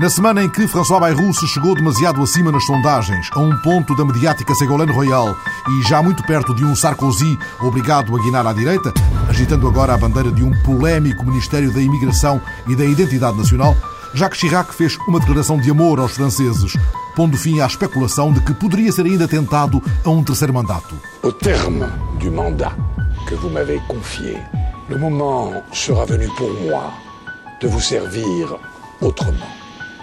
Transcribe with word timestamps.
Na 0.00 0.08
semana 0.08 0.42
em 0.42 0.48
que 0.48 0.66
François 0.66 0.98
Bayrou 0.98 1.30
se 1.34 1.46
chegou 1.46 1.74
demasiado 1.74 2.22
acima 2.22 2.50
nas 2.50 2.64
sondagens, 2.64 3.28
a 3.32 3.38
um 3.38 3.54
ponto 3.58 3.94
da 3.94 4.02
mediática 4.02 4.54
Ségolène 4.54 4.90
Royal 4.90 5.36
e 5.68 5.82
já 5.86 6.02
muito 6.02 6.22
perto 6.22 6.54
de 6.54 6.64
um 6.64 6.74
Sarkozy 6.74 7.38
obrigado 7.60 8.16
a 8.16 8.22
guinar 8.22 8.46
à 8.46 8.54
direita, 8.54 8.94
agitando 9.28 9.68
agora 9.68 9.92
a 9.92 9.98
bandeira 9.98 10.32
de 10.32 10.42
um 10.42 10.52
polémico 10.62 11.26
Ministério 11.26 11.70
da 11.70 11.82
Imigração 11.82 12.40
e 12.66 12.74
da 12.74 12.82
Identidade 12.86 13.36
Nacional, 13.36 13.76
Jacques 14.14 14.40
Chirac 14.40 14.74
fez 14.74 14.96
uma 15.06 15.20
declaração 15.20 15.58
de 15.58 15.70
amor 15.70 16.00
aos 16.00 16.12
franceses, 16.12 16.72
pondo 17.14 17.36
fim 17.36 17.60
à 17.60 17.66
especulação 17.66 18.32
de 18.32 18.40
que 18.40 18.54
poderia 18.54 18.90
ser 18.90 19.04
ainda 19.04 19.28
tentado 19.28 19.82
a 20.02 20.08
um 20.08 20.24
terceiro 20.24 20.54
mandato. 20.54 20.94
Au 21.22 21.30
terme 21.30 21.84
du 22.18 22.30
mandat 22.30 22.74
que 23.28 23.34
vous 23.34 23.50
m'avez 23.50 23.82
confié, 23.86 24.38
le 24.88 24.96
moment 24.96 25.62
sera 25.74 26.06
venu 26.06 26.26
pour 26.38 26.50
moi 26.62 26.90
de 27.60 27.68
vous 27.68 27.82
servir 27.82 28.56
autrement. 29.02 29.59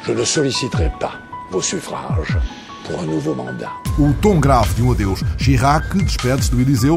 Je 0.07 0.13
ne 0.13 0.23
solliciterai 0.23 0.89
pas 1.02 1.19
vos 1.52 1.61
suffrages 1.61 2.38
pour 2.86 3.02
un 3.02 3.05
nouveau 3.05 3.36
mandat. 3.36 3.73
O 4.00 4.13
tom 4.22 4.39
grave 4.39 4.73
de 4.73 4.81
um 4.81 4.94
adeus. 4.94 5.22
Chirac 5.38 5.97
despede-se 5.97 6.50
do 6.50 6.61
Eliseu 6.61 6.95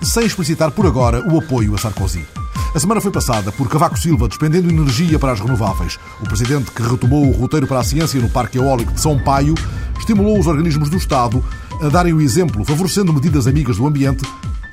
sem 0.00 0.24
explicitar 0.24 0.70
por 0.70 0.86
agora 0.86 1.20
o 1.28 1.40
apoio 1.40 1.74
a 1.74 1.78
Sarkozy. 1.78 2.24
A 2.72 2.78
semana 2.78 3.00
foi 3.00 3.10
passada 3.10 3.50
por 3.50 3.68
Cavaco 3.68 3.98
Silva 3.98 4.28
despendendo 4.28 4.70
energia 4.70 5.18
para 5.18 5.32
as 5.32 5.40
renováveis. 5.40 5.98
O 6.20 6.24
presidente 6.24 6.70
que 6.70 6.82
retomou 6.82 7.26
o 7.26 7.32
roteiro 7.32 7.66
para 7.66 7.80
a 7.80 7.84
ciência 7.84 8.20
no 8.20 8.30
Parque 8.30 8.58
Eólico 8.58 8.92
de 8.92 9.00
São 9.00 9.18
Paio 9.18 9.54
estimulou 9.98 10.38
os 10.38 10.46
organismos 10.46 10.88
do 10.88 10.96
Estado 10.96 11.44
a 11.82 11.88
darem 11.88 12.12
o 12.12 12.20
exemplo, 12.20 12.64
favorecendo 12.64 13.12
medidas 13.12 13.48
amigas 13.48 13.78
do 13.78 13.86
ambiente 13.86 14.24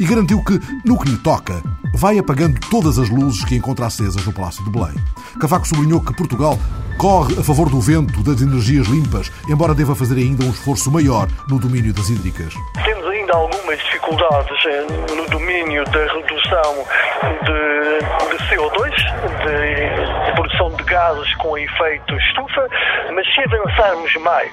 e 0.02 0.06
garantiu 0.06 0.44
que, 0.44 0.60
no 0.84 0.98
que 0.98 1.12
lhe 1.12 1.18
toca, 1.18 1.62
vai 1.94 2.18
apagando 2.18 2.60
todas 2.72 2.98
as 2.98 3.08
luzes 3.08 3.46
que 3.46 3.56
encontra 3.56 3.86
acesas 3.86 4.26
no 4.26 4.34
Palácio 4.34 4.64
de 4.64 4.72
Belém. 4.72 4.96
Cavaco 5.40 5.68
sublinhou 5.68 6.02
que 6.02 6.12
Portugal 6.16 6.58
corre 6.98 7.38
a 7.38 7.44
favor 7.44 7.70
do 7.70 7.80
vento, 7.80 8.24
das 8.24 8.42
energias 8.42 8.88
limpas, 8.88 9.32
embora 9.48 9.76
deva 9.76 9.94
fazer 9.94 10.18
ainda 10.18 10.44
um 10.44 10.50
esforço 10.50 10.90
maior 10.90 11.30
no 11.48 11.60
domínio 11.60 11.94
das 11.94 12.10
hídricas. 12.10 12.56
Temos 12.84 13.11
ainda 13.32 13.38
algumas 13.38 13.80
dificuldades 13.80 14.66
eh, 14.66 15.16
no 15.16 15.30
domínio 15.30 15.84
da 15.86 16.00
redução 16.14 16.86
de, 17.44 18.38
de 18.38 18.44
CO2, 18.50 18.92
de, 19.46 20.32
produção 20.36 20.72
de 20.72 20.84
gases 20.84 21.34
com 21.36 21.58
efeito 21.58 22.16
estufa, 22.16 22.68
mas 23.14 23.26
se 23.34 23.42
avançarmos 23.42 24.16
mais 24.18 24.52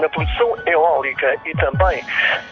na 0.00 0.08
produção 0.08 0.56
eólica 0.66 1.34
e 1.44 1.52
também 1.52 2.02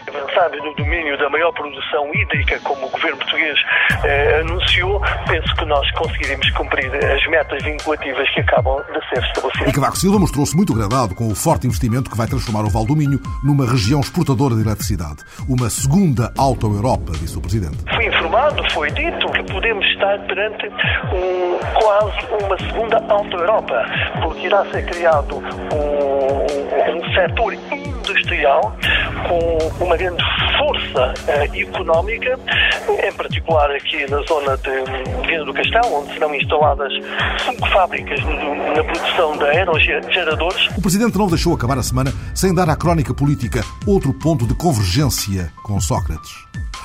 avançarmos 0.07 0.63
no 0.63 0.73
domínio 0.75 1.17
da 1.17 1.29
maior 1.29 1.51
produção 1.53 2.09
hídrica, 2.13 2.59
como 2.63 2.87
o 2.87 2.89
governo 2.89 3.17
português 3.17 3.59
eh, 4.03 4.39
anunciou, 4.41 5.01
penso 5.27 5.55
que 5.55 5.65
nós 5.65 5.89
conseguiremos 5.91 6.49
cumprir 6.51 6.91
as 6.95 7.25
metas 7.27 7.63
vinculativas 7.63 8.29
que 8.31 8.41
acabam 8.41 8.81
de 8.83 9.09
ser 9.09 9.23
estabelecidas. 9.25 9.69
E 9.69 9.73
Cavaco 9.73 9.97
Silva 9.97 10.19
mostrou-se 10.19 10.55
muito 10.55 10.73
agradado 10.73 11.15
com 11.15 11.27
o 11.27 11.35
forte 11.35 11.67
investimento 11.67 12.09
que 12.09 12.17
vai 12.17 12.27
transformar 12.27 12.63
o 12.65 12.69
Val 12.69 12.85
do 12.85 12.95
Minho 12.95 13.19
numa 13.43 13.69
região 13.69 13.99
exportadora 13.99 14.55
de 14.55 14.61
eletricidade. 14.61 15.17
Uma 15.47 15.66
segunda 15.69 16.31
auto-Europa, 16.37 17.11
disse 17.19 17.37
o 17.37 17.41
Presidente. 17.41 17.77
Fui 17.95 18.05
informado, 18.05 18.63
foi 18.71 18.91
dito 18.91 19.31
que 19.31 19.43
podemos 19.51 19.85
estar 19.87 20.19
perante 20.27 20.67
um, 20.67 21.57
quase 21.79 22.43
uma 22.43 22.57
segunda 22.57 22.97
auto-Europa, 23.09 23.85
porque 24.21 24.47
irá 24.47 24.65
ser 24.71 24.85
criado 24.85 25.37
um, 25.37 26.97
um 26.97 27.13
setor 27.13 27.53
industrial 28.17 28.75
com 29.27 29.83
uma 29.85 29.97
grande 29.97 30.23
força 30.57 31.13
uh, 31.27 31.55
económica, 31.55 32.39
em 33.03 33.13
particular 33.13 33.69
aqui 33.71 34.09
na 34.09 34.21
zona 34.23 34.57
de 34.57 35.27
Viana 35.27 35.45
do 35.45 35.53
Castelo, 35.53 35.99
onde 35.99 36.13
serão 36.13 36.33
instaladas 36.33 36.93
cinco 37.39 37.69
fábricas 37.69 38.19
na 38.75 38.83
produção 38.83 39.37
de 39.37 39.45
aerogeradores. 39.45 40.67
O 40.77 40.81
Presidente 40.81 41.17
não 41.17 41.27
deixou 41.27 41.53
acabar 41.53 41.77
a 41.77 41.83
semana 41.83 42.11
sem 42.33 42.53
dar 42.53 42.69
à 42.69 42.75
crónica 42.75 43.13
política 43.13 43.61
outro 43.85 44.13
ponto 44.13 44.47
de 44.47 44.55
convergência 44.55 45.51
com 45.63 45.79
Sócrates, 45.79 46.31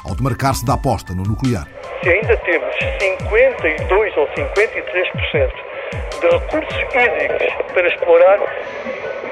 ao 0.05 0.15
demarcar-se 0.15 0.65
da 0.65 0.75
aposta 0.75 1.15
no 1.15 1.23
nuclear. 1.23 1.67
Se 2.03 2.09
ainda 2.09 2.37
temos 2.39 2.75
52 3.01 4.17
ou 4.17 4.27
53% 4.29 5.72
de 6.21 6.29
recursos 6.29 6.77
hídricos 6.95 7.73
para 7.73 7.89
explorar, 7.89 8.39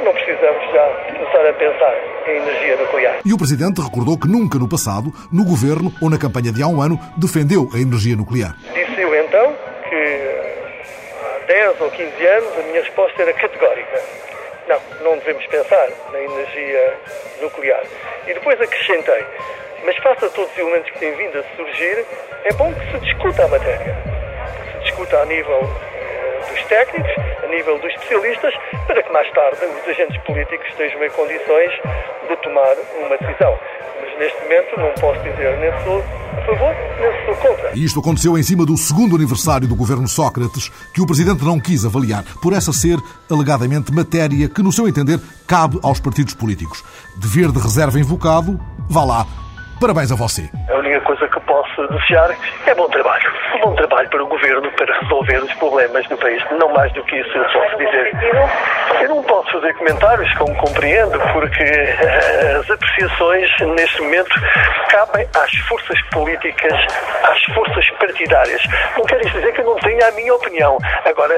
não 0.05 0.13
precisamos 0.13 0.65
já 0.73 0.87
começar 1.13 1.49
a 1.49 1.53
pensar 1.53 1.95
em 2.27 2.37
energia 2.37 2.77
nuclear. 2.77 3.19
E 3.25 3.33
o 3.33 3.39
Presidente 3.39 3.81
recordou 3.81 4.19
que 4.19 4.29
nunca 4.29 4.59
no 4.59 4.69
passado, 4.69 5.13
no 5.31 5.45
governo 5.45 5.93
ou 6.01 6.11
na 6.11 6.19
campanha 6.19 6.53
de 6.53 6.63
há 6.63 6.67
um 6.67 6.81
ano, 6.81 6.99
defendeu 7.17 7.69
a 7.75 7.79
energia 7.79 8.17
nuclear. 8.17 8.57
Disse 8.75 9.01
eu 9.01 9.15
então 9.15 9.55
que 9.89 9.97
há 11.23 11.47
10 11.47 11.81
ou 11.81 11.91
15 11.91 12.27
anos 12.27 12.59
a 12.59 12.63
minha 12.63 12.81
resposta 12.81 13.23
era 13.23 13.33
categórica. 13.35 14.03
Não, 14.69 15.05
não 15.05 15.19
devemos 15.19 15.47
pensar 15.47 15.89
na 16.13 16.21
energia 16.21 16.95
nuclear. 17.43 17.83
E 18.27 18.35
depois 18.35 18.61
acrescentei, 18.61 19.25
mas 19.85 19.97
face 19.99 20.25
a 20.25 20.29
todos 20.29 20.51
os 20.51 20.59
elementos 20.59 20.91
que 20.93 20.99
têm 20.99 21.13
vindo 21.17 21.39
a 21.39 21.57
surgir, 21.57 22.05
é 22.45 22.53
bom 22.55 22.73
que 22.73 22.93
se 22.93 22.99
discuta 23.05 23.45
a 23.45 23.49
matéria. 23.49 23.97
Que 24.65 24.73
se 24.73 24.85
discuta 24.85 25.19
a 25.19 25.25
nível 25.27 25.69
técnicos, 26.71 27.11
a 27.43 27.49
nível 27.49 27.79
dos 27.81 27.91
especialistas, 27.91 28.55
para 28.87 29.03
que 29.03 29.13
mais 29.13 29.29
tarde 29.33 29.59
os 29.67 29.89
agentes 29.89 30.17
políticos 30.23 30.67
estejam 30.69 31.05
em 31.05 31.11
condições 31.11 31.71
de 32.29 32.37
tomar 32.37 32.75
uma 32.97 33.19
decisão. 33.19 33.59
Mas 34.01 34.19
neste 34.19 34.41
momento 34.43 34.81
não 34.81 34.93
posso 34.95 35.21
dizer 35.21 35.59
nem 35.59 35.71
sou 35.83 35.99
a 35.99 36.47
favor, 36.47 36.75
nem 37.01 37.27
sou 37.27 37.35
contra. 37.37 37.73
E 37.75 37.85
isto 37.85 37.99
aconteceu 37.99 38.39
em 38.39 38.43
cima 38.43 38.65
do 38.65 38.77
segundo 38.77 39.17
aniversário 39.17 39.67
do 39.67 39.75
governo 39.75 40.07
Sócrates, 40.07 40.71
que 40.95 41.03
o 41.03 41.07
Presidente 41.07 41.45
não 41.45 41.59
quis 41.59 41.85
avaliar, 41.85 42.25
por 42.41 42.53
essa 42.53 42.73
ser, 42.73 42.99
alegadamente, 43.29 43.93
matéria 43.93 44.49
que, 44.49 44.63
no 44.63 44.73
seu 44.73 44.87
entender, 44.87 45.19
cabe 45.49 45.79
aos 45.83 45.99
partidos 45.99 46.35
políticos. 46.35 46.85
Dever 47.17 47.51
de 47.51 47.59
reserva 47.59 47.99
invocado, 47.99 48.61
vá 48.89 49.05
lá. 49.05 49.27
Parabéns 49.81 50.13
a 50.13 50.15
você. 50.15 50.51
A 50.69 50.77
única 50.77 51.01
coisa 51.01 51.27
que 51.27 51.41
posso 51.41 51.89
desejar 51.89 52.37
é 52.67 52.75
bom 52.75 52.87
trabalho. 52.91 53.33
Bom 53.63 53.75
trabalho 53.75 54.11
para 54.11 54.23
o 54.23 54.27
governo 54.27 54.71
para 54.73 55.01
resolver 55.01 55.39
os 55.39 55.53
problemas 55.55 56.07
do 56.09 56.19
país. 56.19 56.43
Não 56.59 56.71
mais 56.75 56.93
do 56.93 57.03
que 57.05 57.17
isso 57.17 57.31
eu 57.39 57.45
posso 57.45 57.77
dizer. 57.79 58.13
Eu 59.01 59.09
não 59.09 59.23
posso 59.23 59.51
fazer 59.53 59.73
comentários, 59.75 60.33
como 60.37 60.55
compreendo, 60.57 61.19
porque 61.33 61.65
as 62.61 62.71
apreciações 62.71 63.49
neste 63.75 64.03
momento 64.03 64.31
cabem 64.91 65.27
às 65.35 65.55
forças 65.67 66.01
políticas, 66.11 66.73
às 67.25 67.55
forças 67.55 67.91
partidárias. 67.99 68.63
Não 68.99 69.05
quer 69.05 69.21
isso 69.23 69.33
dizer 69.33 69.53
que 69.53 69.63
eu 69.63 69.67
não 69.67 69.77
tenha 69.77 70.09
a 70.09 70.13
minha 70.13 70.35
opinião. 70.35 70.77
Agora, 71.07 71.37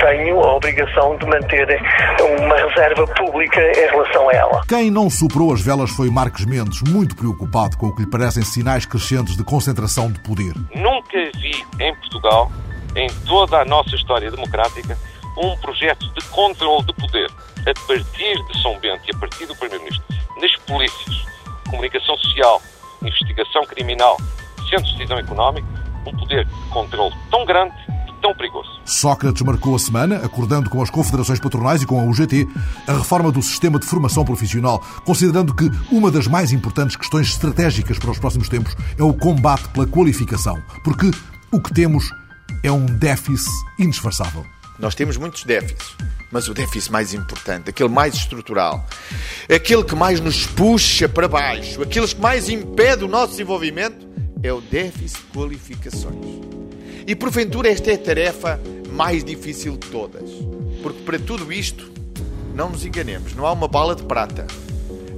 tenho 0.00 0.40
a 0.40 0.56
obrigação 0.56 1.16
de 1.16 1.26
manter 1.26 1.80
uma 2.20 2.56
reserva 2.56 3.06
pública 3.06 3.60
em 3.60 3.90
relação 3.90 4.28
a 4.28 4.32
ela. 4.32 4.62
Quem 4.68 4.90
não 4.90 5.08
superou 5.08 5.52
as 5.52 5.60
velas 5.60 5.90
foi 5.90 6.10
Marcos 6.10 6.44
Mendes, 6.44 6.82
muito 6.88 7.14
preocupado 7.20 7.76
com 7.76 7.88
o 7.88 7.94
que 7.94 8.00
lhe 8.00 8.08
parecem 8.08 8.42
sinais 8.42 8.86
crescentes 8.86 9.36
de 9.36 9.44
concentração 9.44 10.10
de 10.10 10.18
poder. 10.20 10.54
Nunca 10.74 11.18
vi 11.38 11.66
em 11.78 11.94
Portugal, 11.96 12.50
em 12.96 13.10
toda 13.26 13.60
a 13.60 13.64
nossa 13.66 13.94
história 13.94 14.30
democrática, 14.30 14.96
um 15.36 15.54
projeto 15.58 16.08
de 16.14 16.24
controle 16.28 16.86
de 16.86 16.94
poder 16.94 17.30
a 17.60 17.86
partir 17.86 18.42
de 18.46 18.62
São 18.62 18.78
Bento 18.80 19.02
e 19.06 19.14
a 19.14 19.18
partir 19.18 19.44
do 19.44 19.54
Primeiro-Ministro, 19.54 20.02
nas 20.40 20.56
polícias, 20.66 21.26
comunicação 21.68 22.16
social, 22.16 22.62
investigação 23.02 23.66
criminal, 23.66 24.16
centros 24.70 24.90
de 24.92 24.96
decisão 24.96 25.18
económica, 25.18 25.68
um 26.06 26.16
poder 26.16 26.46
de 26.46 26.70
controle 26.70 27.14
tão 27.30 27.44
grande 27.44 27.74
tão 28.20 28.34
perigoso. 28.34 28.68
Sócrates 28.84 29.42
marcou 29.42 29.74
a 29.74 29.78
semana, 29.78 30.16
acordando 30.16 30.70
com 30.70 30.82
as 30.82 30.90
confederações 30.90 31.40
patronais 31.40 31.82
e 31.82 31.86
com 31.86 32.00
a 32.00 32.04
UGT, 32.04 32.46
a 32.86 32.92
reforma 32.92 33.32
do 33.32 33.42
sistema 33.42 33.78
de 33.78 33.86
formação 33.86 34.24
profissional, 34.24 34.80
considerando 35.04 35.54
que 35.54 35.70
uma 35.90 36.10
das 36.10 36.26
mais 36.26 36.52
importantes 36.52 36.96
questões 36.96 37.28
estratégicas 37.28 37.98
para 37.98 38.10
os 38.10 38.18
próximos 38.18 38.48
tempos 38.48 38.76
é 38.98 39.02
o 39.02 39.14
combate 39.14 39.68
pela 39.68 39.86
qualificação, 39.86 40.60
porque 40.84 41.10
o 41.50 41.60
que 41.60 41.72
temos 41.72 42.10
é 42.62 42.70
um 42.70 42.86
déficit 42.86 43.50
indisfarçável. 43.78 44.44
Nós 44.78 44.94
temos 44.94 45.16
muitos 45.16 45.44
déficits, 45.44 45.94
mas 46.32 46.48
o 46.48 46.54
déficit 46.54 46.90
mais 46.90 47.12
importante, 47.12 47.68
aquele 47.68 47.88
mais 47.88 48.14
estrutural, 48.14 48.86
aquele 49.54 49.84
que 49.84 49.94
mais 49.94 50.20
nos 50.20 50.46
puxa 50.46 51.08
para 51.08 51.28
baixo, 51.28 51.82
aquele 51.82 52.08
que 52.08 52.20
mais 52.20 52.48
impede 52.48 53.04
o 53.04 53.08
nosso 53.08 53.32
desenvolvimento, 53.32 54.08
é 54.42 54.52
o 54.52 54.60
déficit 54.60 55.18
de 55.18 55.38
qualificações. 55.38 56.59
E 57.06 57.14
porventura 57.14 57.68
esta 57.68 57.90
é 57.90 57.94
a 57.94 57.98
tarefa 57.98 58.60
mais 58.92 59.24
difícil 59.24 59.72
de 59.72 59.88
todas. 59.88 60.30
Porque 60.82 61.02
para 61.02 61.18
tudo 61.18 61.52
isto, 61.52 61.90
não 62.54 62.70
nos 62.70 62.84
enganemos, 62.84 63.34
não 63.34 63.46
há 63.46 63.52
uma 63.52 63.68
bala 63.68 63.94
de 63.94 64.02
prata. 64.02 64.46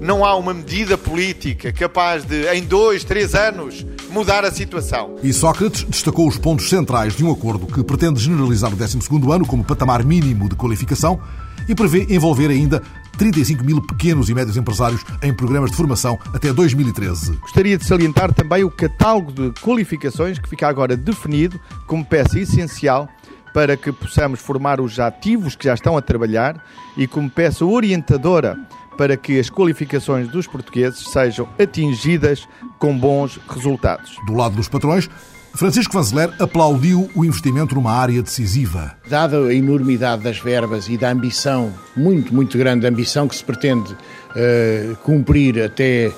Não 0.00 0.24
há 0.24 0.34
uma 0.34 0.52
medida 0.52 0.98
política 0.98 1.72
capaz 1.72 2.24
de, 2.24 2.48
em 2.52 2.64
dois, 2.64 3.04
três 3.04 3.36
anos, 3.36 3.86
mudar 4.10 4.44
a 4.44 4.50
situação. 4.50 5.16
E 5.22 5.32
Sócrates 5.32 5.84
destacou 5.84 6.26
os 6.26 6.36
pontos 6.36 6.68
centrais 6.68 7.16
de 7.16 7.24
um 7.24 7.30
acordo 7.30 7.66
que 7.66 7.84
pretende 7.84 8.20
generalizar 8.20 8.72
o 8.72 8.76
12º 8.76 9.32
ano 9.32 9.46
como 9.46 9.62
patamar 9.62 10.04
mínimo 10.04 10.48
de 10.48 10.56
qualificação 10.56 11.20
e 11.68 11.74
prevê 11.74 12.06
envolver 12.10 12.50
ainda 12.50 12.82
35 13.16 13.64
mil 13.64 13.80
pequenos 13.80 14.28
e 14.28 14.34
médios 14.34 14.56
empresários 14.56 15.04
em 15.22 15.32
programas 15.32 15.70
de 15.70 15.76
formação 15.76 16.18
até 16.32 16.52
2013. 16.52 17.32
Gostaria 17.40 17.78
de 17.78 17.84
salientar 17.84 18.32
também 18.32 18.64
o 18.64 18.70
catálogo 18.70 19.32
de 19.32 19.60
qualificações 19.60 20.38
que 20.38 20.48
fica 20.48 20.68
agora 20.68 20.96
definido 20.96 21.60
como 21.86 22.04
peça 22.04 22.38
essencial 22.38 23.08
para 23.52 23.76
que 23.76 23.92
possamos 23.92 24.40
formar 24.40 24.80
os 24.80 24.98
ativos 24.98 25.54
que 25.54 25.64
já 25.64 25.74
estão 25.74 25.96
a 25.96 26.02
trabalhar 26.02 26.64
e 26.96 27.06
como 27.06 27.30
peça 27.30 27.64
orientadora 27.64 28.58
para 28.96 29.16
que 29.16 29.38
as 29.38 29.50
qualificações 29.50 30.28
dos 30.28 30.46
portugueses 30.46 31.08
sejam 31.10 31.48
atingidas 31.58 32.46
com 32.78 32.96
bons 32.96 33.40
resultados. 33.48 34.16
Do 34.26 34.34
lado 34.34 34.56
dos 34.56 34.68
patrões, 34.68 35.08
Francisco 35.54 35.92
Vanzeler 35.92 36.32
aplaudiu 36.38 37.10
o 37.14 37.24
investimento 37.24 37.74
numa 37.74 37.92
área 37.92 38.22
decisiva. 38.22 38.92
Dada 39.08 39.38
a 39.38 39.54
enormidade 39.54 40.22
das 40.22 40.38
verbas 40.38 40.88
e 40.88 40.96
da 40.96 41.10
ambição, 41.10 41.72
muito, 41.96 42.34
muito 42.34 42.56
grande 42.56 42.86
ambição 42.86 43.28
que 43.28 43.36
se 43.36 43.44
pretende 43.44 43.92
uh, 43.92 44.96
cumprir 45.02 45.62
até, 45.62 46.10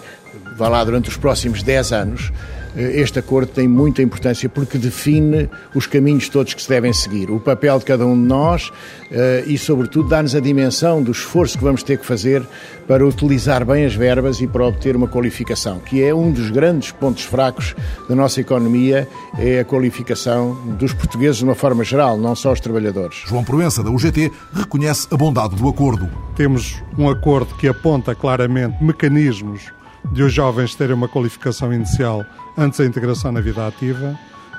vá 0.57 0.69
lá, 0.69 0.85
durante 0.85 1.09
os 1.09 1.17
próximos 1.17 1.63
10 1.63 1.93
anos, 1.93 2.33
este 2.76 3.19
acordo 3.19 3.53
tem 3.53 3.69
muita 3.69 4.03
importância 4.03 4.49
porque 4.49 4.79
define 4.79 5.49
os 5.75 5.87
caminhos 5.87 6.29
todos 6.29 6.55
que 6.55 6.62
se 6.62 6.69
devem 6.69 6.93
seguir, 6.93 7.31
o 7.31 7.38
papel 7.38 7.79
de 7.79 7.85
cada 7.85 8.06
um 8.06 8.15
de 8.15 8.26
nós 8.26 8.73
eh, 9.11 9.44
e, 9.47 9.56
sobretudo, 9.56 10.09
dá-nos 10.09 10.35
a 10.35 10.41
dimensão 10.41 11.03
do 11.03 11.12
esforço 11.12 11.56
que 11.56 11.62
vamos 11.65 11.82
ter 11.82 11.99
que 11.99 12.05
fazer 12.05 12.43
para 12.87 13.06
utilizar 13.06 13.65
bem 13.65 13.85
as 13.85 13.94
verbas 13.94 14.41
e 14.41 14.47
para 14.47 14.67
obter 14.67 14.97
uma 14.97 15.06
qualificação, 15.06 15.79
que 15.79 16.03
é 16.03 16.15
um 16.15 16.32
dos 16.32 16.50
grandes 16.50 16.91
pontos 16.91 17.23
fracos 17.23 17.75
da 18.09 18.15
nossa 18.15 18.41
economia, 18.41 19.09
é 19.38 19.61
a 19.61 19.65
qualificação 19.65 20.55
dos 20.79 20.93
portugueses 20.93 21.38
de 21.38 21.44
uma 21.44 21.55
forma 21.55 21.85
geral, 21.85 22.19
não 22.19 22.35
só 22.35 22.53
os 22.53 22.61
trabalhadores. 22.61 23.23
João 23.26 23.44
Proença, 23.44 23.82
da 23.82 23.91
UGT, 23.91 24.32
reconhece 24.53 25.06
a 25.11 25.17
bondade 25.17 25.55
do 25.55 25.69
acordo. 25.69 26.11
Temos 26.37 26.82
um 26.99 27.09
acordo 27.09 27.55
que 27.55 27.69
aponta 27.69 28.15
claramente 28.15 28.82
mecanismos 28.82 29.73
de 30.12 30.23
os 30.23 30.33
jovens 30.33 30.75
terem 30.75 30.95
uma 30.95 31.09
qualificação 31.09 31.73
inicial 31.73 32.25
antes 32.56 32.79
da 32.79 32.87
integração 32.87 33.33
na 33.33 33.41
vida 33.41 33.67
ativa, 33.67 34.19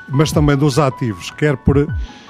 mas 0.10 0.32
também 0.32 0.56
dos 0.56 0.78
ativos, 0.78 1.32
quer 1.32 1.58
por 1.58 1.88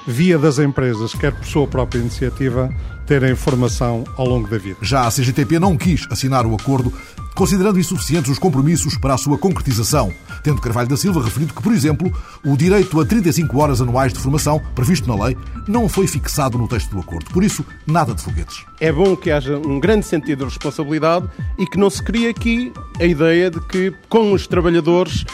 via 0.08 0.38
das 0.38 0.60
empresas, 0.60 1.14
quer 1.14 1.32
por 1.32 1.46
sua 1.46 1.68
própria 1.68 2.00
iniciativa, 2.00 2.70
terem 3.06 3.36
formação 3.36 4.04
ao 4.18 4.28
longo 4.28 4.48
da 4.48 4.58
vida. 4.58 4.78
Já 4.82 5.06
a 5.08 5.12
CGTP 5.12 5.60
não 5.60 5.78
quis 5.78 6.08
assinar 6.10 6.46
o 6.46 6.56
acordo, 6.56 6.94
considerando 7.36 7.80
insuficientes 7.80 8.32
os 8.32 8.40
compromissos 8.40 8.98
para 8.98 9.14
a 9.14 9.18
sua 9.18 9.38
concretização, 9.38 10.12
tendo 10.42 10.62
Carvalho 10.62 10.88
da 10.88 10.96
Silva 10.96 11.22
referido 11.22 11.54
que, 11.54 11.62
por 11.62 11.74
exemplo, 11.74 12.12
o 12.44 12.56
direito 12.56 13.00
a 13.00 13.06
35 13.06 13.60
horas 13.60 13.82
anuais 13.82 14.14
de 14.14 14.20
formação, 14.20 14.62
previsto 14.74 15.08
na 15.08 15.26
lei, 15.26 15.38
não 15.68 15.90
foi 15.90 16.08
fixado 16.08 16.58
no 16.58 16.68
texto 16.68 16.92
do 16.92 17.00
acordo. 17.00 17.30
Por 17.32 17.44
isso, 17.44 17.66
nada 17.86 18.16
de 18.16 18.22
foguetes. 18.22 18.66
É 18.80 18.92
bom 18.92 19.16
que 19.16 19.30
haja 19.30 19.58
um 19.58 19.80
grande 19.80 20.06
sentido 20.06 20.40
de 20.40 20.46
responsabilidade 20.46 21.28
e 21.58 21.66
que 21.68 21.78
não 21.78 21.90
se 21.90 22.02
crie 22.02 22.30
aqui 22.30 22.72
a 23.00 23.06
ideia 23.06 23.52
de 23.52 23.60
que, 23.60 23.94
com 24.08 24.32
os 24.32 24.48
trabalhadores, 24.48 25.26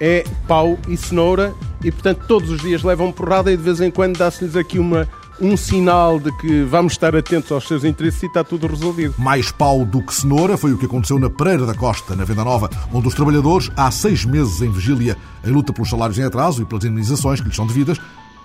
é 0.00 0.24
pau 0.48 0.78
e 0.88 0.96
cenoura 0.96 1.54
e, 1.82 1.92
portanto, 1.92 2.24
todos 2.26 2.50
os 2.50 2.60
dias 2.60 2.82
levam 2.82 3.12
porrada 3.12 3.52
e 3.52 3.56
de 3.56 3.62
vez 3.62 3.80
em 3.80 3.90
quando 3.90 4.18
dá-se-lhes 4.18 4.56
aqui 4.56 4.78
uma, 4.78 5.08
um 5.40 5.56
sinal 5.56 6.18
de 6.18 6.30
que 6.38 6.62
vamos 6.62 6.92
estar 6.92 7.14
atentos 7.14 7.50
aos 7.50 7.66
seus 7.66 7.84
interesses 7.84 8.22
e 8.22 8.26
está 8.26 8.44
tudo 8.44 8.66
resolvido. 8.66 9.14
Mais 9.18 9.50
pau 9.50 9.84
do 9.84 10.02
que 10.02 10.14
cenoura 10.14 10.56
foi 10.56 10.72
o 10.72 10.78
que 10.78 10.86
aconteceu 10.86 11.18
na 11.18 11.28
Pereira 11.28 11.66
da 11.66 11.74
Costa, 11.74 12.14
na 12.14 12.24
Venda 12.24 12.44
Nova, 12.44 12.70
onde 12.92 13.08
os 13.08 13.14
trabalhadores, 13.14 13.70
há 13.76 13.90
seis 13.90 14.24
meses 14.24 14.60
em 14.62 14.70
vigília, 14.70 15.16
em 15.44 15.50
luta 15.50 15.72
pelos 15.72 15.90
salários 15.90 16.18
em 16.18 16.24
atraso 16.24 16.62
e 16.62 16.64
pelas 16.64 16.84
indenizações 16.84 17.40
que 17.40 17.48
lhes 17.48 17.56
são 17.56 17.66
devidas, 17.66 17.98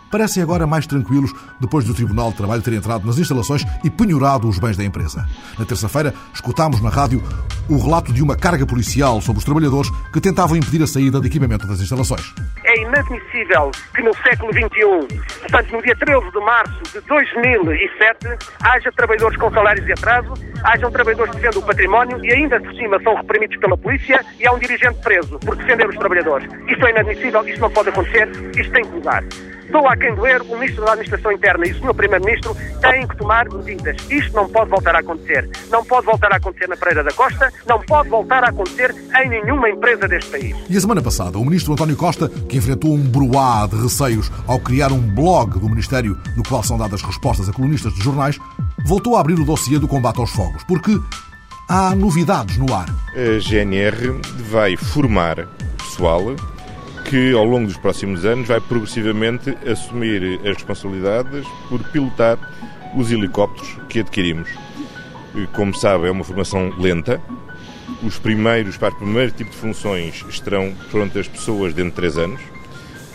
parecem 0.09 0.41
agora 0.43 0.65
mais 0.67 0.85
tranquilos 0.87 1.33
depois 1.59 1.85
do 1.85 1.93
Tribunal 1.93 2.31
de 2.31 2.37
Trabalho 2.37 2.61
ter 2.61 2.73
entrado 2.73 3.05
nas 3.05 3.17
instalações 3.17 3.63
e 3.83 3.89
penhorado 3.89 4.47
os 4.47 4.59
bens 4.59 4.77
da 4.77 4.83
empresa. 4.83 5.25
Na 5.57 5.65
terça-feira, 5.65 6.13
escutámos 6.33 6.81
na 6.81 6.89
rádio 6.89 7.21
o 7.69 7.77
relato 7.77 8.11
de 8.11 8.23
uma 8.23 8.35
carga 8.35 8.65
policial 8.65 9.21
sobre 9.21 9.39
os 9.39 9.45
trabalhadores 9.45 9.91
que 10.11 10.19
tentavam 10.19 10.57
impedir 10.57 10.81
a 10.81 10.87
saída 10.87 11.19
de 11.19 11.27
equipamento 11.27 11.67
das 11.67 11.79
instalações. 11.79 12.33
É 12.65 12.81
inadmissível 12.81 13.71
que 13.95 14.01
no 14.01 14.15
século 14.17 14.51
XXI, 14.51 15.17
portanto 15.41 15.71
no 15.71 15.81
dia 15.81 15.95
13 15.95 16.31
de 16.31 16.39
março 16.39 16.83
de 16.91 17.01
2007, 17.01 18.27
haja 18.63 18.91
trabalhadores 18.91 19.37
com 19.37 19.51
salários 19.51 19.85
de 19.85 19.93
atraso, 19.93 20.33
hajam 20.63 20.91
trabalhadores 20.91 21.35
que 21.35 21.41
defendem 21.41 21.63
o 21.63 21.65
património 21.65 22.25
e 22.25 22.33
ainda 22.33 22.59
por 22.59 22.73
cima 22.75 22.99
são 23.03 23.15
reprimidos 23.15 23.57
pela 23.57 23.77
polícia 23.77 24.25
e 24.39 24.47
há 24.47 24.51
um 24.51 24.59
dirigente 24.59 24.99
preso 25.01 25.39
por 25.39 25.55
defender 25.55 25.87
os 25.87 25.95
trabalhadores. 25.95 26.49
Isto 26.67 26.87
é 26.87 26.89
inadmissível, 26.91 27.47
isto 27.47 27.61
não 27.61 27.71
pode 27.71 27.89
acontecer, 27.89 28.27
isto 28.57 28.71
tem 28.71 28.83
que 28.83 28.91
mudar. 28.91 29.23
Dou 29.71 29.87
a 29.87 29.95
quem 29.95 30.15
doer, 30.15 30.41
o 30.41 30.57
Ministro 30.57 30.83
da 30.83 30.93
Administração 30.93 31.31
Interna 31.31 31.67
e 31.67 31.71
o 31.71 31.75
Sr. 31.75 31.93
Primeiro-Ministro 31.93 32.57
têm 32.81 33.07
que 33.07 33.15
tomar 33.17 33.47
medidas. 33.49 33.97
Isto 34.09 34.35
não 34.35 34.49
pode 34.49 34.69
voltar 34.69 34.95
a 34.95 34.99
acontecer. 34.99 35.47
Não 35.69 35.85
pode 35.85 36.07
voltar 36.07 36.31
a 36.33 36.37
acontecer 36.37 36.67
na 36.67 36.75
Pereira 36.75 37.03
da 37.03 37.11
Costa, 37.11 37.53
não 37.67 37.79
pode 37.81 38.09
voltar 38.09 38.43
a 38.43 38.49
acontecer 38.49 38.95
em 39.21 39.29
nenhuma 39.29 39.69
empresa 39.69 40.07
deste 40.07 40.31
país. 40.31 40.55
E 40.67 40.75
a 40.75 40.81
semana 40.81 41.01
passada, 41.01 41.37
o 41.37 41.45
Ministro 41.45 41.73
António 41.73 41.95
Costa, 41.95 42.29
que 42.29 42.57
enfrentou 42.57 42.91
um 42.93 43.01
bruá 43.01 43.67
de 43.67 43.79
receios 43.81 44.31
ao 44.47 44.59
criar 44.59 44.91
um 44.91 44.99
blog 44.99 45.59
do 45.59 45.69
Ministério 45.69 46.17
no 46.35 46.43
qual 46.43 46.63
são 46.63 46.77
dadas 46.77 47.03
respostas 47.03 47.47
a 47.47 47.53
colunistas 47.53 47.93
de 47.93 48.03
jornais, 48.03 48.39
voltou 48.85 49.15
a 49.15 49.21
abrir 49.21 49.39
o 49.39 49.45
dossiê 49.45 49.77
do 49.77 49.87
combate 49.87 50.19
aos 50.19 50.31
fogos, 50.31 50.63
porque 50.63 50.99
há 51.69 51.93
novidades 51.93 52.57
no 52.57 52.73
ar. 52.73 52.89
A 53.13 53.39
GNR 53.39 54.19
vai 54.49 54.75
formar 54.75 55.47
pessoal 55.77 56.35
que 57.05 57.33
ao 57.33 57.43
longo 57.43 57.67
dos 57.67 57.77
próximos 57.77 58.25
anos 58.25 58.47
vai 58.47 58.59
progressivamente 58.59 59.57
assumir 59.67 60.39
as 60.41 60.55
responsabilidades 60.55 61.45
por 61.67 61.83
pilotar 61.91 62.37
os 62.95 63.11
helicópteros 63.11 63.77
que 63.87 63.99
adquirimos. 63.99 64.49
Como 65.53 65.73
sabe, 65.75 66.07
é 66.07 66.11
uma 66.11 66.23
formação 66.23 66.73
lenta. 66.77 67.21
Os 68.03 68.17
primeiros, 68.17 68.77
para 68.77 68.93
o 68.93 68.97
primeiro 68.97 69.31
tipo 69.31 69.51
de 69.51 69.57
funções, 69.57 70.25
estarão 70.29 70.73
prontas 70.89 71.27
pessoas 71.27 71.73
dentro 71.73 71.91
de 71.91 71.95
3 71.95 72.17
anos. 72.17 72.41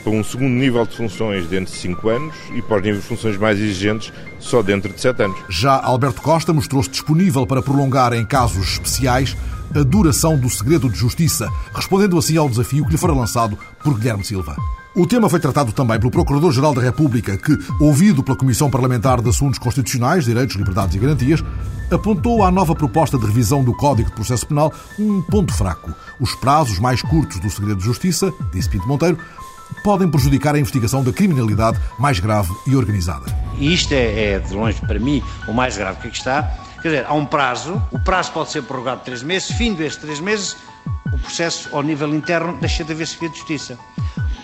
Para 0.03 0.13
um 0.13 0.23
segundo 0.23 0.51
nível 0.51 0.85
de 0.87 0.95
funções 0.95 1.47
dentro 1.47 1.73
de 1.73 1.79
5 1.79 2.09
anos 2.09 2.35
e 2.55 2.61
para 2.61 2.77
os 2.77 2.83
níveis 2.83 3.03
de 3.03 3.09
funções 3.09 3.39
mais 3.39 3.59
exigentes 3.59 4.13
só 4.39 4.63
dentro 4.63 4.93
de 4.93 5.01
7 5.01 5.23
anos. 5.23 5.39
Já 5.49 5.81
Alberto 5.81 6.21
Costa 6.21 6.53
mostrou-se 6.53 6.91
disponível 6.91 7.47
para 7.47 7.63
prolongar 7.63 8.13
em 8.13 8.25
casos 8.25 8.75
especiais 8.75 9.35
a 9.75 9.83
duração 9.83 10.37
do 10.37 10.51
segredo 10.51 10.89
de 10.89 10.99
justiça, 10.99 11.49
respondendo 11.75 12.19
assim 12.19 12.37
ao 12.37 12.49
desafio 12.49 12.85
que 12.85 12.93
lhe 12.93 12.99
fora 12.99 13.13
lançado 13.13 13.59
por 13.83 13.99
Guilherme 13.99 14.25
Silva. 14.25 14.57
O 14.95 15.07
tema 15.07 15.29
foi 15.29 15.41
tratado 15.41 15.73
também 15.73 15.99
pelo 15.99 16.11
Procurador-Geral 16.11 16.73
da 16.73 16.81
República, 16.81 17.37
que, 17.37 17.59
ouvido 17.81 18.23
pela 18.23 18.37
Comissão 18.37 18.71
Parlamentar 18.71 19.21
de 19.21 19.29
Assuntos 19.29 19.59
Constitucionais, 19.59 20.25
Direitos, 20.25 20.55
Liberdades 20.55 20.95
e 20.95 20.99
Garantias, 21.01 21.43
apontou 21.91 22.45
à 22.45 22.51
nova 22.51 22.77
proposta 22.77 23.19
de 23.19 23.27
revisão 23.27 23.65
do 23.65 23.75
Código 23.75 24.09
de 24.09 24.15
Processo 24.15 24.47
Penal 24.47 24.73
um 24.99 25.21
ponto 25.21 25.53
fraco. 25.53 25.93
Os 26.21 26.35
prazos 26.37 26.79
mais 26.79 27.03
curtos 27.03 27.41
do 27.41 27.51
segredo 27.51 27.79
de 27.79 27.85
justiça, 27.85 28.33
disse 28.53 28.69
Pinto 28.69 28.87
Monteiro, 28.87 29.19
podem 29.83 30.09
prejudicar 30.09 30.55
a 30.55 30.61
investigação 30.61 31.03
da 31.03 31.13
criminalidade 31.13 31.81
mais 31.99 32.21
grave 32.21 32.53
e 32.67 32.77
organizada. 32.77 33.27
Isto 33.59 33.93
é, 33.95 34.35
é 34.35 34.39
de 34.39 34.55
longe, 34.55 34.81
para 34.81 34.99
mim, 35.01 35.23
o 35.49 35.53
mais 35.53 35.77
grave 35.77 36.01
que 36.01 36.09
aqui 36.09 36.17
está, 36.17 36.64
Quer 36.85 36.91
dizer, 36.91 37.07
há 37.07 37.15
um 37.15 37.25
prazo, 37.25 37.83
o 37.91 37.99
prazo 37.99 38.31
pode 38.33 38.51
ser 38.51 38.63
prorrogado 38.63 39.01
três 39.03 39.23
meses, 39.23 39.51
fim 39.53 39.73
destes 39.73 40.03
três 40.03 40.21
meses, 40.21 40.55
o 41.15 41.19
processo 41.19 41.75
ao 41.75 41.83
nível 41.83 42.15
interno 42.15 42.59
deixa 42.61 42.85
de 42.85 42.93
haver 42.93 43.07
segredo 43.07 43.33
de 43.33 43.39
justiça. 43.39 43.79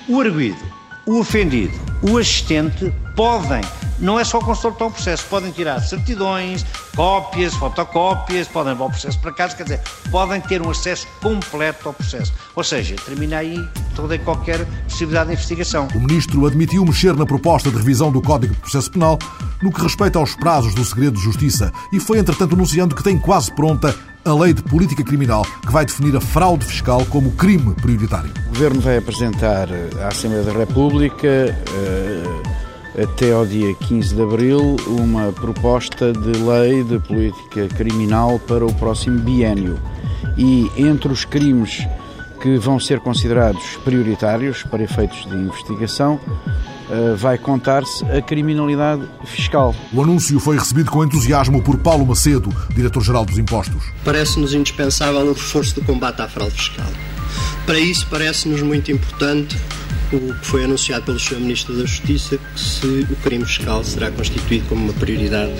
O 0.09 0.19
arguído, 0.23 0.57
o 1.05 1.21
ofendido, 1.21 1.79
o 2.01 2.17
assistente 2.17 2.91
podem, 3.15 3.61
não 4.01 4.19
é 4.19 4.25
só 4.25 4.39
o 4.39 4.45
consultor 4.45 4.89
o 4.89 4.91
processo, 4.91 5.25
podem 5.29 5.51
tirar 5.53 5.81
certidões, 5.81 6.65
cópias, 6.97 7.55
fotocópias, 7.55 8.49
podem 8.49 8.73
levar 8.73 8.87
o 8.87 8.91
processo 8.91 9.19
para 9.21 9.33
casa, 9.33 9.57
quer 9.57 9.65
dizer, 9.65 9.81
podem 10.11 10.41
ter 10.41 10.63
um 10.63 10.71
acesso 10.71 11.07
completo 11.23 11.89
ao 11.89 11.95
processo. 11.95 12.33
Ou 12.57 12.65
seja, 12.65 12.97
termina 13.05 13.39
aí 13.39 13.57
toda 13.95 14.15
e 14.15 14.19
qualquer 14.19 14.65
possibilidade 14.85 15.29
de 15.29 15.35
investigação. 15.35 15.89
O 15.95 16.01
Ministro 16.01 16.47
admitiu 16.47 16.85
mexer 16.85 17.15
na 17.15 17.27
proposta 17.27 17.71
de 17.71 17.77
revisão 17.77 18.11
do 18.11 18.23
Código 18.23 18.55
de 18.55 18.61
Processo 18.61 18.91
Penal 18.91 19.19
no 19.63 19.71
que 19.71 19.83
respeita 19.83 20.19
aos 20.19 20.35
prazos 20.35 20.75
do 20.75 20.85
segredo 20.85 21.17
de 21.17 21.23
justiça 21.23 21.71
e 21.93 22.01
foi, 22.01 22.19
entretanto, 22.19 22.55
anunciando 22.55 22.95
que 22.95 23.03
tem 23.03 23.19
quase 23.19 23.53
pronta 23.53 23.95
a 24.25 24.35
lei 24.35 24.53
de 24.53 24.63
política 24.63 25.03
criminal 25.03 25.45
que 25.63 25.73
vai 25.73 25.85
definir 25.85 26.17
a 26.17 26.21
fraude 26.21 26.65
fiscal 26.65 27.05
como 27.07 27.33
crime 27.33 27.75
prioritário. 27.75 28.31
O 28.47 28.49
Governo 28.51 28.81
vai 28.81 28.99
apresentar 28.99 29.69
à 30.03 30.09
Assembleia 30.09 30.45
da 30.45 30.53
República 30.53 31.57
uh, 31.71 32.40
até 33.03 33.33
ao 33.33 33.47
dia 33.47 33.75
15 33.75 34.15
de 34.15 34.23
abril 34.23 34.77
uma 34.87 35.33
proposta 35.33 36.13
de 36.13 36.39
lei 36.39 36.85
de 36.85 36.99
política 36.99 37.69
criminal 37.69 38.39
para 38.39 38.65
o 38.65 38.73
próximo 38.75 39.19
biênio. 39.21 39.79
E 40.37 40.71
entre 40.77 41.11
os 41.11 41.25
crimes 41.25 41.87
que 42.41 42.57
vão 42.59 42.81
ser 42.81 43.01
considerados 43.01 43.77
prioritários 43.85 44.63
para 44.63 44.83
efeitos 44.83 45.27
de 45.27 45.35
investigação, 45.35 46.15
uh, 46.15 47.17
vai 47.17 47.37
contar-se 47.37 48.05
a 48.07 48.23
criminalidade 48.23 49.03
fiscal. 49.25 49.75
O 49.93 50.03
anúncio 50.03 50.41
foi 50.41 50.59
recebido 50.59 50.91
com 50.91 51.05
entusiasmo 51.05 51.63
por 51.63 51.77
Paulo 51.79 52.07
Macedo, 52.07 52.51
diretor-geral 52.75 53.25
dos 53.25 53.39
Impostos. 53.39 53.83
Parece-nos 54.05 54.55
indispensável 54.55 55.21
o 55.21 55.33
reforço 55.33 55.75
do 55.75 55.83
combate 55.85 56.23
à 56.23 56.29
fraude 56.29 56.55
fiscal. 56.55 56.91
Para 57.67 57.79
isso, 57.79 58.07
parece-nos 58.11 58.63
muito 58.63 58.91
importante 58.91 59.57
o 60.13 60.35
que 60.35 60.47
foi 60.47 60.65
anunciado 60.65 61.05
pelo 61.05 61.19
Sr. 61.19 61.41
Ministro 61.41 61.77
da 61.77 61.85
Justiça, 61.85 62.39
que 62.55 62.61
se 62.61 63.07
o 63.11 63.17
crime 63.17 63.45
fiscal 63.45 63.83
será 63.85 64.11
constituído 64.11 64.67
como 64.69 64.85
uma 64.85 64.93
prioridade 64.95 65.53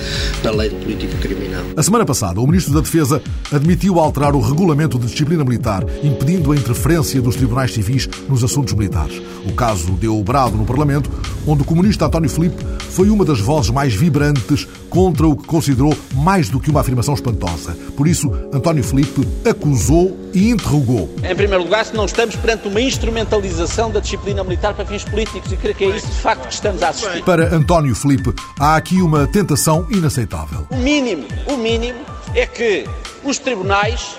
na 0.43 0.51
lei 0.51 0.69
de 0.71 0.77
política 0.77 1.17
criminal. 1.19 1.63
A 1.77 1.83
semana 1.83 2.05
passada, 2.05 2.41
o 2.41 2.47
Ministro 2.47 2.75
da 2.75 2.81
Defesa 2.81 3.23
admitiu 3.53 3.99
alterar 3.99 4.35
o 4.35 4.41
regulamento 4.41 4.99
de 4.99 5.07
disciplina 5.07 5.45
militar, 5.45 5.85
impedindo 6.03 6.53
a 6.53 6.57
interferência 6.57 7.21
dos 7.21 7.37
tribunais 7.37 7.73
civis 7.73 8.09
nos 8.29 8.43
assuntos 8.43 8.75
militares. 8.75 9.21
O 9.47 9.53
caso 9.53 9.93
deu 9.93 10.23
brado 10.23 10.57
no 10.57 10.65
Parlamento, 10.65 11.11
onde 11.47 11.63
o 11.63 11.65
comunista 11.65 12.07
António 12.07 12.29
Filipe 12.29 12.65
foi 12.91 13.09
uma 13.09 13.25
das 13.25 13.41
vozes 13.41 13.71
mais 13.71 13.95
vibrantes 13.95 14.67
contra 14.89 15.27
o 15.27 15.37
que 15.37 15.47
considerou 15.47 15.97
mais 16.15 16.49
do 16.49 16.59
que 16.59 16.71
uma 16.71 16.81
afirmação 16.81 17.15
espantosa. 17.15 17.77
Por 17.97 18.09
isso, 18.09 18.31
António 18.53 18.83
Filipe 18.83 19.27
acusou 19.49 20.19
e 20.35 20.51
interrogou. 20.51 21.09
Em 21.23 21.35
primeiro 21.35 21.65
lugar, 21.65 21.85
se 21.85 21.95
não 21.95 22.05
estamos 22.05 22.37
perante 22.37 22.69
uma 22.69 22.81
instrumentalização 22.81 23.91
da 23.91 24.01
disciplina 24.01 24.40
militar 24.45 24.75
para 24.75 24.85
fins 24.85 25.05
políticos, 25.05 25.53
e 25.53 25.57
creio 25.57 25.75
que 25.75 25.85
é 25.85 25.97
isso 25.97 26.07
de 26.07 26.21
facto 26.21 26.47
que 26.47 26.55
estamos 26.55 26.83
a 26.83 26.89
assistir. 26.91 27.23
Para 27.25 27.55
António 27.55 27.95
Filipe, 27.95 28.35
há 28.59 28.77
aqui 28.77 29.01
uma 29.03 29.27
tentação 29.27 29.87
inaceitável. 29.91 30.67
O 30.71 30.77
mínimo, 30.77 31.27
o 31.47 31.57
mínimo 31.57 32.01
é 32.35 32.47
que 32.47 32.85
os 33.25 33.39
tribunais 33.39 34.17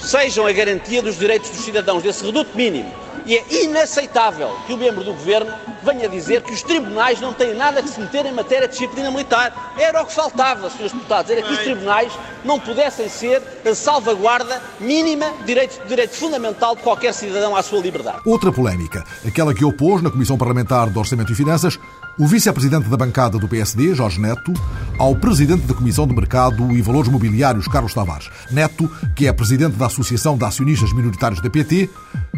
sejam 0.00 0.46
a 0.46 0.52
garantia 0.52 1.02
dos 1.02 1.18
direitos 1.18 1.50
dos 1.50 1.64
cidadãos, 1.64 2.02
desse 2.02 2.24
reduto 2.24 2.56
mínimo. 2.56 2.92
E 3.26 3.36
é 3.36 3.64
inaceitável 3.64 4.50
que 4.66 4.72
o 4.74 4.76
membro 4.76 5.02
do 5.02 5.12
governo 5.14 5.52
venha 5.84 6.08
dizer 6.08 6.42
que 6.42 6.52
os 6.52 6.62
tribunais 6.62 7.20
não 7.20 7.32
têm 7.32 7.54
nada 7.54 7.82
que 7.82 7.88
se 7.88 8.00
meter 8.00 8.24
em 8.26 8.32
matéria 8.32 8.66
de 8.66 8.72
disciplina 8.72 9.10
militar. 9.10 9.74
Era 9.78 10.02
o 10.02 10.06
que 10.06 10.14
faltava, 10.14 10.70
senhores 10.70 10.92
deputados, 10.92 11.30
era 11.30 11.42
que 11.42 11.52
os 11.52 11.58
tribunais 11.58 12.12
não 12.44 12.58
pudessem 12.58 13.08
ser 13.08 13.42
a 13.64 13.74
salvaguarda 13.74 14.60
mínima 14.80 15.30
de 15.40 15.44
direito, 15.44 15.82
de 15.82 15.88
direito 15.88 16.14
fundamental 16.14 16.74
de 16.74 16.82
qualquer 16.82 17.12
cidadão 17.12 17.54
à 17.54 17.62
sua 17.62 17.80
liberdade. 17.80 18.18
Outra 18.24 18.50
polémica, 18.50 19.04
aquela 19.26 19.54
que 19.54 19.64
opôs 19.64 20.02
na 20.02 20.10
Comissão 20.10 20.38
Parlamentar 20.38 20.88
de 20.88 20.98
Orçamento 20.98 21.32
e 21.32 21.34
Finanças 21.34 21.78
o 22.18 22.26
vice-presidente 22.26 22.88
da 22.88 22.96
bancada 22.96 23.38
do 23.38 23.48
PSD, 23.48 23.94
Jorge 23.94 24.20
Neto, 24.20 24.52
ao 24.98 25.16
presidente 25.16 25.62
da 25.62 25.74
Comissão 25.74 26.06
de 26.06 26.14
Mercado 26.14 26.70
e 26.70 26.80
Valores 26.80 27.10
Mobiliários, 27.10 27.66
Carlos 27.66 27.92
Tavares. 27.92 28.30
Neto, 28.50 28.88
que 29.16 29.26
é 29.26 29.32
presidente 29.32 29.76
da 29.76 29.86
Associação 29.86 30.36
de 30.36 30.44
Acionistas 30.44 30.92
Minoritários 30.92 31.40
da 31.40 31.50
PT, 31.50 31.90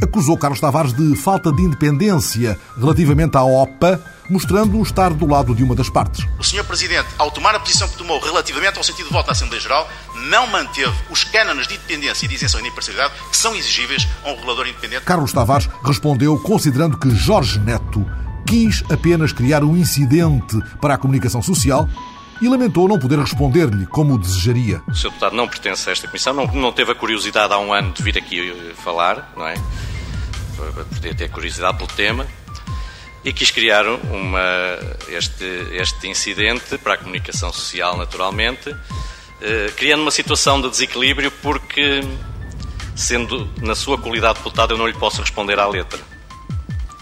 acusou 0.02 0.38
Carlos 0.38 0.61
Tavares 0.61 0.95
de 0.95 1.14
falta 1.16 1.52
de 1.52 1.62
independência 1.62 2.59
relativamente 2.78 3.37
à 3.37 3.42
OPA, 3.42 4.02
mostrando 4.30 4.80
estar 4.83 5.12
do 5.12 5.26
lado 5.26 5.54
de 5.54 5.62
uma 5.62 5.75
das 5.75 5.90
partes. 5.90 6.26
O 6.38 6.42
Sr. 6.42 6.64
Presidente, 6.64 7.09
ao 7.18 7.30
tomar 7.30 7.54
a 7.54 7.61
posição 7.61 7.87
que 7.87 7.97
tomou 7.97 8.18
relativamente 8.18 8.78
ao 8.78 8.85
sentido 8.85 9.06
de 9.06 9.12
voto 9.12 9.26
da 9.26 9.33
Assembleia 9.33 9.61
Geral, 9.61 9.88
não 10.30 10.47
manteve 10.47 10.95
os 11.11 11.23
cânones 11.23 11.68
de 11.68 11.75
independência 11.75 12.25
e 12.25 12.28
de 12.28 12.35
isenção 12.35 12.61
e 12.61 12.62
de 12.62 12.71
imparcialidade 12.71 13.12
que 13.30 13.37
são 13.37 13.54
exigíveis 13.54 14.09
a 14.25 14.30
um 14.30 14.35
regulador 14.35 14.66
independente. 14.66 15.04
Carlos 15.04 15.33
Tavares 15.33 15.68
respondeu 15.85 16.38
considerando 16.38 16.99
que 16.99 17.11
Jorge 17.11 17.61
Neto 17.61 18.04
quis 18.47 18.85
apenas 18.91 19.33
criar 19.33 19.65
um 19.65 19.76
incidente 19.76 20.57
para 20.81 20.95
a 20.95 20.99
comunicação 20.99 21.43
social 21.43 21.88
e 22.41 22.49
lamentou 22.49 22.87
não 22.87 22.99
poder 22.99 23.19
responder-lhe 23.19 23.87
como 23.87 24.19
desejaria. 24.19 24.83
O 24.87 24.95
Sr. 24.95 25.09
Deputado 25.09 25.35
não 25.35 25.49
pertence 25.49 25.88
a 25.88 25.93
esta 25.93 26.07
comissão, 26.07 26.33
não, 26.33 26.47
não 26.47 26.73
teve 26.73 26.93
a 26.93 26.95
curiosidade 26.95 27.53
há 27.53 27.59
um 27.59 27.73
ano 27.73 27.93
de 27.93 28.03
vir 28.03 28.17
aqui 28.17 28.73
falar, 28.76 29.33
não 29.37 29.47
é? 29.47 29.55
Podia 30.95 31.15
ter 31.15 31.29
curiosidade 31.31 31.76
pelo 31.76 31.88
tema 31.88 32.26
e 33.25 33.33
quis 33.33 33.50
criar 33.50 33.85
uma, 33.87 34.41
este, 35.09 35.45
este 35.73 36.07
incidente 36.07 36.79
para 36.79 36.95
a 36.95 36.97
comunicação 36.97 37.53
social, 37.53 37.97
naturalmente, 37.97 38.75
eh, 39.41 39.73
criando 39.76 40.03
uma 40.03 40.11
situação 40.11 40.61
de 40.61 40.71
desequilíbrio 40.71 41.31
porque, 41.43 42.00
sendo 42.95 43.50
na 43.61 43.75
sua 43.75 43.99
qualidade 43.99 44.35
de 44.35 44.45
deputado, 44.45 44.75
eu 44.75 44.79
não 44.79 44.87
lhe 44.87 44.95
posso 44.95 45.21
responder 45.21 45.59
à 45.59 45.67
letra 45.67 46.15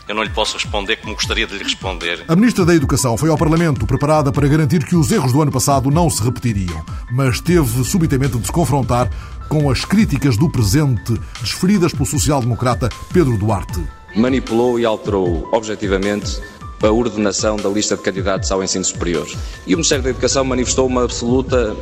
eu 0.09 0.15
não 0.15 0.23
lhe 0.23 0.31
posso 0.31 0.55
responder 0.55 0.97
como 0.97 1.15
gostaria 1.15 1.47
de 1.47 1.57
lhe 1.57 1.65
responder. 1.65 2.25
A 2.29 2.37
Ministra 2.37 2.65
da 2.65 2.75
Educação 2.75 3.17
foi 3.17 3.31
ao 3.31 3.39
Parlamento 3.39 3.87
preparada 3.87 4.31
para 4.31 4.49
garantir 4.49 4.85
que 4.85 4.97
os 4.97 5.11
erros 5.11 5.33
do 5.33 5.41
ano 5.41 5.53
passado 5.53 5.91
não 5.91 6.11
se 6.11 6.23
repetiriam, 6.23 6.85
mas 7.11 7.41
teve 7.41 7.85
subitamente 7.85 8.39
de 8.39 8.47
se 8.47 8.53
confrontar 8.53 9.11
com 9.49 9.71
as 9.71 9.85
críticas 9.85 10.37
do 10.37 10.49
presente 10.49 11.15
desferidas 11.41 11.93
pelo 11.93 12.07
social-democrata 12.07 12.89
Pedro 13.13 13.37
Duarte. 13.37 13.81
Manipulou 14.15 14.79
e 14.79 14.85
alterou 14.85 15.49
objetivamente 15.53 16.41
a 16.87 16.93
ordenação 16.93 17.57
da 17.57 17.69
lista 17.69 17.97
de 17.97 18.03
candidatos 18.03 18.51
ao 18.51 18.63
ensino 18.63 18.85
superior. 18.85 19.27
E 19.67 19.75
o 19.75 19.79
Ministério 19.79 20.05
da 20.05 20.11
Educação 20.11 20.45
manifestou 20.45 20.87
uma 20.87 21.05
absoluta 21.05 21.77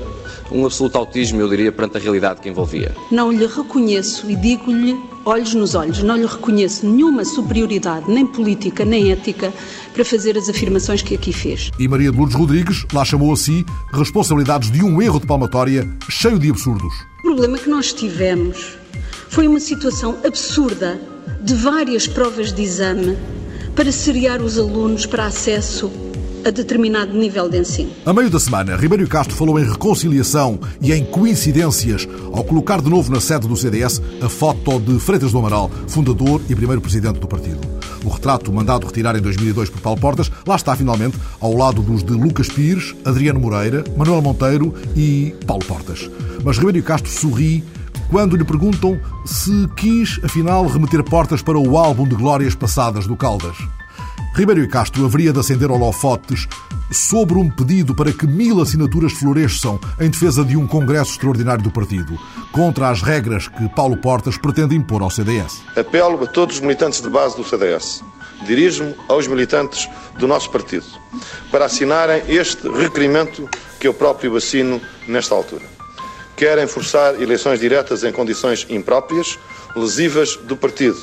um 0.53 0.67
absoluto 0.67 0.97
autismo, 0.97 1.41
eu 1.41 1.49
diria, 1.49 1.73
perante 1.73 1.97
a 1.97 2.01
realidade 2.01 2.41
que 2.41 2.49
envolvia. 2.49 2.95
Não 3.11 3.33
lhe 3.33 3.47
reconheço 3.47 4.31
e 4.31 4.37
digo-lhe, 4.37 4.99
olhos 5.25 5.55
nos 5.55 5.75
olhos, 5.75 6.03
não 6.03 6.17
lhe 6.17 6.27
reconheço 6.27 6.87
nenhuma 6.87 7.25
superioridade, 7.25 8.11
nem 8.11 8.27
política, 8.27 8.85
nem 8.85 9.11
ética, 9.11 9.53
para 9.93 10.05
fazer 10.05 10.37
as 10.37 10.49
afirmações 10.49 11.03
que 11.03 11.15
aqui 11.15 11.33
fez. 11.33 11.71
E 11.79 11.89
Maria 11.89 12.11
de 12.11 12.17
Lourdes 12.17 12.37
Rodrigues 12.37 12.85
lá 12.93 13.05
chamou 13.05 13.33
a 13.33 13.37
si 13.37 13.65
responsabilidades 13.93 14.71
de 14.71 14.83
um 14.83 15.01
erro 15.01 15.21
de 15.21 15.27
palmatória 15.27 15.89
cheio 16.09 16.39
de 16.39 16.51
absurdos. 16.51 16.93
O 17.21 17.23
problema 17.23 17.59
que 17.59 17.69
nós 17.69 17.93
tivemos 17.93 18.77
foi 19.29 19.49
uma 19.49 19.61
situação 19.61 20.19
absurda 20.25 21.01
de 21.41 21.55
várias 21.55 22.07
provas 22.07 22.53
de 22.53 22.63
exame 22.63 23.17
para 23.75 23.91
seriar 23.91 24.41
os 24.41 24.59
alunos 24.59 25.07
para 25.07 25.27
acesso 25.27 25.91
a 26.45 26.51
determinado 26.51 27.13
nível 27.17 27.49
de 27.49 27.59
ensino. 27.59 27.91
A 28.05 28.13
meio 28.13 28.29
da 28.29 28.41
semana, 28.41 28.77
Ribeiro 28.77 29.07
Castro 29.07 29.35
falou 29.37 29.59
em 29.59 29.65
reconciliação 29.65 30.59
e 30.81 30.93
em 30.93 31.05
coincidências 31.05 32.07
ao 32.33 32.45
colocar 32.45 32.83
de 32.83 32.91
novo 32.91 33.13
na 33.13 33.21
sede 33.21 33.47
do 33.47 33.57
CDS 33.57 34.03
a 34.21 34.29
foto 34.29 34.81
de 34.81 34.99
Freitas 34.99 35.33
do 35.33 35.39
Amaral, 35.39 35.71
fundador 35.87 36.41
e 36.49 36.55
primeiro 36.55 36.81
presidente 36.81 37.21
do 37.21 37.29
partido. 37.29 37.61
O 38.05 38.09
retrato, 38.09 38.53
mandado 38.53 38.87
retirar 38.87 39.17
em 39.17 39.21
2002 39.21 39.71
por 39.71 39.81
Paulo 39.81 40.01
Portas, 40.01 40.31
lá 40.47 40.57
está 40.57 40.75
finalmente 40.75 41.17
ao 41.41 41.57
lado 41.57 41.81
dos 41.81 42.03
de 42.03 42.13
Lucas 42.13 42.49
Pires, 42.49 42.95
Adriano 43.05 43.39
Moreira, 43.39 43.85
Manuel 43.97 44.21
Monteiro 44.21 44.75
e 44.97 45.35
Paulo 45.47 45.65
Portas. 45.65 46.11
Mas 46.45 46.59
Ribeiro 46.59 46.83
Castro 46.83 47.11
sorri 47.11 47.63
quando 48.13 48.37
lhe 48.37 48.45
perguntam 48.45 49.01
se 49.25 49.67
quis, 49.75 50.21
afinal, 50.23 50.67
remeter 50.67 51.03
portas 51.03 51.41
para 51.41 51.59
o 51.59 51.79
álbum 51.79 52.07
de 52.07 52.15
glórias 52.15 52.55
passadas 52.55 53.07
do 53.07 53.17
Caldas. 53.17 53.57
Ribeiro 54.35 54.63
e 54.63 54.69
Castro 54.69 55.07
haveria 55.07 55.33
de 55.33 55.41
acender 55.41 55.71
holofotes 55.71 56.47
sobre 56.91 57.39
um 57.39 57.49
pedido 57.49 57.95
para 57.95 58.13
que 58.13 58.27
mil 58.27 58.61
assinaturas 58.61 59.15
floresçam 59.15 59.81
em 59.99 60.11
defesa 60.11 60.45
de 60.45 60.59
um 60.59 60.67
congresso 60.67 61.13
extraordinário 61.13 61.65
do 61.65 61.71
partido, 61.71 62.19
contra 62.53 62.91
as 62.91 63.01
regras 63.01 63.49
que 63.49 63.67
Paulo 63.71 63.97
Portas 63.97 64.37
pretende 64.37 64.77
impor 64.77 65.01
ao 65.01 65.11
CDS. 65.11 65.63
Apelo 65.75 66.23
a 66.23 66.27
todos 66.27 66.57
os 66.57 66.61
militantes 66.61 67.01
de 67.01 67.09
base 67.09 67.35
do 67.35 67.45
CDS. 67.45 68.05
Dirijo-me 68.47 68.95
aos 69.09 69.27
militantes 69.27 69.89
do 70.19 70.29
nosso 70.29 70.51
partido 70.51 70.85
para 71.51 71.65
assinarem 71.65 72.23
este 72.29 72.69
requerimento 72.69 73.49
que 73.81 73.89
eu 73.89 73.95
próprio 73.95 74.37
assino 74.37 74.83
nesta 75.09 75.35
altura. 75.35 75.82
Querem 76.43 76.67
forçar 76.67 77.23
eleições 77.23 77.61
diretas 77.61 78.03
em 78.03 78.11
condições 78.11 78.67
impróprias, 78.69 79.39
lesivas 79.77 80.35
do 80.35 80.57
partido 80.57 80.99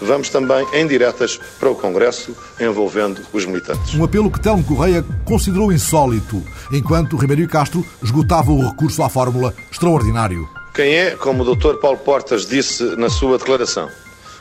vamos 0.00 0.28
também 0.28 0.66
em 0.72 0.84
diretas 0.84 1.38
para 1.60 1.70
o 1.70 1.76
Congresso, 1.76 2.36
envolvendo 2.58 3.20
os 3.32 3.46
militantes. 3.46 3.94
Um 3.94 4.02
apelo 4.02 4.28
que 4.28 4.40
Telmo 4.40 4.64
Correia 4.64 5.04
considerou 5.24 5.72
insólito, 5.72 6.42
enquanto 6.72 7.16
Ribeiro 7.16 7.46
Castro 7.46 7.86
esgotava 8.02 8.50
o 8.50 8.70
recurso 8.70 9.04
à 9.04 9.08
fórmula 9.08 9.54
extraordinário. 9.70 10.48
Quem 10.74 10.92
é, 10.96 11.12
como 11.12 11.44
o 11.44 11.54
Dr. 11.54 11.74
Paulo 11.74 11.98
Portas 11.98 12.44
disse 12.44 12.82
na 12.96 13.08
sua 13.08 13.38
declaração, 13.38 13.88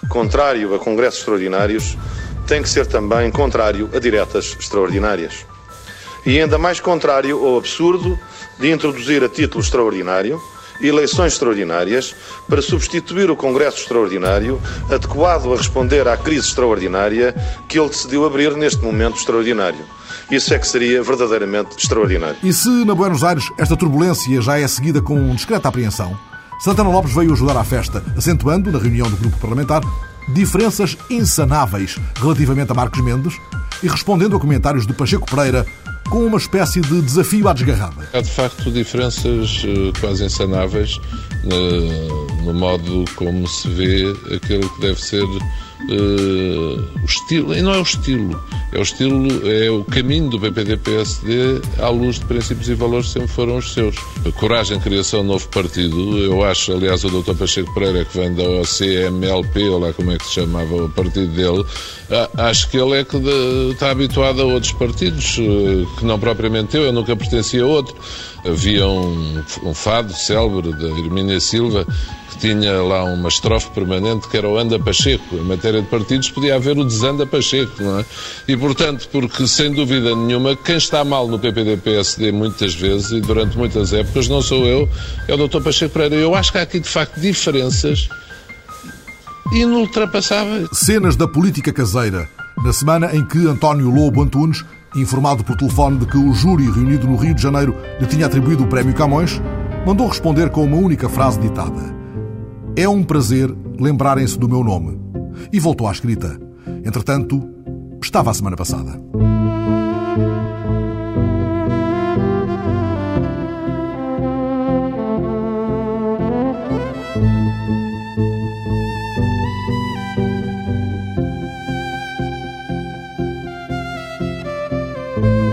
contrário 0.10 0.74
a 0.74 0.80
congressos 0.80 1.20
extraordinários, 1.20 1.96
tem 2.48 2.64
que 2.64 2.70
ser 2.70 2.88
também 2.88 3.30
contrário 3.30 3.92
a 3.94 4.00
diretas 4.00 4.58
extraordinárias. 4.60 5.46
E 6.26 6.40
ainda 6.40 6.58
mais 6.58 6.80
contrário 6.80 7.46
ao 7.46 7.58
absurdo 7.58 8.18
de 8.62 8.72
introduzir 8.72 9.24
a 9.24 9.30
título 9.30 9.64
extraordinário 9.64 10.40
eleições 10.82 11.34
extraordinárias 11.34 12.16
para 12.48 12.62
substituir 12.62 13.30
o 13.30 13.36
Congresso 13.36 13.78
Extraordinário, 13.82 14.60
adequado 14.90 15.54
a 15.54 15.58
responder 15.58 16.08
à 16.08 16.18
crise 16.18 16.48
extraordinária 16.48 17.36
que 17.68 17.80
ele 17.80 17.90
decidiu 17.90 18.26
abrir 18.26 18.56
neste 18.56 18.84
momento 18.84 19.18
extraordinário. 19.18 19.86
Isso 20.30 20.54
é 20.54 20.60
que 20.60 20.68
seria 20.68 21.04
verdadeiramente 21.04 21.78
extraordinário. 21.78 22.38
E 22.44 22.52
se 22.52 22.70
na 22.86 22.96
Buenos 22.96 23.24
Aires 23.24 23.50
esta 23.58 23.76
turbulência 23.76 24.42
já 24.42 24.58
é 24.58 24.68
seguida 24.68 25.02
com 25.02 25.36
discreta 25.36 25.68
apreensão, 25.68 26.18
Santana 26.60 26.90
Lopes 26.90 27.14
veio 27.14 27.34
ajudar 27.34 27.58
à 27.58 27.64
festa, 27.64 28.04
acentuando, 28.18 28.72
na 28.72 28.80
reunião 28.80 29.10
do 29.10 29.18
grupo 29.18 29.38
parlamentar, 29.38 29.82
diferenças 30.30 30.98
insanáveis 31.10 31.98
relativamente 32.20 32.72
a 32.72 32.76
Marcos 32.76 33.04
Mendes 33.04 33.36
e 33.84 33.88
respondendo 33.88 34.36
a 34.36 34.40
comentários 34.40 34.86
de 34.86 34.94
Pacheco 34.94 35.30
Pereira 35.30 35.66
com 36.12 36.26
uma 36.26 36.38
espécie 36.38 36.82
de 36.82 37.02
desafio 37.02 37.48
à 37.48 37.54
desgarrada. 37.54 38.10
Há 38.14 38.20
de 38.20 38.30
facto 38.30 38.70
diferenças 38.70 39.64
eh, 39.66 39.98
quase 40.00 40.26
insanáveis 40.26 41.00
no 42.44 42.54
modo 42.54 43.06
como 43.16 43.48
se 43.48 43.68
vê 43.70 44.04
aquilo 44.36 44.70
que 44.76 44.82
deve 44.82 45.02
ser 45.02 45.24
uh, 45.90 47.02
o 47.02 47.06
estilo, 47.06 47.56
e 47.56 47.62
não 47.62 47.74
é 47.74 47.80
o 47.80 47.84
estilo, 47.84 48.44
é 48.72 48.80
o 48.80 48.82
estilo, 48.82 49.28
é 49.50 49.70
o 49.70 49.84
caminho 49.84 50.30
do 50.30 50.40
PPD-PSD 50.40 51.62
à 51.80 51.90
luz 51.90 52.20
de 52.20 52.26
princípios 52.26 52.70
e 52.70 52.74
valores 52.74 53.08
que 53.08 53.14
sempre 53.14 53.28
foram 53.30 53.58
os 53.58 53.74
seus. 53.74 53.96
A 54.26 54.32
coragem 54.32 54.80
criação 54.80 55.22
de 55.22 55.28
novo 55.28 55.48
partido, 55.50 56.18
eu 56.18 56.44
acho, 56.44 56.72
aliás, 56.74 57.04
o 57.04 57.10
Dr. 57.10 57.36
Pacheco 57.36 57.74
Pereira, 57.74 58.06
que 58.06 58.18
vem 58.18 58.34
da 58.34 58.44
OCMLP, 58.44 59.70
ou 59.70 59.80
lá 59.80 59.94
como 59.94 60.12
é 60.12 60.18
que 60.18 60.26
se 60.26 60.34
chamava 60.36 60.86
o 60.86 60.90
partido 60.90 61.34
dele, 61.34 61.66
acho 62.38 62.70
que 62.70 62.78
ele 62.78 63.00
é 63.00 63.04
que 63.04 63.18
está 63.72 63.92
habituado 63.92 64.42
a 64.42 64.46
outros 64.46 64.72
partidos, 64.74 65.38
uh, 65.38 65.88
que 65.98 66.06
não 66.06 66.20
propriamente 66.20 66.76
eu, 66.76 66.84
eu 66.84 66.94
nunca 66.94 67.16
pertencia 67.16 67.64
a 67.64 67.68
outro. 67.68 67.96
Havia 68.46 68.88
um, 68.88 69.44
um 69.64 69.74
fado 69.74 70.14
célebre 70.14 70.74
da 70.74 70.88
Hermínia 70.88 71.40
Silva 71.40 71.86
que 72.32 72.38
tinha 72.40 72.82
lá 72.82 73.04
uma 73.04 73.30
estrofe 73.30 73.70
permanente 73.70 74.28
que 74.28 74.38
era 74.38 74.48
o 74.48 74.58
Anda 74.58 74.80
Pacheco. 74.80 75.36
Em 75.36 75.44
matéria 75.44 75.82
de 75.82 75.88
partidos 75.88 76.30
podia 76.32 76.56
haver 76.56 76.78
o 76.78 76.84
Desanda 76.84 77.26
Pacheco, 77.26 77.84
não 77.84 78.00
é? 78.00 78.06
E, 78.48 78.58
portanto, 78.58 79.08
porque 79.12 79.48
sem 79.48 79.72
dúvida 79.72 80.16
nenhuma, 80.16 80.56
quem 80.56 80.78
está 80.78 81.04
mal 81.04 81.28
no 81.28 81.38
PPD-PSD 81.38 82.32
muitas 82.32 82.74
vezes 82.74 83.12
e 83.12 83.22
durante 83.22 83.58
muitas 83.58 83.94
épocas 83.94 84.28
não 84.28 84.42
sou 84.42 84.66
eu, 84.66 84.90
é 85.28 85.34
o 85.34 85.48
Dr. 85.48 85.62
Pacheco 85.62 85.94
Pereira. 85.94 86.16
Eu 86.16 86.34
acho 86.34 86.52
que 86.52 86.58
há 86.58 86.64
aqui, 86.64 86.80
de 86.80 86.90
facto, 86.90 87.20
diferenças 87.20 88.10
inultrapassáveis. 89.52 90.68
Cenas 90.74 91.16
da 91.16 91.28
política 91.28 91.72
caseira. 91.72 92.28
Na 92.64 92.74
semana 92.74 93.16
em 93.16 93.26
que 93.26 93.48
António 93.48 93.90
Lobo 93.90 94.22
Antunes 94.22 94.64
informado 94.96 95.44
por 95.44 95.56
telefone 95.56 96.00
de 96.00 96.06
que 96.06 96.18
o 96.18 96.34
júri 96.34 96.70
reunido 96.70 97.08
no 97.08 97.16
Rio 97.16 97.34
de 97.34 97.42
Janeiro 97.42 97.76
lhe 98.00 98.06
tinha 98.08 98.26
atribuído 98.26 98.64
o 98.64 98.68
Prémio 98.68 98.94
Camões, 98.94 99.42
mandou 99.86 100.08
responder 100.08 100.50
com 100.50 100.64
uma 100.64 100.78
única 100.78 101.08
frase 101.08 101.40
ditada: 101.40 101.96
É 102.76 102.88
um 102.88 103.04
prazer 103.04 103.54
lembrarem-se 103.80 104.38
do 104.38 104.50
meu 104.50 104.64
nome. 104.64 105.00
E 105.52 105.60
voltou 105.60 105.88
à 105.88 105.92
escrita. 105.92 106.40
Entretanto, 106.86 107.42
estava 108.02 108.32
a 108.32 108.34
semana 108.34 108.56
passada. 108.56 109.02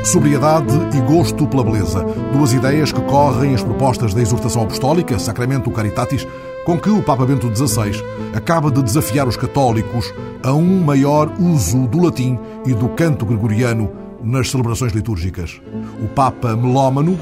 Sobriedade 0.05 0.73
e 0.97 1.01
gosto 1.01 1.47
pela 1.47 1.65
beleza. 1.65 2.05
Duas 2.33 2.53
ideias 2.53 2.93
que 2.93 3.01
correm 3.03 3.55
as 3.55 3.63
propostas 3.63 4.15
da 4.15 4.23
exortação 4.23 4.63
apostólica, 4.63 5.19
Sacramento 5.19 5.71
Caritatis, 5.71 6.27
com 6.65 6.79
que 6.79 6.89
o 6.89 7.03
Papa 7.03 7.27
Bento 7.27 7.55
XVI 7.55 8.03
acaba 8.35 8.71
de 8.71 8.83
desafiar 8.83 9.29
os 9.29 9.37
católicos 9.37 10.13
a 10.43 10.53
um 10.53 10.83
maior 10.83 11.33
uso 11.39 11.87
do 11.87 12.03
latim 12.05 12.39
e 12.65 12.73
do 12.73 12.89
canto 12.91 13.27
gregoriano 13.27 13.91
nas 14.23 14.51
celebrações 14.51 14.93
litúrgicas. 14.93 15.61
O 16.03 16.09
Papa 16.09 16.57
melómano 16.57 17.19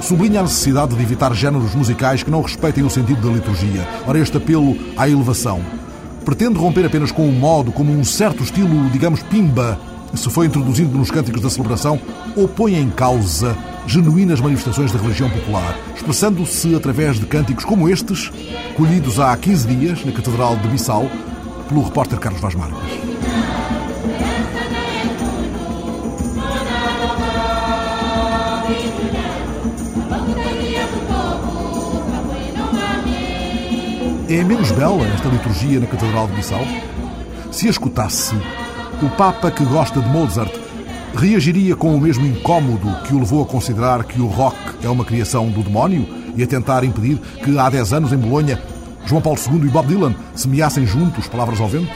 sublinha 0.00 0.40
a 0.40 0.42
necessidade 0.42 0.94
de 0.94 1.02
evitar 1.02 1.34
géneros 1.34 1.74
musicais 1.74 2.22
que 2.22 2.30
não 2.30 2.42
respeitem 2.42 2.84
o 2.84 2.90
sentido 2.90 3.26
da 3.26 3.34
liturgia. 3.34 3.88
Ora, 4.06 4.18
este 4.18 4.36
apelo 4.36 4.76
à 4.96 5.08
elevação 5.08 5.60
pretende 6.24 6.58
romper 6.58 6.86
apenas 6.86 7.10
com 7.10 7.28
o 7.28 7.32
modo 7.32 7.72
como 7.72 7.92
um 7.92 8.04
certo 8.04 8.42
estilo, 8.42 8.88
digamos, 8.90 9.22
pimba, 9.24 9.78
se 10.14 10.30
foi 10.30 10.46
introduzindo 10.46 10.96
nos 10.96 11.10
cânticos 11.10 11.40
da 11.40 11.50
celebração 11.50 12.00
ou 12.36 12.46
põe 12.46 12.74
em 12.74 12.90
causa 12.90 13.56
genuínas 13.86 14.40
manifestações 14.40 14.92
da 14.92 14.98
religião 14.98 15.28
popular, 15.28 15.76
expressando-se 15.94 16.74
através 16.74 17.18
de 17.18 17.26
cânticos 17.26 17.64
como 17.64 17.88
estes, 17.88 18.30
colhidos 18.76 19.18
há 19.18 19.36
15 19.36 19.66
dias 19.68 20.04
na 20.04 20.12
Catedral 20.12 20.56
de 20.56 20.68
Bissau 20.68 21.10
pelo 21.68 21.82
repórter 21.82 22.18
Carlos 22.18 22.40
Vaz 22.40 22.54
Marques. 22.54 23.12
É 34.28 34.42
menos 34.44 34.70
bela 34.72 35.06
esta 35.08 35.28
liturgia 35.28 35.78
na 35.78 35.86
Catedral 35.86 36.26
de 36.26 36.32
Bissau? 36.34 36.66
Se 37.50 37.66
a 37.66 37.70
escutasse, 37.70 38.34
o 39.02 39.10
Papa 39.10 39.50
que 39.50 39.64
gosta 39.64 40.00
de 40.00 40.08
Mozart 40.08 40.52
reagiria 41.14 41.74
com 41.74 41.94
o 41.94 42.00
mesmo 42.00 42.24
incômodo 42.24 42.88
que 43.02 43.12
o 43.12 43.18
levou 43.18 43.42
a 43.42 43.46
considerar 43.46 44.04
que 44.04 44.20
o 44.20 44.26
rock 44.26 44.56
é 44.82 44.88
uma 44.88 45.04
criação 45.04 45.50
do 45.50 45.62
demónio 45.62 46.06
e 46.36 46.42
a 46.42 46.46
tentar 46.46 46.84
impedir 46.84 47.18
que 47.44 47.58
há 47.58 47.68
10 47.68 47.92
anos 47.92 48.12
em 48.12 48.16
Bolonha 48.16 48.62
João 49.04 49.20
Paulo 49.20 49.38
II 49.50 49.66
e 49.66 49.70
Bob 49.70 49.88
Dylan 49.88 50.14
semeassem 50.34 50.86
juntos 50.86 51.26
palavras 51.26 51.60
ao 51.60 51.68
vento? 51.68 51.92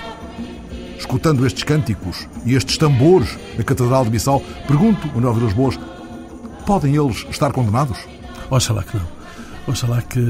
Escutando 0.99 1.47
estes 1.47 1.63
cânticos 1.63 2.27
e 2.45 2.55
estes 2.55 2.77
tambores 2.77 3.39
na 3.57 3.63
Catedral 3.63 4.05
de 4.05 4.11
Bissau, 4.11 4.43
pergunto, 4.67 5.07
Manuel 5.15 5.35
Vilas 5.35 5.53
Boas, 5.53 5.79
podem 6.67 6.97
eles 6.97 7.25
estar 7.31 7.53
condenados? 7.53 7.99
Oxalá 8.51 8.83
que 8.83 8.97
não. 8.97 9.16
Oxalá 9.69 10.01
que 10.01 10.21
eh, 10.21 10.23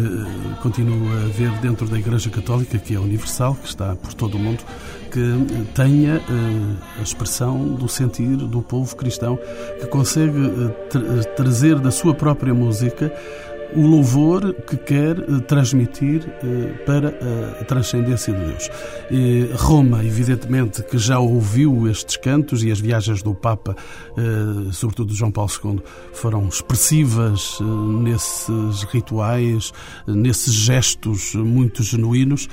continue 0.62 1.08
a 1.12 1.26
haver 1.26 1.50
dentro 1.60 1.86
da 1.86 1.98
Igreja 1.98 2.30
Católica, 2.30 2.78
que 2.78 2.94
é 2.94 2.98
universal, 2.98 3.54
que 3.54 3.68
está 3.68 3.94
por 3.94 4.14
todo 4.14 4.36
o 4.36 4.38
mundo, 4.38 4.64
que 5.12 5.20
eh, 5.20 5.64
tenha 5.74 6.16
uh, 6.16 6.76
a 6.98 7.02
expressão 7.02 7.74
do 7.74 7.86
sentir 7.86 8.36
do 8.36 8.62
povo 8.62 8.96
cristão, 8.96 9.38
que 9.78 9.86
consegue 9.88 10.32
tra 10.88 11.24
trazer 11.36 11.78
da 11.78 11.90
sua 11.90 12.14
própria 12.14 12.54
música 12.54 13.12
o 13.74 13.80
louvor 13.80 14.54
que 14.66 14.76
quer 14.76 15.18
eh, 15.18 15.40
transmitir 15.46 16.26
eh, 16.42 16.72
para 16.84 17.08
a 17.60 17.64
transcendência 17.64 18.32
de 18.32 18.44
Deus. 18.44 18.70
Roma, 19.56 20.04
evidentemente, 20.04 20.82
que 20.82 20.98
já 20.98 21.18
ouviu 21.18 21.88
estes 21.88 22.16
cantos 22.16 22.62
e 22.62 22.70
as 22.70 22.80
viagens 22.80 23.22
do 23.22 23.34
Papa, 23.34 23.76
eh, 24.16 24.72
sobretudo 24.72 25.12
de 25.12 25.18
João 25.18 25.30
Paulo 25.30 25.50
II, 25.64 25.80
foram 26.12 26.48
expressivas 26.48 27.58
nesses 28.02 28.82
rituais, 28.84 29.72
nesses 30.06 30.52
gestos 30.52 31.34
muito 31.34 31.82
genuínos. 31.82 32.48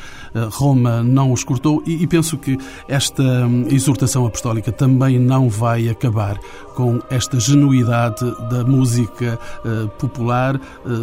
Roma 0.51 1.03
não 1.03 1.31
os 1.31 1.43
cortou 1.43 1.83
e 1.85 2.05
penso 2.07 2.37
que 2.37 2.57
esta 2.87 3.23
hum, 3.23 3.67
exortação 3.69 4.25
apostólica 4.25 4.71
também 4.71 5.19
não 5.19 5.49
vai 5.49 5.89
acabar 5.89 6.39
com 6.75 6.99
esta 7.09 7.39
genuidade 7.39 8.25
da 8.49 8.63
música 8.63 9.39
popular 9.99 10.59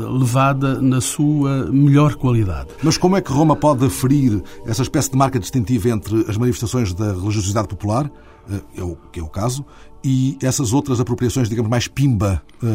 levada 0.08 0.80
na 0.80 1.00
sua 1.00 1.66
melhor 1.70 2.14
qualidade. 2.14 2.68
Mas 2.82 2.96
como 2.96 3.16
é 3.16 3.20
que 3.20 3.32
Roma 3.32 3.56
pode 3.56 3.84
aferir 3.84 4.42
essa 4.66 4.82
espécie 4.82 5.10
de 5.10 5.16
marca 5.16 5.38
distintiva 5.38 5.88
entre 5.88 6.24
as 6.28 6.36
manifestações 6.36 6.92
da 6.94 7.12
religiosidade 7.12 7.68
popular, 7.68 8.10
eh, 8.50 8.60
é 8.76 8.96
que 9.12 9.20
é 9.20 9.22
o 9.22 9.28
caso, 9.28 9.64
e 10.04 10.36
essas 10.42 10.72
outras 10.72 11.00
apropriações, 11.00 11.48
digamos, 11.48 11.70
mais 11.70 11.86
pimba 11.86 12.42
eh, 12.62 12.66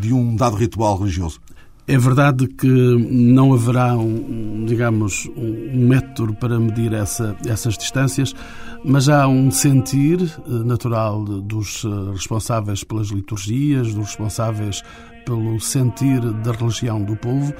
de 0.00 0.12
um 0.12 0.36
dado 0.36 0.56
ritual 0.56 0.98
religioso? 0.98 1.40
É 1.88 1.96
verdade 1.96 2.48
que 2.48 2.66
não 2.66 3.54
haverá, 3.54 3.94
um, 3.94 4.64
digamos, 4.66 5.30
um 5.36 5.86
método 5.86 6.34
para 6.34 6.58
medir 6.58 6.92
essa, 6.92 7.36
essas 7.46 7.78
distâncias, 7.78 8.34
mas 8.84 9.08
há 9.08 9.28
um 9.28 9.52
sentir 9.52 10.20
eh, 10.20 10.50
natural 10.64 11.24
dos 11.24 11.84
responsáveis 12.12 12.82
pelas 12.82 13.08
liturgias, 13.08 13.94
dos 13.94 14.06
responsáveis 14.06 14.82
pelo 15.26 15.60
sentir 15.60 16.20
da 16.20 16.52
religião 16.52 17.02
do 17.02 17.16
povo, 17.16 17.52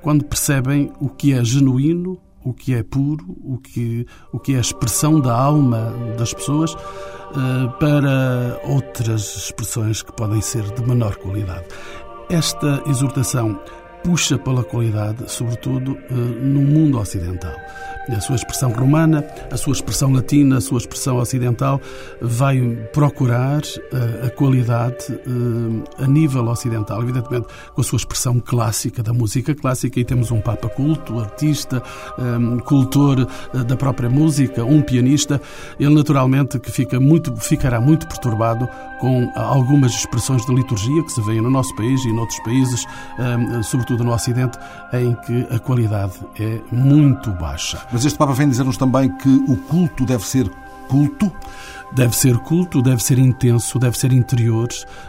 quando 0.00 0.24
percebem 0.24 0.92
o 1.00 1.08
que 1.08 1.32
é 1.32 1.42
genuíno, 1.42 2.20
o 2.44 2.52
que 2.52 2.74
é 2.74 2.82
puro, 2.82 3.24
o 3.42 3.56
que, 3.56 4.06
o 4.30 4.38
que 4.38 4.52
é 4.52 4.58
a 4.58 4.60
expressão 4.60 5.18
da 5.18 5.34
alma 5.34 5.92
das 6.18 6.34
pessoas, 6.34 6.76
eh, 6.76 7.68
para 7.80 8.60
outras 8.64 9.36
expressões 9.36 10.02
que 10.02 10.12
podem 10.12 10.42
ser 10.42 10.62
de 10.74 10.86
menor 10.86 11.16
qualidade. 11.16 11.64
Esta 12.28 12.82
exortação 12.86 13.58
puxa 14.04 14.38
pela 14.38 14.62
qualidade, 14.62 15.24
sobretudo 15.32 15.96
eh, 15.96 16.14
no 16.14 16.60
mundo 16.60 17.00
ocidental 17.00 17.54
a 18.08 18.20
sua 18.20 18.36
expressão 18.36 18.70
romana, 18.70 19.24
a 19.50 19.56
sua 19.56 19.72
expressão 19.72 20.12
latina, 20.12 20.58
a 20.58 20.60
sua 20.60 20.78
expressão 20.78 21.16
ocidental, 21.16 21.80
vai 22.20 22.60
procurar 22.92 23.60
uh, 23.60 24.26
a 24.26 24.30
qualidade 24.30 25.12
uh, 25.26 25.84
a 26.02 26.06
nível 26.06 26.46
ocidental, 26.46 27.02
evidentemente 27.02 27.46
com 27.74 27.80
a 27.80 27.84
sua 27.84 27.96
expressão 27.96 28.40
clássica, 28.40 29.02
da 29.02 29.12
música 29.12 29.54
clássica, 29.54 29.98
e 30.00 30.04
temos 30.04 30.30
um 30.30 30.40
Papa 30.40 30.68
culto, 30.68 31.18
artista, 31.18 31.82
um, 32.18 32.58
cultor 32.58 33.26
da 33.66 33.76
própria 33.76 34.10
música, 34.10 34.64
um 34.64 34.82
pianista, 34.82 35.40
ele 35.78 35.94
naturalmente 35.94 36.58
que 36.58 36.70
fica 36.70 37.00
muito, 37.00 37.34
ficará 37.36 37.80
muito 37.80 38.06
perturbado 38.06 38.68
com 39.00 39.30
algumas 39.34 39.92
expressões 39.92 40.44
de 40.44 40.54
liturgia 40.54 41.02
que 41.04 41.12
se 41.12 41.20
veem 41.22 41.40
no 41.40 41.50
nosso 41.50 41.74
país 41.76 42.04
e 42.04 42.08
em 42.08 42.18
outros 42.18 42.38
países, 42.40 42.84
sobretudo 43.64 44.04
no 44.04 44.12
Ocidente, 44.12 44.58
em 44.92 45.14
que 45.26 45.54
a 45.54 45.58
qualidade 45.58 46.14
é 46.38 46.60
muito 46.72 47.30
baixa. 47.32 47.78
Mas 47.94 48.04
este 48.04 48.18
Papa 48.18 48.32
vem 48.32 48.48
dizer-nos 48.48 48.76
também 48.76 49.08
que 49.08 49.28
o 49.28 49.56
culto 49.56 50.04
deve 50.04 50.26
ser 50.26 50.50
culto? 50.88 51.30
Deve 51.92 52.16
ser 52.16 52.36
culto, 52.38 52.82
deve 52.82 53.00
ser 53.00 53.20
intenso, 53.20 53.78
deve 53.78 53.96
ser 53.96 54.12
interior, 54.12 54.66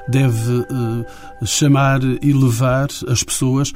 deve 0.07 0.51
uh, 0.51 1.05
chamar 1.43 1.99
e 2.03 2.31
levar 2.31 2.87
as 3.09 3.23
pessoas 3.23 3.73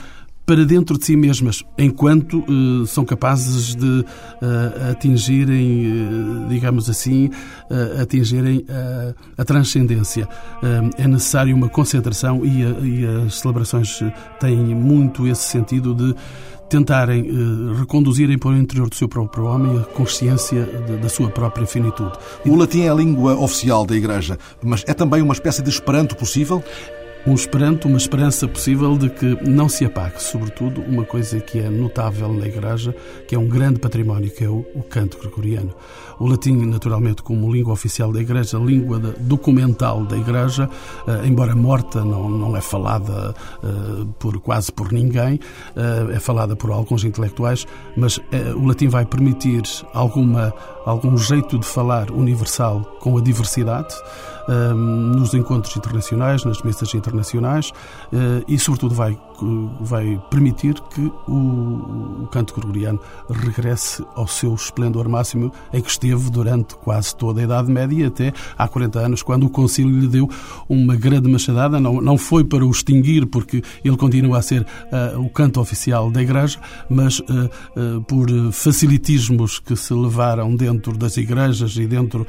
para 0.50 0.66
dentro 0.66 0.98
de 0.98 1.06
si 1.06 1.16
mesmas, 1.16 1.64
enquanto 1.78 2.40
uh, 2.40 2.88
são 2.88 3.06
capazes 3.06 3.76
de 3.76 3.86
uh, 3.86 4.90
atingirem, 4.90 5.86
uh, 5.86 6.48
digamos 6.50 6.90
assim, 6.90 7.30
atingirem 8.02 8.66
a 9.38 9.46
transcendência. 9.46 10.28
é 10.98 11.08
necessário 11.08 11.56
uma 11.56 11.70
concentração 11.70 12.44
e, 12.44 12.66
a, 12.66 12.70
e 12.80 13.26
as 13.28 13.36
celebrações 13.36 14.00
têm 14.40 14.58
muito 14.58 15.28
esse 15.28 15.44
sentido 15.44 15.94
de 15.94 16.16
tentarem 16.70 17.28
eh, 17.28 17.80
reconduzirem 17.80 18.38
para 18.38 18.52
o 18.52 18.58
interior 18.58 18.88
do 18.88 18.96
seu 18.96 19.10
próprio 19.10 19.46
homem 19.46 19.80
a 19.80 19.84
consciência 19.84 20.64
de, 20.88 20.98
da 20.98 21.10
sua 21.10 21.30
própria 21.30 21.66
finitude. 21.66 22.12
O 22.46 22.56
latim 22.56 22.82
é 22.82 22.90
a 22.90 22.94
língua 22.94 23.36
oficial 23.36 23.86
da 23.86 23.96
Igreja, 23.96 24.38
mas 24.64 24.84
é 24.88 24.94
também 24.94 25.22
uma 25.22 25.34
espécie 25.34 25.64
de 25.64 25.70
esperanto 25.70 26.16
possível? 26.16 26.64
Um 27.26 27.34
esperanto, 27.34 27.88
uma 27.88 27.98
esperança 27.98 28.48
possível 28.48 28.98
de 28.98 29.10
que 29.10 29.38
não 29.48 29.68
se 29.68 29.86
apague, 29.86 30.22
sobretudo, 30.22 30.82
uma 30.82 31.04
coisa 31.04 31.40
que 31.40 31.60
é 31.60 31.70
notável 31.70 32.34
na 32.34 32.48
Igreja, 32.48 32.96
que 33.28 33.36
é 33.36 33.40
um 33.40 33.48
grande 33.48 33.80
património, 33.80 34.32
que 34.32 34.44
é 34.44 34.50
o, 34.50 34.66
o 34.74 34.84
canto 34.84 35.18
gregoriano. 35.20 35.74
O 36.20 36.28
latim, 36.28 36.66
naturalmente, 36.66 37.22
como 37.24 37.52
língua 37.52 37.74
oficial 37.74 38.12
da 38.12 38.20
Igreja, 38.20 38.58
língua 38.58 39.00
documental 39.20 40.06
da 40.06 40.18
Igreja, 40.18 40.70
eh, 41.08 41.22
embora 41.26 41.56
morta, 41.56 42.04
não, 42.04 42.30
não 42.30 42.58
é 42.58 42.62
falada 42.62 43.34
eh, 43.64 44.06
por 44.18 44.40
quase 44.40 44.72
por 44.72 44.92
ninguém, 44.92 45.40
eh, 45.76 46.16
é 46.16 46.20
falada 46.20 46.56
por 46.56 46.72
alguns 46.72 47.04
intelectuais, 47.04 47.66
mas 47.96 48.20
o 48.56 48.66
latim 48.66 48.88
vai 48.88 49.06
permitir 49.06 49.64
alguma, 49.94 50.54
algum 50.86 51.18
jeito 51.18 51.58
de 51.58 51.66
falar 51.66 52.12
universal 52.12 52.82
com 53.00 53.18
a 53.18 53.22
diversidade, 53.22 53.94
nos 54.74 55.34
encontros 55.34 55.76
internacionais, 55.76 56.44
nas 56.44 56.62
mesas 56.62 56.94
internacionais 56.94 57.72
eh, 58.12 58.44
e, 58.48 58.58
sobretudo, 58.58 58.96
vai, 58.96 59.18
vai 59.82 60.22
permitir 60.30 60.76
que 60.94 61.02
o, 61.28 62.24
o 62.24 62.28
canto 62.32 62.54
gregoriano 62.54 63.00
regresse 63.30 64.04
ao 64.16 64.28
seu 64.28 64.54
esplendor 64.54 65.08
máximo 65.08 65.52
em 65.74 65.82
que 65.82 65.90
esteve 65.90 66.30
durante 66.30 66.76
quase 66.76 67.16
toda 67.16 67.42
a 67.42 67.44
Idade 67.44 67.72
Média, 67.72 68.08
até 68.08 68.34
há 68.58 68.68
40 68.68 69.00
anos, 69.00 69.24
quando 69.24 69.46
o 69.46 69.50
Concílio 69.50 70.00
lhe 70.00 70.08
deu 70.08 70.30
uma 70.68 70.96
grande 70.96 71.30
machadada. 71.30 71.80
Não, 71.80 72.02
não 72.02 72.18
foi 72.18 72.44
para 72.44 72.66
o 72.66 72.70
extinguir, 72.70 73.26
porque 73.26 73.62
ele 73.84 73.98
continua 73.98 74.40
a 74.40 74.42
ser 74.42 74.62
uh, 74.62 75.20
o 75.20 75.30
canto 75.30 75.60
oficial 75.60 76.12
da 76.12 76.22
Igreja, 76.22 76.60
mas 76.90 77.20
uh, 77.20 77.24
uh, 77.76 78.02
por 78.04 78.28
facilitismos 78.52 79.60
que 79.60 79.76
se 79.76 79.94
levaram 79.94 80.56
dentro 80.56 80.98
das 80.98 81.18
igrejas 81.18 81.76
e 81.78 81.86
dentro 81.86 82.26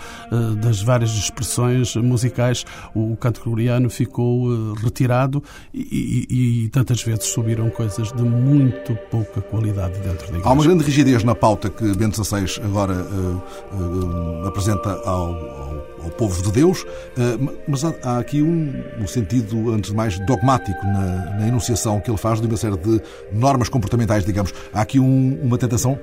das 0.61 0.83
várias 0.83 1.11
expressões 1.11 1.97
musicais, 1.97 2.65
o 2.95 3.17
canto 3.17 3.41
gregoriano 3.41 3.91
ficou 3.91 4.75
retirado 4.75 5.43
e, 5.73 6.27
e, 6.31 6.65
e, 6.65 6.69
tantas 6.69 7.00
vezes 7.03 7.25
subiram 7.25 7.71
coisas 7.71 8.13
de 8.13 8.23
muito 8.23 8.97
pouca 9.11 9.41
qualidade 9.41 9.95
dentro 10.01 10.27
da 10.27 10.39
igreja. 10.39 10.49
Há 10.49 10.53
uma 10.53 10.63
grande 10.63 10.85
rigidez 10.85 11.25
na 11.25 11.35
pauta 11.35 11.71
que 11.71 11.95
Bento 11.97 12.23
XVI 12.23 12.61
agora 12.65 12.95
uh, 12.95 13.43
uh, 13.73 14.49
apresenta 14.49 14.91
ao, 15.05 15.35
ao, 15.35 15.87
ao, 16.05 16.11
povo 16.11 16.43
de 16.43 16.53
Deus, 16.53 16.85
mas 17.69 17.85
há, 17.85 17.95
há, 18.03 18.19
aqui 18.19 18.43
um, 18.43 18.73
um, 18.99 19.07
sentido, 19.07 19.71
antes 19.71 19.91
de 19.91 19.97
mais, 19.97 20.19
dogmático 20.27 20.85
na, 20.85 21.39
na, 21.39 21.49
enunciação 21.49 22.01
que 22.01 22.11
ele 22.11 22.19
faz 22.19 22.41
de 22.41 22.47
uma 22.47 22.57
série 22.57 22.77
de 22.77 23.01
normas 23.33 23.69
comportamentais, 23.69 24.25
digamos. 24.25 24.53
Há 24.73 24.81
aqui 24.81 24.99
um, 24.99 25.39
uma 25.43 25.59
tentação 25.59 25.99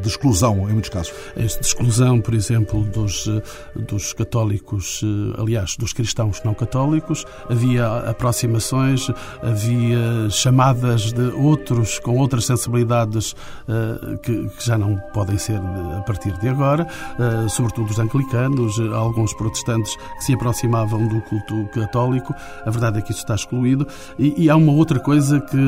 de 0.00 0.08
exclusão, 0.08 0.68
em 0.68 0.72
muitos 0.72 0.90
casos. 0.90 1.12
Este 1.36 1.60
de 1.60 1.66
exclusão, 1.66 2.20
por 2.20 2.34
exemplo, 2.34 2.82
dos, 2.84 3.28
dos 3.74 4.12
católicos 4.12 5.02
aliás, 5.38 5.76
dos 5.76 5.92
cristãos 5.92 6.42
não 6.44 6.54
católicos, 6.54 7.24
havia 7.48 7.86
aproximações, 8.10 9.08
havia 9.42 10.23
chamadas 10.30 11.12
de 11.12 11.22
outros 11.34 11.98
com 11.98 12.16
outras 12.18 12.46
sensibilidades 12.46 13.32
uh, 13.32 14.18
que, 14.18 14.48
que, 14.48 14.66
já 14.66 14.76
não 14.76 14.96
podem 15.12 15.38
ser 15.38 15.60
a 15.96 16.02
partir 16.02 16.32
de 16.38 16.48
agora, 16.48 16.86
uh, 17.18 17.48
sobretudo 17.48 17.90
os 17.90 17.98
anglicanos, 17.98 18.78
alguns 18.92 19.32
protestantes 19.34 19.96
que 19.96 20.24
se 20.24 20.34
aproximavam 20.34 21.06
do 21.06 21.20
culto 21.22 21.66
católico. 21.72 22.34
A 22.64 22.70
verdade 22.70 22.98
é 22.98 23.02
que 23.02 23.12
isso 23.12 23.20
está 23.20 23.34
excluído. 23.34 23.86
E, 24.18 24.44
e 24.44 24.50
há 24.50 24.56
uma 24.56 24.72
outra 24.72 24.98
coisa 25.00 25.40
que, 25.40 25.58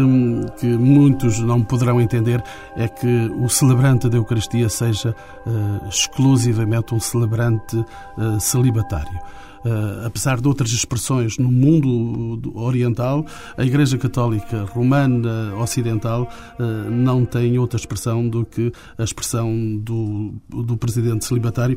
que 0.58 0.66
muitos 0.66 1.38
não 1.40 1.62
poderão 1.62 2.00
entender: 2.00 2.42
é 2.76 2.88
que 2.88 3.30
o 3.38 3.48
celebrante 3.48 4.08
da 4.08 4.16
Eucaristia 4.16 4.68
seja 4.68 5.14
exclusivamente 5.88 6.94
um 6.94 7.00
celebrante 7.00 7.84
celibatário. 8.40 9.18
Uh, 9.66 10.06
apesar 10.06 10.40
de 10.40 10.46
outras 10.46 10.70
expressões 10.70 11.38
no 11.38 11.50
mundo 11.50 12.52
oriental, 12.56 13.26
a 13.56 13.64
Igreja 13.64 13.98
Católica 13.98 14.62
Romana 14.62 15.56
Ocidental 15.56 16.30
uh, 16.56 16.88
não 16.88 17.24
tem 17.24 17.58
outra 17.58 17.76
expressão 17.76 18.28
do 18.28 18.44
que 18.44 18.70
a 18.96 19.02
expressão 19.02 19.76
do, 19.78 20.34
do 20.48 20.76
presidente 20.76 21.24
celibatário, 21.24 21.76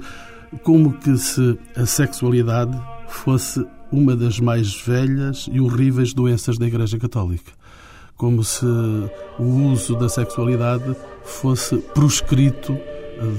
como 0.62 1.00
que 1.00 1.18
se 1.18 1.58
a 1.76 1.84
sexualidade 1.88 2.80
fosse 3.08 3.66
uma 3.92 4.16
das 4.16 4.40
mais 4.40 4.80
velhas 4.80 5.50
e 5.52 5.60
horríveis 5.60 6.14
doenças 6.14 6.60
da 6.60 6.68
Igreja 6.68 7.00
Católica. 7.00 7.52
Como 8.16 8.44
se 8.44 8.68
o 9.40 9.72
uso 9.72 9.96
da 9.96 10.10
sexualidade 10.10 10.96
fosse 11.24 11.78
proscrito 11.78 12.78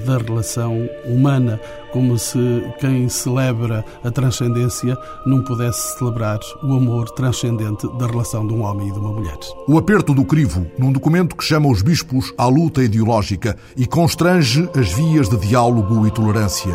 da 0.04 0.18
relação 0.18 0.88
humana, 1.04 1.60
como 1.92 2.18
se 2.18 2.64
quem 2.78 3.08
celebra 3.08 3.84
a 4.04 4.10
transcendência 4.10 4.96
não 5.26 5.42
pudesse 5.42 5.98
celebrar 5.98 6.38
o 6.62 6.74
amor 6.74 7.10
transcendente 7.10 7.86
da 7.98 8.06
relação 8.06 8.46
de 8.46 8.54
um 8.54 8.62
homem 8.62 8.88
e 8.88 8.92
de 8.92 8.98
uma 8.98 9.12
mulher. 9.12 9.38
O 9.66 9.78
aperto 9.78 10.14
do 10.14 10.24
crivo, 10.24 10.66
num 10.78 10.92
documento 10.92 11.36
que 11.36 11.44
chama 11.44 11.68
os 11.68 11.82
bispos 11.82 12.32
à 12.36 12.46
luta 12.46 12.82
ideológica 12.82 13.56
e 13.76 13.86
constrange 13.86 14.68
as 14.76 14.92
vias 14.92 15.28
de 15.28 15.36
diálogo 15.36 16.06
e 16.06 16.10
tolerância. 16.10 16.74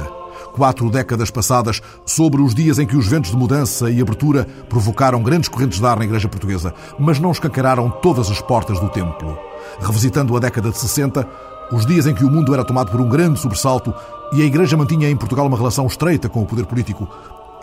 Quatro 0.54 0.90
décadas 0.90 1.30
passadas 1.30 1.82
sobre 2.06 2.42
os 2.42 2.56
dias 2.56 2.80
em 2.80 2.86
que 2.86 2.96
os 2.96 3.08
ventos 3.08 3.32
de 3.32 3.38
mudança 3.38 3.90
e 3.90 4.02
abertura 4.02 4.48
provocaram 4.70 5.22
grandes 5.22 5.50
correntes 5.50 5.80
de 5.80 5.86
ar 5.86 5.98
na 5.98 6.06
Igreja 6.06 6.30
Portuguesa, 6.30 6.74
mas 6.98 7.20
não 7.20 7.32
escancararam 7.32 7.90
todas 7.90 8.30
as 8.30 8.40
portas 8.42 8.80
do 8.80 8.90
templo. 8.90 9.38
Revisitando 9.80 10.36
a 10.36 10.40
década 10.40 10.72
de 10.72 10.78
60, 10.78 11.28
os 11.72 11.86
dias 11.86 12.06
em 12.06 12.14
que 12.14 12.24
o 12.24 12.30
mundo 12.30 12.54
era 12.54 12.64
tomado 12.64 12.92
por 12.92 13.02
um 13.02 13.10
grande 13.10 13.40
sobressalto 13.40 13.94
e 14.34 14.42
a 14.42 14.46
Igreja 14.46 14.78
mantinha 14.78 15.10
em 15.10 15.16
Portugal 15.16 15.48
uma 15.48 15.58
relação 15.58 15.86
estreita 15.88 16.30
com 16.30 16.42
o 16.42 16.46
poder 16.46 16.66
político, 16.66 17.08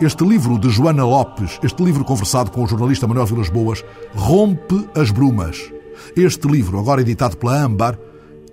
este 0.01 0.23
livro 0.23 0.57
de 0.57 0.69
Joana 0.69 1.05
Lopes, 1.05 1.59
este 1.63 1.83
livro 1.83 2.03
conversado 2.03 2.51
com 2.51 2.63
o 2.63 2.67
jornalista 2.67 3.07
Manuel 3.07 3.25
Vilas 3.25 3.49
Boas, 3.49 3.85
rompe 4.15 4.87
as 4.95 5.11
brumas. 5.11 5.71
Este 6.15 6.47
livro, 6.47 6.79
agora 6.79 7.01
editado 7.01 7.37
pela 7.37 7.63
Âmbar, 7.63 7.97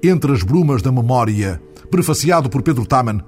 Entre 0.02 0.32
as 0.32 0.42
Brumas 0.42 0.82
da 0.82 0.92
Memória, 0.92 1.60
prefaciado 1.90 2.48
por 2.48 2.62
Pedro 2.62 2.86
Taman, 2.86 3.22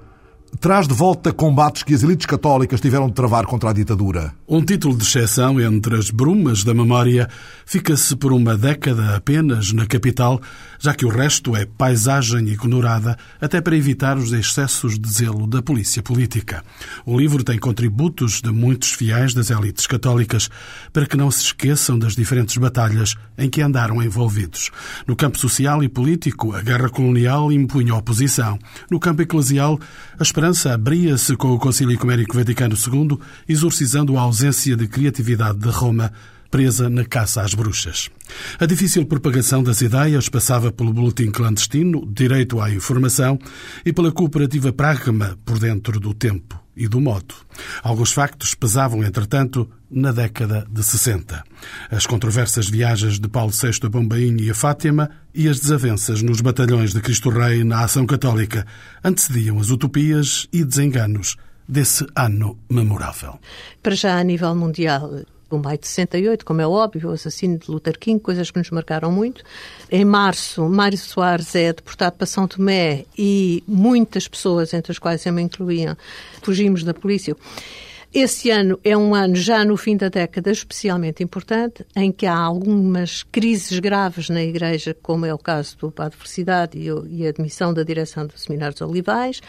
traz 0.60 0.86
de 0.86 0.94
volta 0.94 1.32
combates 1.32 1.82
que 1.82 1.94
as 1.94 2.02
elites 2.02 2.26
católicas 2.26 2.80
tiveram 2.80 3.08
de 3.08 3.14
travar 3.14 3.46
contra 3.46 3.70
a 3.70 3.72
ditadura. 3.72 4.32
Um 4.46 4.62
título 4.62 4.96
de 4.96 5.02
exceção 5.02 5.60
entre 5.60 5.96
as 5.96 6.10
brumas 6.10 6.62
da 6.62 6.74
memória 6.74 7.28
fica-se 7.66 8.14
por 8.14 8.32
uma 8.32 8.56
década 8.56 9.16
apenas 9.16 9.72
na 9.72 9.86
capital, 9.86 10.40
já 10.78 10.94
que 10.94 11.06
o 11.06 11.08
resto 11.08 11.56
é 11.56 11.64
paisagem 11.64 12.46
ignorada, 12.48 13.16
até 13.40 13.60
para 13.60 13.76
evitar 13.76 14.16
os 14.16 14.32
excessos 14.32 14.98
de 14.98 15.10
zelo 15.10 15.46
da 15.46 15.62
polícia 15.62 16.02
política. 16.02 16.62
O 17.04 17.18
livro 17.18 17.42
tem 17.42 17.58
contributos 17.58 18.40
de 18.40 18.52
muitos 18.52 18.92
fiéis 18.92 19.34
das 19.34 19.50
elites 19.50 19.86
católicas 19.86 20.48
para 20.92 21.06
que 21.06 21.16
não 21.16 21.30
se 21.30 21.44
esqueçam 21.46 21.98
das 21.98 22.14
diferentes 22.14 22.56
batalhas 22.56 23.16
em 23.36 23.48
que 23.48 23.62
andaram 23.62 24.02
envolvidos. 24.02 24.70
No 25.06 25.16
campo 25.16 25.38
social 25.38 25.82
e 25.82 25.88
político, 25.88 26.54
a 26.54 26.60
guerra 26.60 26.88
colonial 26.88 27.50
impunha 27.50 27.94
oposição. 27.94 28.58
No 28.90 29.00
campo 29.00 29.22
eclesial, 29.22 29.80
a 30.18 30.22
esperança 30.22 30.41
abria-se 30.44 31.36
com 31.36 31.52
o 31.52 31.58
Concílio 31.58 31.94
Ecuménico 31.94 32.36
Vaticano 32.36 32.74
II, 32.74 33.16
exorcizando 33.48 34.18
a 34.18 34.22
ausência 34.22 34.76
de 34.76 34.88
criatividade 34.88 35.58
de 35.58 35.68
Roma 35.68 36.12
presa 36.50 36.90
na 36.90 37.04
caça 37.04 37.42
às 37.42 37.54
bruxas. 37.54 38.10
A 38.58 38.66
difícil 38.66 39.06
propagação 39.06 39.62
das 39.62 39.80
ideias 39.80 40.28
passava 40.28 40.72
pelo 40.72 40.92
boletim 40.92 41.30
clandestino, 41.30 42.04
direito 42.12 42.60
à 42.60 42.70
informação, 42.70 43.38
e 43.86 43.92
pela 43.92 44.10
cooperativa 44.10 44.72
pragma 44.72 45.38
por 45.44 45.60
dentro 45.60 46.00
do 46.00 46.12
tempo 46.12 46.61
e 46.76 46.88
do 46.88 47.00
modo. 47.00 47.34
Alguns 47.82 48.12
factos 48.12 48.54
pesavam, 48.54 49.04
entretanto, 49.04 49.68
na 49.90 50.10
década 50.10 50.66
de 50.70 50.82
60. 50.82 51.42
As 51.90 52.06
controversas 52.06 52.68
viagens 52.68 53.18
de 53.18 53.28
Paulo 53.28 53.52
VI 53.52 53.78
a 53.84 53.88
Bombaim 53.88 54.36
e 54.40 54.50
a 54.50 54.54
Fátima 54.54 55.10
e 55.34 55.48
as 55.48 55.60
desavenças 55.60 56.22
nos 56.22 56.40
batalhões 56.40 56.92
de 56.92 57.00
Cristo 57.00 57.30
Rei 57.30 57.62
na 57.62 57.84
ação 57.84 58.06
católica 58.06 58.66
antecediam 59.04 59.58
as 59.58 59.70
utopias 59.70 60.48
e 60.52 60.64
desenganos 60.64 61.36
desse 61.68 62.06
ano 62.16 62.58
memorável. 62.70 63.38
Para 63.82 63.94
já, 63.94 64.18
a 64.18 64.24
nível 64.24 64.54
mundial, 64.54 65.20
o 65.56 65.62
maio 65.62 65.78
de 65.78 65.86
68, 65.86 66.44
como 66.44 66.60
é 66.60 66.66
óbvio, 66.66 67.10
o 67.10 67.12
assassino 67.12 67.58
de 67.58 67.70
Luther 67.70 67.98
King, 67.98 68.20
coisas 68.20 68.50
que 68.50 68.58
nos 68.58 68.70
marcaram 68.70 69.10
muito. 69.10 69.42
Em 69.90 70.04
março, 70.04 70.68
Mário 70.68 70.98
Soares 70.98 71.54
é 71.54 71.72
deportado 71.72 72.16
para 72.16 72.26
São 72.26 72.46
Tomé 72.46 73.04
e 73.16 73.62
muitas 73.66 74.28
pessoas, 74.28 74.72
entre 74.74 74.92
as 74.92 74.98
quais 74.98 75.24
eu 75.26 75.32
me 75.32 75.42
incluía, 75.42 75.96
fugimos 76.42 76.84
da 76.84 76.94
polícia. 76.94 77.36
Esse 78.14 78.50
ano 78.50 78.78
é 78.84 78.94
um 78.94 79.14
ano, 79.14 79.34
já 79.34 79.64
no 79.64 79.74
fim 79.74 79.96
da 79.96 80.10
década, 80.10 80.50
especialmente 80.50 81.22
importante, 81.22 81.82
em 81.96 82.12
que 82.12 82.26
há 82.26 82.36
algumas 82.36 83.22
crises 83.22 83.78
graves 83.78 84.28
na 84.28 84.42
Igreja, 84.42 84.94
como 85.02 85.24
é 85.24 85.32
o 85.32 85.38
caso 85.38 85.78
do 85.78 85.90
Padre 85.90 86.18
Felicidade 86.18 86.78
e 87.08 87.24
a 87.24 87.30
admissão 87.30 87.72
da 87.72 87.82
direção 87.82 88.26
dos 88.26 88.46
Olivais, 88.82 89.40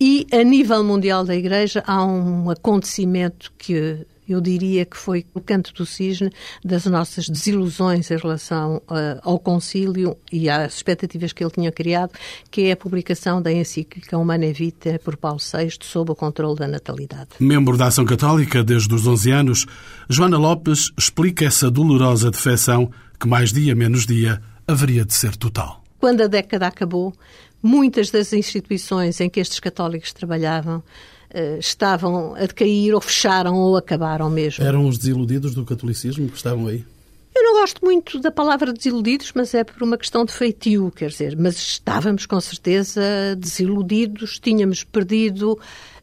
e 0.00 0.26
a 0.32 0.42
nível 0.42 0.82
mundial 0.82 1.24
da 1.24 1.36
Igreja 1.36 1.84
há 1.86 2.04
um 2.04 2.50
acontecimento 2.50 3.52
que 3.56 4.04
eu 4.32 4.40
diria 4.40 4.84
que 4.84 4.96
foi 4.96 5.26
o 5.34 5.40
canto 5.40 5.72
do 5.74 5.84
cisne 5.84 6.30
das 6.64 6.86
nossas 6.86 7.28
desilusões 7.28 8.10
em 8.10 8.16
relação 8.16 8.76
uh, 8.88 9.20
ao 9.22 9.38
concílio 9.38 10.16
e 10.32 10.48
às 10.48 10.76
expectativas 10.76 11.32
que 11.32 11.42
ele 11.42 11.50
tinha 11.50 11.72
criado, 11.72 12.12
que 12.50 12.62
é 12.62 12.72
a 12.72 12.76
publicação 12.76 13.42
da 13.42 13.52
encíclica 13.52 14.16
Humana 14.16 14.52
Vitae 14.52 14.98
por 14.98 15.16
Paulo 15.16 15.38
VI 15.38 15.70
sob 15.80 16.12
o 16.12 16.14
controle 16.14 16.58
da 16.58 16.68
natalidade. 16.68 17.30
Membro 17.38 17.76
da 17.76 17.86
Ação 17.86 18.04
Católica 18.04 18.62
desde 18.62 18.94
os 18.94 19.06
11 19.06 19.30
anos, 19.30 19.66
Joana 20.08 20.38
Lopes 20.38 20.90
explica 20.96 21.44
essa 21.44 21.70
dolorosa 21.70 22.30
defecção 22.30 22.90
que 23.18 23.28
mais 23.28 23.52
dia 23.52 23.74
menos 23.74 24.06
dia 24.06 24.40
haveria 24.66 25.04
de 25.04 25.12
ser 25.12 25.36
total. 25.36 25.82
Quando 25.98 26.22
a 26.22 26.26
década 26.26 26.66
acabou, 26.66 27.12
muitas 27.62 28.10
das 28.10 28.32
instituições 28.32 29.20
em 29.20 29.28
que 29.28 29.40
estes 29.40 29.60
católicos 29.60 30.12
trabalhavam 30.12 30.82
estavam 31.58 32.34
a 32.34 32.40
decair 32.40 32.94
ou 32.94 33.00
fecharam 33.00 33.54
ou 33.56 33.76
acabaram 33.76 34.28
mesmo. 34.28 34.64
Eram 34.64 34.86
os 34.88 34.98
desiludidos 34.98 35.54
do 35.54 35.64
catolicismo 35.64 36.28
que 36.28 36.36
estavam 36.36 36.66
aí? 36.66 36.84
Eu 37.34 37.44
não 37.44 37.60
gosto 37.60 37.84
muito 37.84 38.18
da 38.18 38.30
palavra 38.30 38.72
desiludidos, 38.72 39.32
mas 39.34 39.54
é 39.54 39.62
por 39.62 39.82
uma 39.82 39.96
questão 39.96 40.24
de 40.24 40.32
feitio, 40.32 40.90
quer 40.90 41.10
dizer, 41.10 41.36
mas 41.36 41.56
estávamos 41.56 42.26
com 42.26 42.40
certeza 42.40 43.00
desiludidos, 43.38 44.38
tínhamos 44.40 44.82
perdido 44.82 45.58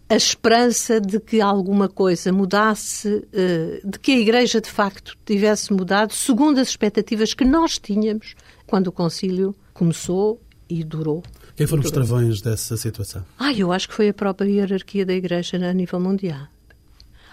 a 0.10 0.16
esperança 0.16 1.02
de 1.02 1.20
que 1.20 1.42
alguma 1.42 1.90
coisa 1.90 2.32
mudasse, 2.32 3.28
eh, 3.34 3.82
de 3.84 4.00
que 4.00 4.13
a 4.13 4.20
Igreja 4.20 4.62
de 4.62 4.70
facto 4.70 5.18
tivesse 5.26 5.74
mudado, 5.74 6.13
segundo 6.13 6.60
as 6.60 6.70
expectativas 6.70 7.34
que 7.34 7.44
nós 7.44 7.78
tínhamos 7.78 8.34
quando 8.66 8.88
o 8.88 8.92
concílio 8.92 9.54
começou 9.74 10.42
e 10.70 10.82
durou. 10.84 11.24
Quem 11.58 11.65
foram 11.65 11.82
os 11.82 11.89
travões 11.89 12.39
dessa 12.39 12.78
situação? 12.78 13.26
Ah, 13.39 13.52
eu 13.52 13.72
acho 13.72 13.89
que 13.89 13.96
foi 13.96 14.10
a 14.10 14.13
própria 14.13 14.48
hierarquia 14.48 15.04
da 15.04 15.13
Igreja 15.13 15.58
a 15.58 15.74
nível 15.74 16.00
mundial. 16.00 16.48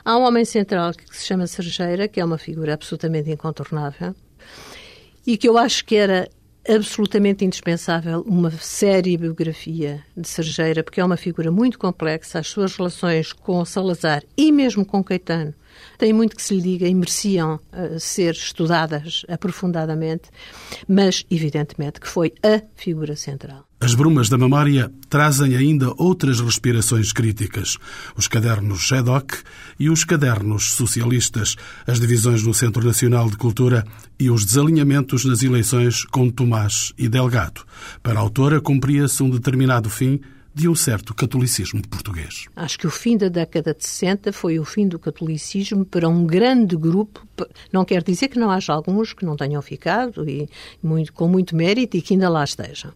Há 0.03 0.17
um 0.17 0.23
homem 0.23 0.47
central 0.47 0.93
que 0.95 1.15
se 1.15 1.27
chama 1.27 1.47
Sergeira, 1.47 2.09
que 2.09 2.19
é 2.21 2.25
uma 2.25 2.39
figura 2.39 2.73
absolutamente 2.73 3.31
incontornável, 3.31 4.15
e 5.27 5.37
que 5.37 5.47
eu 5.47 5.59
acho 5.59 5.85
que 5.85 5.97
era 5.97 6.27
absolutamente 6.67 7.45
indispensável 7.45 8.23
uma 8.27 8.51
séria 8.51 9.19
biografia 9.19 10.03
de 10.17 10.27
Sergeira, 10.27 10.83
porque 10.83 11.03
é 11.03 11.05
uma 11.05 11.19
figura 11.19 11.51
muito 11.51 11.79
complexa, 11.79 12.39
as 12.39 12.49
suas 12.49 12.75
relações 12.75 13.31
com 13.31 13.63
Salazar 13.67 14.23
e 14.39 14.51
mesmo 14.51 14.87
com 14.87 15.05
Caetano 15.05 15.53
têm 15.99 16.15
muito 16.15 16.35
que 16.35 16.43
se 16.43 16.55
lhe 16.55 16.63
diga 16.63 16.89
e 16.89 16.95
mereciam 16.95 17.61
uh, 17.73 18.01
ser 18.01 18.33
estudadas 18.33 19.27
aprofundadamente, 19.29 20.31
mas 20.89 21.27
evidentemente 21.31 22.01
que 22.01 22.09
foi 22.09 22.33
a 22.43 22.63
figura 22.75 23.17
central. 23.17 23.67
As 23.85 23.95
brumas 23.95 24.31
da 24.31 24.39
memória 24.39 24.91
trazem 25.11 25.55
ainda 25.55 25.93
outras 25.99 26.41
respirações 26.41 27.13
críticas. 27.13 27.77
Os 28.17 28.27
cadernos 28.27 28.81
Sheddock 28.81 29.37
e 29.79 29.91
os 29.91 30.05
cadernos 30.05 30.73
socialistas, 30.73 31.55
as 31.87 32.01
divisões 32.01 32.43
no 32.43 32.55
Centro 32.55 32.83
Nacional 32.83 33.29
de 33.29 33.37
Cultura 33.37 33.85
e 34.19 34.31
os 34.31 34.43
desalinhamentos 34.47 35.27
nas 35.27 35.43
eleições 35.43 36.03
com 36.07 36.31
Tomás 36.31 36.95
e 36.97 37.11
Delgado. 37.11 37.61
Para 38.03 38.19
a 38.19 38.23
autora, 38.23 38.59
cumpria-se 38.59 39.23
um 39.23 39.29
determinado 39.29 39.91
fim 39.91 40.19
de 40.55 40.69
um 40.69 40.75
certo 40.75 41.13
catolicismo 41.13 41.83
português. 41.89 42.47
Acho 42.55 42.79
que 42.79 42.87
o 42.87 42.91
fim 42.91 43.17
da 43.17 43.29
década 43.29 43.75
de 43.75 43.85
60 43.85 44.33
foi 44.33 44.59
o 44.61 44.65
fim 44.65 44.87
do 44.87 45.01
catolicismo 45.01 45.85
para 45.85 46.09
um 46.09 46.25
grande 46.25 46.77
grupo. 46.77 47.27
Não 47.73 47.85
quer 47.85 48.05
dizer 48.05 48.29
que 48.29 48.39
não 48.39 48.51
haja 48.51 48.73
alguns 48.73 49.13
que 49.13 49.25
não 49.25 49.37
tenham 49.37 49.61
ficado 49.61 50.29
e 50.29 50.49
muito, 50.81 51.13
com 51.13 51.27
muito 51.27 51.57
mérito 51.57 51.97
e 51.97 52.03
que 52.03 52.15
ainda 52.15 52.29
lá 52.29 52.45
estejam. 52.45 52.93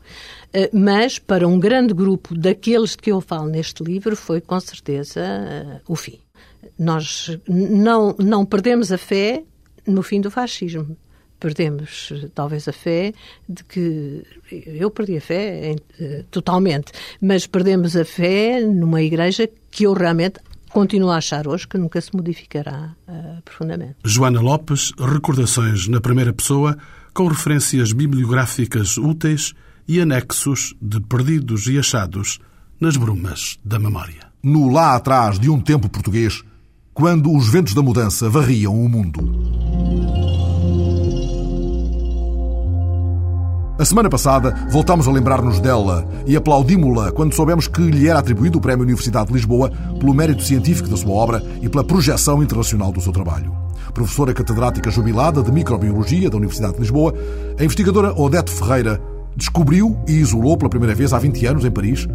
Eh, 0.52 0.70
mas 0.72 1.18
para 1.18 1.48
um 1.48 1.58
grande 1.58 1.92
grupo 1.92 2.38
daqueles 2.38 2.90
de 2.90 2.98
que 2.98 3.10
eu 3.10 3.20
falo 3.20 3.48
neste 3.48 3.82
livro 3.82 4.14
foi 4.14 4.40
com 4.40 4.60
certeza 4.60 5.20
eh, 5.20 5.80
o 5.88 5.96
fim. 5.96 6.20
Nós 6.78 7.36
não, 7.48 8.14
não 8.18 8.46
perdemos 8.46 8.92
a 8.92 8.98
fé 8.98 9.42
no 9.84 10.02
fim 10.02 10.20
do 10.20 10.30
fascismo 10.30 10.96
perdemos 11.38 12.12
talvez 12.34 12.68
a 12.68 12.72
fé 12.72 13.12
de 13.48 13.64
que 13.64 14.22
eu 14.50 14.90
perdi 14.90 15.16
a 15.16 15.20
fé 15.20 15.76
eh, 16.00 16.24
totalmente, 16.30 16.92
mas 17.20 17.46
perdemos 17.46 17.96
a 17.96 18.04
fé 18.04 18.60
numa 18.60 19.02
igreja 19.02 19.48
que 19.70 19.84
eu 19.84 19.92
realmente 19.92 20.40
continuo 20.70 21.10
a 21.10 21.16
achar 21.16 21.48
hoje 21.48 21.66
que 21.66 21.78
nunca 21.78 22.00
se 22.00 22.14
modificará 22.14 22.94
uh, 23.08 23.42
profundamente. 23.42 23.96
Joana 24.04 24.40
Lopes, 24.40 24.92
recordações 24.98 25.88
na 25.88 26.00
primeira 26.00 26.32
pessoa 26.32 26.76
com 27.14 27.26
referências 27.26 27.92
bibliográficas 27.92 28.96
úteis 28.98 29.54
e 29.86 30.00
anexos 30.00 30.74
de 30.80 31.00
perdidos 31.00 31.66
e 31.66 31.78
achados 31.78 32.38
nas 32.80 32.96
brumas 32.96 33.58
da 33.64 33.78
memória. 33.78 34.28
No 34.42 34.70
lá 34.70 34.94
atrás 34.94 35.38
de 35.38 35.50
um 35.50 35.60
tempo 35.60 35.88
português, 35.88 36.44
quando 36.94 37.34
os 37.34 37.48
ventos 37.48 37.74
da 37.74 37.82
mudança 37.82 38.28
varriam 38.28 38.74
o 38.74 38.88
mundo. 38.88 39.20
A 43.78 43.84
semana 43.84 44.10
passada 44.10 44.66
voltámos 44.72 45.06
a 45.06 45.12
lembrar-nos 45.12 45.60
dela 45.60 46.04
e 46.26 46.34
aplaudimos-la 46.34 47.12
quando 47.12 47.32
soubemos 47.32 47.68
que 47.68 47.80
lhe 47.80 48.08
era 48.08 48.18
atribuído 48.18 48.58
o 48.58 48.60
Prémio 48.60 48.82
Universidade 48.82 49.28
de 49.28 49.34
Lisboa 49.34 49.70
pelo 50.00 50.12
mérito 50.12 50.42
científico 50.42 50.88
da 50.88 50.96
sua 50.96 51.12
obra 51.12 51.44
e 51.62 51.68
pela 51.68 51.84
projeção 51.84 52.42
internacional 52.42 52.90
do 52.90 53.00
seu 53.00 53.12
trabalho. 53.12 53.52
Professora 53.94 54.34
catedrática 54.34 54.90
jubilada 54.90 55.44
de 55.44 55.52
Microbiologia 55.52 56.28
da 56.28 56.36
Universidade 56.36 56.74
de 56.74 56.80
Lisboa, 56.80 57.14
a 57.56 57.62
investigadora 57.62 58.12
Odete 58.20 58.50
Ferreira 58.50 59.00
descobriu 59.36 59.96
e 60.08 60.14
isolou 60.14 60.56
pela 60.56 60.68
primeira 60.68 60.96
vez 60.96 61.12
há 61.12 61.18
20 61.20 61.46
anos 61.46 61.64
em 61.64 61.70
Paris 61.70 62.08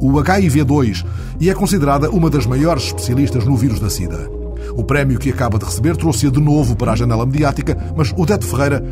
o 0.00 0.10
HIV-2 0.10 1.06
e 1.38 1.48
é 1.48 1.54
considerada 1.54 2.10
uma 2.10 2.28
das 2.28 2.44
maiores 2.44 2.86
especialistas 2.86 3.44
no 3.44 3.56
vírus 3.56 3.78
da 3.78 3.88
SIDA. 3.88 4.28
O 4.76 4.82
prémio 4.82 5.20
que 5.20 5.30
acaba 5.30 5.60
de 5.60 5.64
receber 5.64 5.96
trouxe-a 5.96 6.30
de 6.30 6.40
novo 6.40 6.74
para 6.74 6.90
a 6.90 6.96
janela 6.96 7.24
mediática, 7.24 7.78
mas 7.96 8.12
Odete 8.16 8.44
Ferreira 8.44 8.82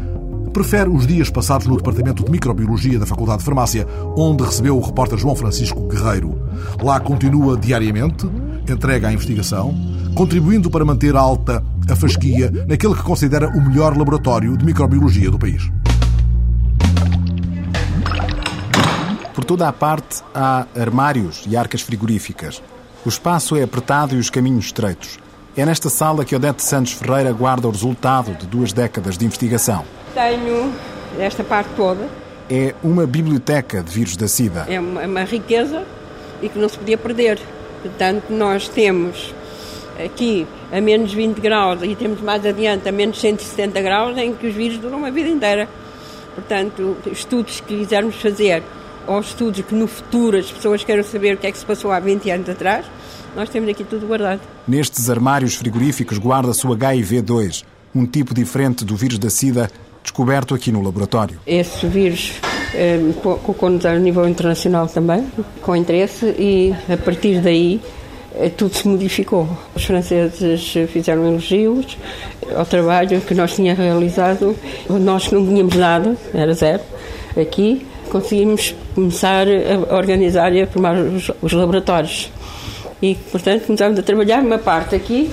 prefere 0.52 0.90
os 0.90 1.06
dias 1.06 1.30
passados 1.30 1.66
no 1.66 1.76
Departamento 1.76 2.24
de 2.24 2.30
Microbiologia 2.30 2.98
da 2.98 3.06
Faculdade 3.06 3.38
de 3.38 3.44
Farmácia, 3.44 3.86
onde 4.16 4.44
recebeu 4.44 4.76
o 4.76 4.84
repórter 4.84 5.18
João 5.18 5.34
Francisco 5.34 5.80
Guerreiro. 5.88 6.38
Lá 6.82 7.00
continua 7.00 7.56
diariamente, 7.56 8.28
entrega 8.68 9.08
à 9.08 9.12
investigação, 9.12 9.74
contribuindo 10.14 10.70
para 10.70 10.84
manter 10.84 11.16
alta 11.16 11.64
a 11.88 11.96
fasquia 11.96 12.50
naquele 12.68 12.94
que 12.94 13.02
considera 13.02 13.48
o 13.48 13.60
melhor 13.60 13.96
laboratório 13.96 14.56
de 14.56 14.64
microbiologia 14.64 15.30
do 15.30 15.38
país. 15.38 15.70
Por 19.34 19.44
toda 19.44 19.66
a 19.66 19.72
parte 19.72 20.22
há 20.34 20.66
armários 20.78 21.44
e 21.48 21.56
arcas 21.56 21.80
frigoríficas. 21.80 22.62
O 23.04 23.08
espaço 23.08 23.56
é 23.56 23.62
apertado 23.62 24.14
e 24.14 24.18
os 24.18 24.28
caminhos 24.28 24.66
estreitos. 24.66 25.18
É 25.56 25.66
nesta 25.66 25.90
sala 25.90 26.24
que 26.24 26.36
Odete 26.36 26.62
Santos 26.62 26.92
Ferreira 26.92 27.32
guarda 27.32 27.66
o 27.66 27.70
resultado 27.70 28.34
de 28.36 28.46
duas 28.46 28.72
décadas 28.72 29.18
de 29.18 29.24
investigação. 29.24 29.84
Tenho 30.14 30.72
esta 31.18 31.42
parte 31.42 31.70
toda. 31.76 32.08
É 32.50 32.74
uma 32.82 33.06
biblioteca 33.06 33.82
de 33.82 33.90
vírus 33.90 34.16
da 34.16 34.28
SIDA. 34.28 34.66
É 34.68 34.78
uma, 34.78 35.02
uma 35.02 35.24
riqueza 35.24 35.84
e 36.42 36.48
que 36.48 36.58
não 36.58 36.68
se 36.68 36.78
podia 36.78 36.98
perder. 36.98 37.38
Portanto, 37.82 38.24
nós 38.30 38.68
temos 38.68 39.34
aqui 40.02 40.46
a 40.72 40.80
menos 40.80 41.12
20 41.12 41.40
graus 41.40 41.80
e 41.82 41.94
temos 41.94 42.20
mais 42.20 42.44
adiante 42.44 42.88
a 42.88 42.92
menos 42.92 43.20
170 43.20 43.80
graus 43.80 44.16
em 44.18 44.34
que 44.34 44.46
os 44.46 44.54
vírus 44.54 44.78
duram 44.78 44.98
uma 44.98 45.10
vida 45.10 45.28
inteira. 45.28 45.68
Portanto, 46.34 46.96
estudos 47.10 47.60
que 47.60 47.78
quisermos 47.78 48.16
fazer 48.16 48.62
ou 49.06 49.20
estudos 49.20 49.62
que 49.62 49.74
no 49.74 49.86
futuro 49.86 50.38
as 50.38 50.50
pessoas 50.50 50.84
queiram 50.84 51.02
saber 51.02 51.34
o 51.34 51.36
que 51.36 51.46
é 51.46 51.52
que 51.52 51.58
se 51.58 51.66
passou 51.66 51.90
há 51.90 51.98
20 51.98 52.30
anos 52.30 52.48
atrás, 52.48 52.86
nós 53.34 53.48
temos 53.48 53.68
aqui 53.68 53.84
tudo 53.84 54.06
guardado. 54.06 54.40
Nestes 54.66 55.10
armários 55.10 55.54
frigoríficos 55.54 56.18
guarda-se 56.18 56.66
o 56.66 56.70
HIV-2, 56.70 57.64
um 57.94 58.06
tipo 58.06 58.32
diferente 58.32 58.84
do 58.84 58.96
vírus 58.96 59.18
da 59.18 59.28
SIDA 59.28 59.70
descoberto 60.02 60.54
aqui 60.54 60.72
no 60.72 60.82
laboratório. 60.82 61.38
Esse 61.46 61.86
vírus 61.86 62.34
eh, 62.74 62.98
colocou-nos 63.22 63.84
a 63.86 63.94
nível 63.98 64.28
internacional 64.28 64.86
também, 64.86 65.26
com 65.62 65.76
interesse, 65.76 66.26
e 66.38 66.74
a 66.92 66.96
partir 66.96 67.40
daí 67.40 67.80
eh, 68.34 68.48
tudo 68.48 68.74
se 68.74 68.88
modificou. 68.88 69.48
Os 69.74 69.84
franceses 69.84 70.74
fizeram 70.88 71.26
elogios 71.26 71.96
ao 72.56 72.66
trabalho 72.66 73.20
que 73.20 73.34
nós 73.34 73.54
tínhamos 73.54 73.78
realizado. 73.82 74.56
Nós 74.88 75.30
não 75.30 75.46
tínhamos 75.46 75.74
nada, 75.76 76.16
era 76.34 76.52
zero, 76.52 76.82
aqui 77.40 77.86
conseguimos 78.12 78.74
começar 78.94 79.46
a 79.48 79.96
organizar 79.96 80.52
e 80.52 80.60
a 80.60 80.66
formar 80.66 80.94
os, 80.94 81.30
os 81.40 81.52
laboratórios. 81.52 82.30
E, 83.00 83.14
portanto, 83.14 83.64
começámos 83.64 83.98
a 83.98 84.02
trabalhar 84.02 84.42
uma 84.42 84.58
parte 84.58 84.94
aqui 84.94 85.30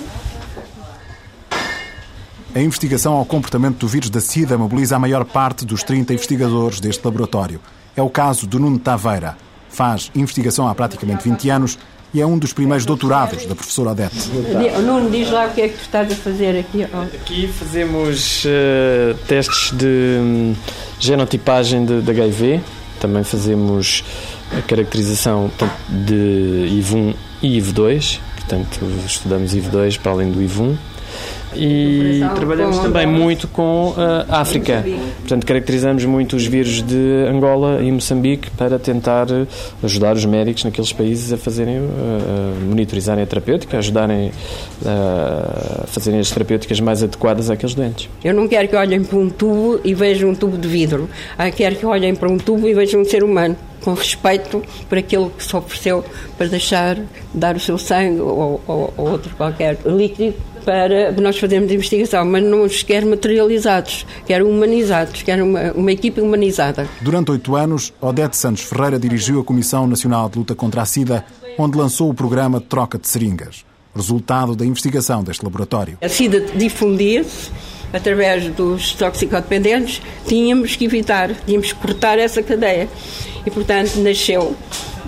a 2.54 2.60
investigação 2.60 3.14
ao 3.14 3.26
comportamento 3.26 3.78
do 3.78 3.88
vírus 3.88 4.10
da 4.10 4.20
SIDA 4.20 4.58
mobiliza 4.58 4.96
a 4.96 5.00
maior 5.00 5.24
parte 5.24 5.66
dos 5.66 5.84
30 5.84 6.14
investigadores 6.14 6.80
deste 6.80 7.04
laboratório. 7.06 7.60
É 7.96 8.02
o 8.02 8.10
caso 8.10 8.48
do 8.48 8.60
Nuno 8.60 8.80
Taveira. 8.80 9.38
Faz 9.70 10.12
investigação 10.16 10.68
há 10.68 10.74
praticamente 10.74 11.30
20 11.30 11.50
anos 11.50 11.78
e 12.12 12.20
é 12.20 12.26
um 12.26 12.40
dos 12.40 12.52
primeiros 12.52 12.86
doutorados 12.88 13.46
da 13.46 13.54
professora 13.54 13.92
Odete. 13.92 14.30
Nuno, 14.84 15.12
diz 15.12 15.30
lá 15.30 15.46
o 15.46 15.52
que 15.52 15.62
é 15.62 15.68
que 15.70 15.76
tu 15.76 15.82
estás 15.82 16.12
a 16.12 16.16
fazer 16.16 16.60
aqui. 16.60 16.84
Aqui 16.84 17.48
fazemos 17.48 18.46
uh, 18.46 19.16
testes 19.28 19.72
de 19.78 20.18
um, 20.20 20.56
genotipagem 21.00 21.86
de, 21.86 22.02
de 22.02 22.10
HIV, 22.10 22.62
também 23.00 23.24
fazemos 23.24 24.04
a 24.58 24.62
caracterização 24.64 25.52
de 25.88 26.68
IV1 26.72 27.16
e 27.44 27.60
IV2, 27.60 28.20
portanto 28.38 28.80
estudamos 29.06 29.54
IV2 29.54 30.00
para 30.00 30.12
além 30.14 30.32
do 30.32 30.40
IV1 30.40 30.89
e 31.56 32.22
trabalhamos 32.36 32.80
também 32.80 33.06
muito 33.08 33.48
com 33.48 33.94
a 33.98 34.22
uh, 34.22 34.42
África. 34.42 34.84
Portanto, 35.20 35.46
caracterizamos 35.46 36.06
muito 36.06 36.36
os 36.36 36.46
vírus 36.46 36.82
de 36.82 37.26
Angola 37.30 37.82
e 37.82 37.92
Moçambique 37.92 38.50
para 38.52 38.78
tentar 38.78 39.28
ajudar 39.84 40.16
os 40.16 40.26
médicos 40.26 40.64
naqueles 40.64 40.94
países 40.94 41.34
a 41.34 41.38
fazerem, 41.38 41.78
a 41.78 42.66
monitorizarem 42.66 43.24
a 43.24 43.28
terapêutica, 43.28 43.78
a 43.78 43.80
ajudarem 43.80 44.32
a 44.86 45.86
fazerem 45.88 46.20
as 46.20 46.30
terapêuticas 46.30 46.80
mais 46.80 47.04
adequadas 47.04 47.50
àqueles 47.50 47.74
doentes. 47.74 48.10
Eu 48.24 48.34
não 48.34 48.48
quero 48.48 48.68
que 48.68 48.76
olhem 48.76 49.04
para 49.04 49.18
um 49.18 49.30
tubo 49.30 49.80
e 49.84 49.94
vejam 49.94 50.30
um 50.30 50.36
tubo 50.36 50.58
de 50.58 50.68
vidro. 50.68 51.10
Eu 51.38 51.52
quero 51.52 51.76
que 51.76 51.86
olhem 51.86 52.16
para 52.16 52.30
um 52.30 52.38
tubo 52.38 52.68
e 52.68 52.74
vejam 52.74 53.02
um 53.02 53.06
ser 53.06 53.24
humano 53.24 53.56
com 53.82 53.94
respeito 53.94 54.62
por 54.88 54.98
aquilo 54.98 55.30
que 55.30 55.44
se 55.44 55.56
ofereceu 55.56 56.04
para 56.38 56.48
deixar 56.48 56.98
dar 57.34 57.56
o 57.56 57.60
seu 57.60 57.78
sangue 57.78 58.20
ou, 58.20 58.62
ou, 58.68 58.94
ou 58.98 59.10
outro 59.12 59.34
qualquer 59.36 59.78
líquido 59.86 60.36
para 60.66 61.12
nós 61.14 61.38
fazermos 61.38 61.72
investigação, 61.72 62.26
mas 62.26 62.44
não 62.44 62.64
os 62.64 62.84
quer 62.84 63.06
materializados, 63.06 64.06
quer 64.26 64.44
humanizados, 64.44 65.22
quer 65.22 65.42
uma, 65.42 65.72
uma 65.72 65.92
equipe 65.92 66.22
humanizada. 66.22 66.88
Durante 67.02 67.32
oito 67.32 67.56
anos, 67.56 67.94
Odete 68.02 68.38
Santos 68.38 68.64
Ferreira 68.64 69.00
dirigiu 69.00 69.40
a 69.40 69.44
Comissão 69.44 69.88
Nacional 69.88 70.30
de 70.30 70.38
Luta 70.38 70.56
contra 70.56 70.82
a 70.82 70.86
SIDA, 70.86 71.26
onde 71.58 71.78
lançou 71.78 72.10
o 72.10 72.14
programa 72.14 72.60
de 72.60 72.66
troca 72.66 72.98
de 72.98 73.08
seringas, 73.08 73.66
resultado 73.96 74.56
da 74.56 74.66
investigação 74.66 75.24
deste 75.24 75.44
laboratório. 75.44 75.98
A 76.02 76.10
SIDA 76.10 76.42
difundia-se 76.56 77.52
através 77.92 78.48
dos 78.54 78.94
toxicodependentes, 78.94 80.02
tínhamos 80.28 80.76
que 80.76 80.86
evitar, 80.86 81.32
tínhamos 81.46 81.74
que 81.74 81.80
cortar 81.80 82.20
essa 82.20 82.42
cadeia. 82.44 82.88
E, 83.46 83.50
portanto, 83.50 83.96
nasceu 83.98 84.56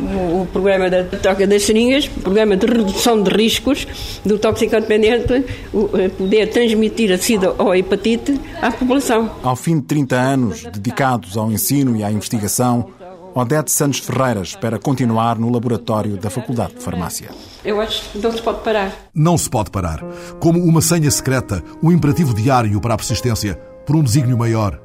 o, 0.01 0.45
programa 0.47 0.89
da 0.89 1.03
troca 1.03 1.45
das 1.45 1.63
seringas, 1.63 2.05
o 2.05 2.21
programa 2.21 2.57
de 2.57 2.65
redução 2.65 3.21
de 3.21 3.29
riscos 3.29 3.87
do 4.25 4.37
toxicodependente, 4.37 5.45
o, 5.73 5.89
poder 6.17 6.47
transmitir 6.47 7.11
a 7.11 7.17
SIDA 7.17 7.53
ou 7.57 7.71
a 7.71 7.77
hepatite 7.77 8.39
à 8.61 8.71
população. 8.71 9.31
Ao 9.43 9.55
fim 9.55 9.79
de 9.79 9.85
30 9.85 10.15
anos 10.15 10.63
dedicados 10.63 11.37
ao 11.37 11.51
ensino 11.51 11.95
e 11.95 12.03
à 12.03 12.11
investigação, 12.11 12.89
Odete 13.33 13.71
Santos 13.71 13.99
Ferreira 13.99 14.41
espera 14.41 14.77
continuar 14.77 15.39
no 15.39 15.49
laboratório 15.49 16.17
da 16.17 16.29
Faculdade 16.29 16.73
de 16.73 16.81
Farmácia. 16.81 17.29
Eu 17.63 17.79
acho 17.79 18.09
que 18.09 18.17
não 18.17 18.31
se 18.31 18.41
pode 18.41 18.59
parar. 18.61 18.91
Não 19.13 19.37
se 19.37 19.49
pode 19.49 19.71
parar. 19.71 20.03
Como 20.39 20.61
uma 20.61 20.81
senha 20.81 21.09
secreta, 21.09 21.63
um 21.81 21.91
imperativo 21.91 22.33
diário 22.33 22.81
para 22.81 22.93
a 22.93 22.97
persistência, 22.97 23.55
por 23.85 23.95
um 23.95 24.03
desígnio 24.03 24.37
maior. 24.37 24.79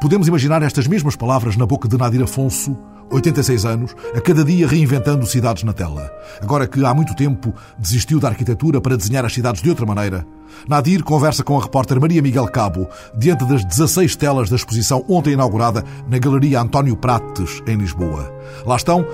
Podemos 0.00 0.26
imaginar 0.26 0.62
estas 0.62 0.88
mesmas 0.88 1.14
palavras 1.14 1.56
na 1.56 1.64
boca 1.64 1.86
de 1.86 1.96
Nadir 1.96 2.22
Afonso, 2.22 2.76
86 3.10 3.64
anos, 3.64 3.96
a 4.14 4.20
cada 4.20 4.44
dia 4.44 4.66
reinventando 4.66 5.26
cidades 5.26 5.62
na 5.62 5.72
tela. 5.72 6.10
Agora 6.40 6.66
que 6.66 6.84
há 6.84 6.92
muito 6.94 7.14
tempo 7.14 7.54
desistiu 7.78 8.18
da 8.18 8.28
arquitetura 8.28 8.80
para 8.80 8.96
desenhar 8.96 9.24
as 9.24 9.32
cidades 9.32 9.62
de 9.62 9.70
outra 9.70 9.86
maneira, 9.86 10.26
Nadir 10.68 11.02
conversa 11.02 11.42
com 11.42 11.58
a 11.58 11.62
repórter 11.62 12.00
Maria 12.00 12.22
Miguel 12.22 12.46
Cabo 12.46 12.88
diante 13.16 13.44
das 13.44 13.64
16 13.64 14.16
telas 14.16 14.48
da 14.48 14.56
exposição 14.56 15.04
ontem 15.08 15.32
inaugurada 15.32 15.84
na 16.08 16.18
Galeria 16.18 16.60
António 16.60 16.96
Prates, 16.96 17.62
em 17.66 17.76
Lisboa. 17.76 18.32
Lá 18.64 18.76
estão 18.76 19.04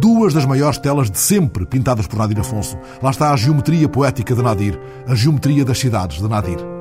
duas 0.00 0.34
das 0.34 0.44
maiores 0.44 0.78
telas 0.78 1.10
de 1.10 1.18
sempre 1.18 1.66
pintadas 1.66 2.06
por 2.06 2.18
Nadir 2.18 2.38
Afonso. 2.40 2.76
Lá 3.02 3.10
está 3.10 3.32
a 3.32 3.36
geometria 3.36 3.88
poética 3.88 4.34
de 4.34 4.42
Nadir, 4.42 4.78
a 5.06 5.14
geometria 5.14 5.64
das 5.64 5.78
cidades 5.78 6.20
de 6.20 6.28
Nadir. 6.28 6.79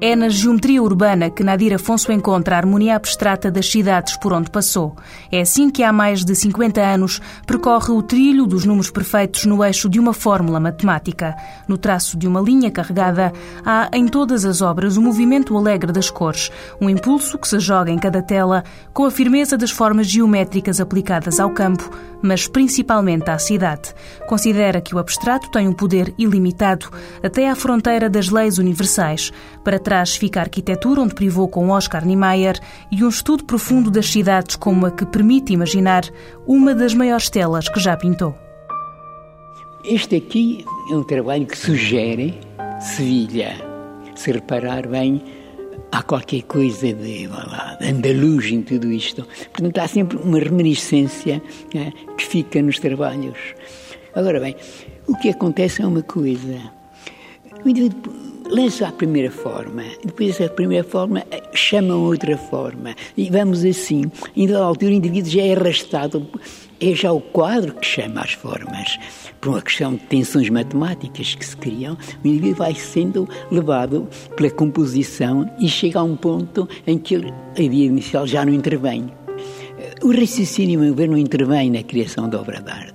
É 0.00 0.14
na 0.14 0.28
geometria 0.28 0.80
urbana 0.80 1.28
que 1.28 1.42
Nadir 1.42 1.74
Afonso 1.74 2.12
encontra 2.12 2.54
a 2.54 2.58
harmonia 2.58 2.94
abstrata 2.94 3.50
das 3.50 3.68
cidades 3.68 4.16
por 4.16 4.32
onde 4.32 4.48
passou. 4.48 4.94
É 5.30 5.40
assim 5.40 5.68
que 5.70 5.82
há 5.82 5.92
mais 5.92 6.24
de 6.24 6.36
50 6.36 6.80
anos 6.80 7.20
percorre 7.44 7.92
o 7.92 8.00
trilho 8.00 8.46
dos 8.46 8.64
números 8.64 8.92
perfeitos 8.92 9.44
no 9.44 9.64
eixo 9.64 9.88
de 9.88 9.98
uma 9.98 10.12
fórmula 10.12 10.60
matemática. 10.60 11.34
No 11.66 11.76
traço 11.76 12.16
de 12.16 12.28
uma 12.28 12.40
linha 12.40 12.70
carregada, 12.70 13.32
há 13.66 13.90
em 13.92 14.06
todas 14.06 14.44
as 14.44 14.62
obras 14.62 14.96
o 14.96 15.02
movimento 15.02 15.56
alegre 15.56 15.90
das 15.90 16.10
cores, 16.10 16.52
um 16.80 16.88
impulso 16.88 17.36
que 17.36 17.48
se 17.48 17.58
joga 17.58 17.90
em 17.90 17.98
cada 17.98 18.22
tela 18.22 18.62
com 18.94 19.04
a 19.04 19.10
firmeza 19.10 19.58
das 19.58 19.72
formas 19.72 20.06
geométricas 20.06 20.80
aplicadas 20.80 21.40
ao 21.40 21.50
campo, 21.50 21.90
mas 22.22 22.46
principalmente 22.46 23.30
à 23.30 23.38
cidade. 23.38 23.94
Considera 24.26 24.80
que 24.80 24.94
o 24.94 24.98
abstrato 24.98 25.50
tem 25.50 25.68
um 25.68 25.72
poder 25.72 26.14
ilimitado 26.18 26.88
até 27.22 27.48
à 27.48 27.54
fronteira 27.54 28.08
das 28.08 28.28
leis 28.28 28.58
universais. 28.58 29.32
Para 29.64 29.78
trás 29.78 30.16
fica 30.16 30.40
a 30.40 30.44
arquitetura, 30.44 31.00
onde 31.00 31.14
privou 31.14 31.48
com 31.48 31.70
Oscar 31.70 32.04
Niemeyer, 32.04 32.58
e 32.90 33.04
um 33.04 33.08
estudo 33.08 33.44
profundo 33.44 33.90
das 33.90 34.10
cidades 34.10 34.56
como 34.56 34.86
a 34.86 34.90
que 34.90 35.06
permite 35.06 35.52
imaginar 35.52 36.04
uma 36.46 36.74
das 36.74 36.94
maiores 36.94 37.28
telas 37.30 37.68
que 37.68 37.80
já 37.80 37.96
pintou. 37.96 38.34
Este 39.84 40.16
aqui 40.16 40.64
é 40.90 40.94
um 40.94 41.04
trabalho 41.04 41.46
que 41.46 41.56
sugere 41.56 42.38
Sevilha. 42.80 43.56
Se 44.14 44.30
reparar 44.32 44.86
bem, 44.86 45.22
há 45.92 46.02
qualquer 46.02 46.42
coisa 46.42 46.92
de, 46.92 47.26
lá, 47.26 47.76
de 47.80 47.86
andaluz 47.86 48.46
em 48.46 48.62
tudo 48.62 48.90
isto. 48.90 49.26
Portanto, 49.52 49.78
há 49.78 49.88
sempre 49.88 50.18
uma 50.18 50.38
reminiscência 50.38 51.42
né, 51.74 51.92
que 52.16 52.26
fica 52.26 52.60
nos 52.62 52.78
trabalhos. 52.78 53.38
Agora 54.14 54.40
bem, 54.40 54.56
o 55.06 55.16
que 55.16 55.30
acontece 55.30 55.82
é 55.82 55.86
uma 55.86 56.02
coisa. 56.02 56.60
O 57.64 57.68
indivíduo 57.68 58.12
lança 58.50 58.88
a 58.88 58.92
primeira 58.92 59.30
forma, 59.30 59.84
depois 60.04 60.40
a 60.40 60.48
primeira 60.48 60.84
forma 60.84 61.24
chama 61.52 61.94
outra 61.94 62.36
forma, 62.36 62.94
e 63.16 63.28
vamos 63.30 63.64
assim. 63.64 64.10
Ainda 64.36 64.58
à 64.58 64.64
altura 64.64 64.92
o 64.92 64.94
indivíduo 64.94 65.30
já 65.30 65.42
é 65.42 65.54
arrastado, 65.54 66.26
é 66.80 66.94
já 66.94 67.12
o 67.12 67.20
quadro 67.20 67.74
que 67.74 67.86
chama 67.86 68.20
as 68.20 68.32
formas. 68.32 68.98
Por 69.40 69.50
uma 69.50 69.62
questão 69.62 69.94
de 69.94 70.00
tensões 70.00 70.48
matemáticas 70.48 71.34
que 71.34 71.44
se 71.44 71.56
criam, 71.56 71.96
o 72.24 72.28
indivíduo 72.28 72.56
vai 72.56 72.74
sendo 72.74 73.28
levado 73.50 74.08
pela 74.36 74.50
composição 74.50 75.48
e 75.58 75.68
chega 75.68 76.00
a 76.00 76.02
um 76.02 76.16
ponto 76.16 76.68
em 76.86 76.98
que 76.98 77.14
ele, 77.14 77.32
a 77.56 77.60
ideia 77.60 77.86
inicial 77.86 78.26
já 78.26 78.44
não 78.44 78.52
intervém. 78.52 79.12
O 80.02 80.12
raciocínio, 80.12 80.80
meu 80.80 80.94
ver, 80.94 81.08
não 81.08 81.16
intervém 81.16 81.70
na 81.70 81.82
criação 81.82 82.28
da 82.28 82.40
obra 82.40 82.60
de 82.60 82.70
arte. 82.70 82.94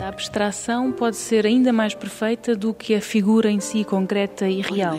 A 0.00 0.08
abstração 0.08 0.92
pode 0.92 1.16
ser 1.16 1.46
ainda 1.46 1.72
mais 1.72 1.94
perfeita 1.94 2.54
do 2.54 2.74
que 2.74 2.94
a 2.94 3.00
figura 3.00 3.50
em 3.50 3.60
si 3.60 3.82
concreta 3.82 4.48
e 4.48 4.60
real. 4.60 4.96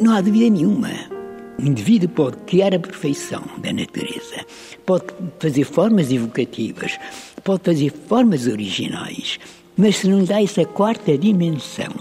Não 0.00 0.14
há 0.14 0.20
dúvida 0.20 0.50
nenhuma. 0.50 1.17
O 1.58 1.62
indivíduo 1.62 2.08
pode 2.08 2.36
criar 2.46 2.72
a 2.72 2.78
perfeição 2.78 3.42
da 3.58 3.72
natureza, 3.72 4.46
pode 4.86 5.06
fazer 5.40 5.64
formas 5.64 6.12
evocativas, 6.12 6.96
pode 7.42 7.64
fazer 7.64 7.90
formas 7.90 8.46
originais, 8.46 9.40
mas 9.76 9.96
se 9.96 10.08
não 10.08 10.22
dá 10.22 10.40
essa 10.40 10.64
quarta 10.64 11.18
dimensão, 11.18 11.92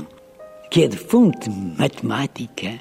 que 0.70 0.84
é 0.84 0.88
de 0.88 0.98
fonte 0.98 1.50
matemática, 1.50 2.80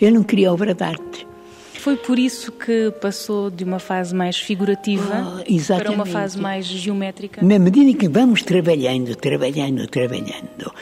ele 0.00 0.10
não 0.10 0.24
cria 0.24 0.52
obra 0.52 0.74
de 0.74 0.82
arte. 0.82 1.26
Foi 1.74 1.94
por 1.96 2.18
isso 2.18 2.50
que 2.50 2.90
passou 3.00 3.48
de 3.48 3.62
uma 3.62 3.78
fase 3.78 4.12
mais 4.12 4.36
figurativa 4.36 5.40
oh, 5.40 5.74
para 5.76 5.92
uma 5.92 6.04
fase 6.04 6.36
mais 6.36 6.66
geométrica? 6.66 7.40
Na 7.40 7.60
medida 7.60 7.96
que 7.96 8.08
vamos 8.08 8.42
trabalhando, 8.42 9.14
trabalhando, 9.14 9.86
trabalhando, 9.86 10.72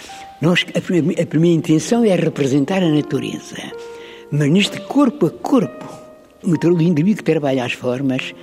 nós, 0.40 0.64
a, 0.74 0.78
a 0.78 1.26
primeira 1.26 1.58
intenção 1.58 2.02
é 2.02 2.16
representar 2.16 2.82
a 2.82 2.88
natureza. 2.88 3.56
Mas 4.36 4.50
neste 4.50 4.80
corpo 4.80 5.26
a 5.26 5.30
corpo, 5.30 5.86
o 6.42 6.82
indivíduo 6.82 7.18
que 7.18 7.22
trabalha 7.22 7.64
as 7.64 7.72
formas, 7.72 8.34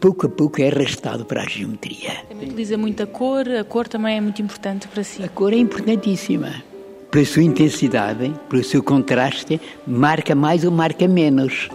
pouco 0.00 0.24
a 0.24 0.28
pouco 0.30 0.62
é 0.62 0.68
arrastado 0.68 1.26
para 1.26 1.42
a 1.42 1.46
geometria. 1.46 2.12
Também 2.30 2.48
utiliza 2.48 2.78
muita 2.78 3.06
cor, 3.06 3.46
a 3.50 3.62
cor 3.62 3.86
também 3.86 4.16
é 4.16 4.20
muito 4.22 4.40
importante 4.40 4.88
para 4.88 5.04
si. 5.04 5.22
A 5.22 5.28
cor 5.28 5.52
é 5.52 5.56
importantíssima. 5.56 6.64
Pela 7.10 7.26
sua 7.26 7.42
intensidade, 7.42 8.32
pelo 8.48 8.64
seu 8.64 8.82
contraste, 8.82 9.60
marca 9.86 10.34
mais 10.34 10.64
ou 10.64 10.70
marca 10.70 11.06
menos. 11.06 11.68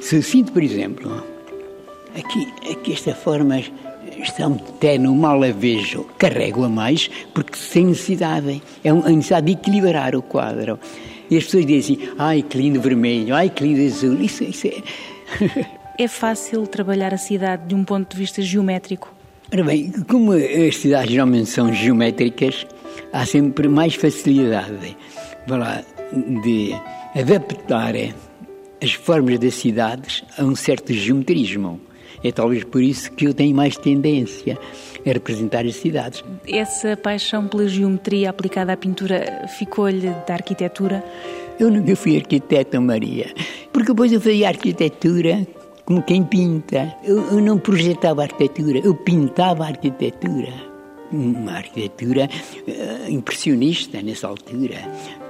Se 0.00 0.16
eu 0.16 0.22
sinto, 0.22 0.50
por 0.50 0.60
exemplo, 0.60 1.24
aqui, 2.16 2.52
aqui 2.68 2.94
esta 2.94 3.14
forma 3.14 3.62
está 4.20 4.48
muito 4.48 4.72
tenue, 4.72 5.16
mal 5.16 5.40
a 5.44 5.52
vejo, 5.52 6.04
carrego 6.18 6.64
a 6.64 6.68
mais, 6.68 7.08
porque 7.32 7.56
sem 7.56 7.86
necessidade. 7.86 8.60
É 8.82 8.92
uma 8.92 9.08
necessidade 9.08 9.46
de 9.46 9.52
equilibrar 9.52 10.16
o 10.16 10.22
quadro. 10.22 10.80
E 11.32 11.38
as 11.38 11.44
pessoas 11.44 11.64
dizem 11.64 11.96
assim, 11.96 12.14
ai 12.18 12.42
que 12.42 12.58
lindo 12.58 12.78
vermelho, 12.78 13.34
ai 13.34 13.48
que 13.48 13.64
lindo 13.64 13.80
azul. 13.82 14.20
Isso, 14.20 14.44
isso 14.44 14.66
é... 14.66 14.82
é 15.98 16.06
fácil 16.06 16.66
trabalhar 16.66 17.14
a 17.14 17.16
cidade 17.16 17.68
de 17.68 17.74
um 17.74 17.84
ponto 17.84 18.12
de 18.12 18.18
vista 18.18 18.42
geométrico? 18.42 19.10
Ora 19.50 19.64
bem, 19.64 19.90
como 20.06 20.32
as 20.32 20.76
cidades 20.76 21.10
geralmente 21.10 21.46
são 21.46 21.72
geométricas, 21.72 22.66
há 23.14 23.24
sempre 23.24 23.66
mais 23.66 23.94
facilidade 23.94 24.94
lá, 25.48 25.82
de 26.44 26.74
adaptar 27.18 27.94
as 28.82 28.92
formas 28.92 29.38
das 29.38 29.54
cidades 29.54 30.22
a 30.36 30.44
um 30.44 30.54
certo 30.54 30.92
geometrismo. 30.92 31.80
É 32.24 32.30
talvez 32.30 32.64
por 32.64 32.82
isso 32.82 33.10
que 33.12 33.26
eu 33.26 33.34
tenho 33.34 33.54
mais 33.54 33.76
tendência 33.76 34.58
a 35.04 35.08
representar 35.12 35.64
as 35.66 35.76
cidades. 35.76 36.24
Essa 36.46 36.96
paixão 36.96 37.48
pela 37.48 37.66
geometria 37.66 38.30
aplicada 38.30 38.72
à 38.72 38.76
pintura 38.76 39.46
ficou-lhe 39.58 40.08
da 40.26 40.34
arquitetura? 40.34 41.04
Eu 41.58 41.70
nunca 41.70 41.94
fui 41.96 42.16
arquiteto, 42.16 42.80
Maria, 42.80 43.32
porque 43.72 43.88
depois 43.88 44.12
eu 44.12 44.20
fazia 44.20 44.48
arquitetura 44.48 45.46
como 45.84 46.02
quem 46.02 46.22
pinta. 46.22 46.94
Eu, 47.04 47.18
eu 47.32 47.40
não 47.40 47.58
projetava 47.58 48.22
arquitetura, 48.22 48.78
eu 48.78 48.94
pintava 48.94 49.64
arquitetura 49.64 50.71
uma 51.12 51.52
arquitetura 51.52 52.28
uh, 52.66 53.10
impressionista 53.10 54.02
nessa 54.02 54.26
altura, 54.26 54.76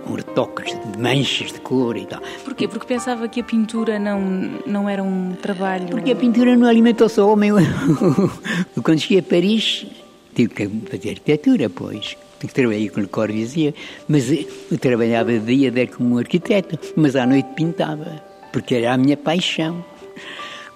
com 0.05 0.15
retoques 0.15 0.73
de 0.73 0.99
manchas 0.99 1.53
de 1.53 1.61
cor 1.61 1.97
e 1.97 2.07
tal. 2.07 2.21
Porquê? 2.45 2.69
Porque 2.69 2.87
pensava 2.87 3.29
que 3.29 3.41
a 3.41 3.45
pintura 3.45 3.99
não, 3.99 4.21
não 4.67 4.89
era 4.89 5.03
um 5.03 5.35
trabalho... 5.35 5.89
Porque 5.89 6.13
a 6.13 6.17
pintura 6.17 6.57
não 6.57 6.69
alimentou 6.69 7.09
só 7.09 7.27
o 7.27 7.33
homem. 7.33 7.51
Quando 8.83 8.99
cheguei 8.99 9.19
a 9.19 9.23
Paris, 9.23 9.87
tive 10.35 10.55
que 10.55 10.69
fazer 10.91 11.11
arquitetura, 11.11 11.69
pois. 11.69 12.17
Trabalhei 12.53 12.89
com 12.89 13.01
Le 13.01 13.07
Corbusier, 13.07 13.73
mas 14.09 14.29
eu 14.33 14.79
trabalhava 14.79 15.31
de 15.39 15.71
dia 15.71 15.87
como 15.87 16.19
arquiteto, 16.19 16.77
mas 16.97 17.15
à 17.15 17.25
noite 17.25 17.51
pintava, 17.55 18.21
porque 18.53 18.75
era 18.75 18.95
a 18.95 18.99
minha 18.99 19.17
paixão. 19.17 19.85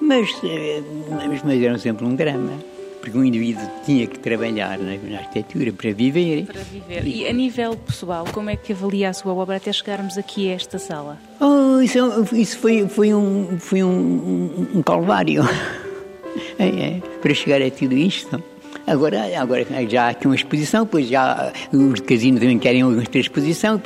Mas, 0.01 0.31
eh, 0.45 0.81
mas, 1.11 1.43
mas 1.43 1.61
era 1.61 1.77
sempre 1.77 2.05
um 2.05 2.15
drama 2.15 2.53
porque 3.07 3.19
o 3.19 3.25
indivíduo 3.25 3.63
tinha 3.85 4.05
que 4.05 4.19
trabalhar 4.19 4.77
na, 4.79 5.19
arquitetura 5.19 5.73
para 5.73 5.93
viver. 5.93 6.45
Para 6.47 6.61
viver. 6.63 7.07
E 7.07 7.29
a 7.29 7.33
nível 7.33 7.77
pessoal, 7.77 8.25
como 8.33 8.51
é 8.51 8.57
que 8.57 8.73
avalia 8.73 9.11
a 9.11 9.13
sua 9.13 9.33
obra 9.33 9.57
até 9.57 9.73
chegarmos 9.73 10.19
aqui 10.19 10.51
a 10.51 10.55
esta 10.55 10.77
sala? 10.77 11.17
Oh, 11.41 11.81
isso, 11.81 11.99
isso 12.33 12.59
foi, 12.59 12.89
foi, 12.89 13.15
um, 13.15 13.59
foi 13.61 13.85
um, 13.85 14.69
um 14.75 14.83
calvário 14.83 15.45
é, 16.59 16.67
é, 16.67 17.03
para 17.23 17.33
chegar 17.33 17.63
a 17.63 17.71
tudo 17.71 17.95
isto. 17.95 18.43
Agora, 18.85 19.23
agora 19.41 19.65
já 19.89 20.07
há 20.07 20.09
aqui 20.09 20.27
uma 20.27 20.35
exposição, 20.35 20.85
pois 20.85 21.07
já 21.09 21.53
os 21.73 22.01
casinos 22.01 22.41
também 22.41 22.59
querem 22.59 22.83
outra 22.83 23.21
exposição, 23.21 23.81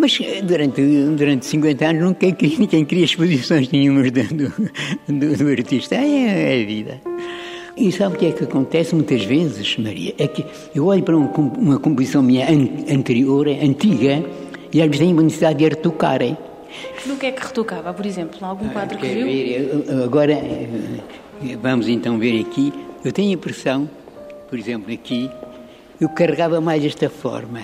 mas 0.00 0.18
durante, 0.42 0.82
durante 1.16 1.46
50 1.46 1.86
anos 1.86 2.02
nunca, 2.02 2.26
ninguém 2.26 2.84
queria 2.84 3.04
exposições 3.04 3.70
nenhumas 3.70 4.10
do, 4.10 4.24
do, 5.08 5.36
do 5.36 5.48
artista. 5.48 5.94
É, 5.94 6.58
é 6.58 6.62
a 6.62 6.66
vida. 6.66 7.11
E 7.76 7.90
sabe 7.90 8.16
o 8.16 8.18
que 8.18 8.26
é 8.26 8.32
que 8.32 8.44
acontece 8.44 8.94
muitas 8.94 9.24
vezes, 9.24 9.78
Maria? 9.78 10.14
É 10.18 10.28
que 10.28 10.44
eu 10.74 10.86
olho 10.86 11.02
para 11.02 11.16
uma 11.16 11.78
composição 11.78 12.22
minha 12.22 12.46
anterior, 12.90 13.48
antiga, 13.48 14.22
e 14.72 14.80
às 14.80 14.86
vezes 14.86 14.98
tenho 14.98 15.12
uma 15.12 15.22
necessidade 15.22 15.58
de 15.58 15.66
a 15.66 15.68
retocarem. 15.70 16.36
No 17.06 17.16
que 17.16 17.26
é 17.26 17.32
que 17.32 17.42
retocava, 17.44 17.92
por 17.94 18.04
exemplo? 18.04 18.38
Em 18.40 18.44
algum 18.44 18.68
quadro 18.68 18.98
que 18.98 19.06
viu? 19.06 19.26
Ver, 19.26 20.02
agora, 20.04 20.32
eh, 20.32 21.56
vamos 21.60 21.88
então 21.88 22.18
ver 22.18 22.40
aqui. 22.40 22.72
Eu 23.04 23.12
tenho 23.12 23.30
a 23.30 23.34
impressão, 23.34 23.88
por 24.48 24.58
exemplo, 24.58 24.92
aqui, 24.92 25.30
eu 26.00 26.08
carregava 26.10 26.60
mais 26.60 26.84
esta 26.84 27.08
forma. 27.08 27.60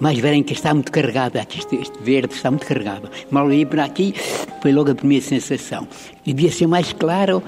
Mais 0.00 0.18
branca, 0.20 0.52
está 0.52 0.74
muito 0.74 0.92
carregada. 0.92 1.40
Aqui 1.40 1.58
este, 1.58 1.76
este 1.76 1.98
verde 2.02 2.34
está 2.34 2.50
muito 2.50 2.66
carregado. 2.66 3.10
Mal 3.30 3.50
ia 3.52 3.66
para 3.66 3.84
aqui, 3.84 4.14
foi 4.60 4.72
logo 4.72 4.90
a 4.90 4.94
primeira 4.94 5.24
sensação. 5.24 5.86
Devia 6.24 6.50
ser 6.50 6.66
mais 6.66 6.92
claro 6.92 7.42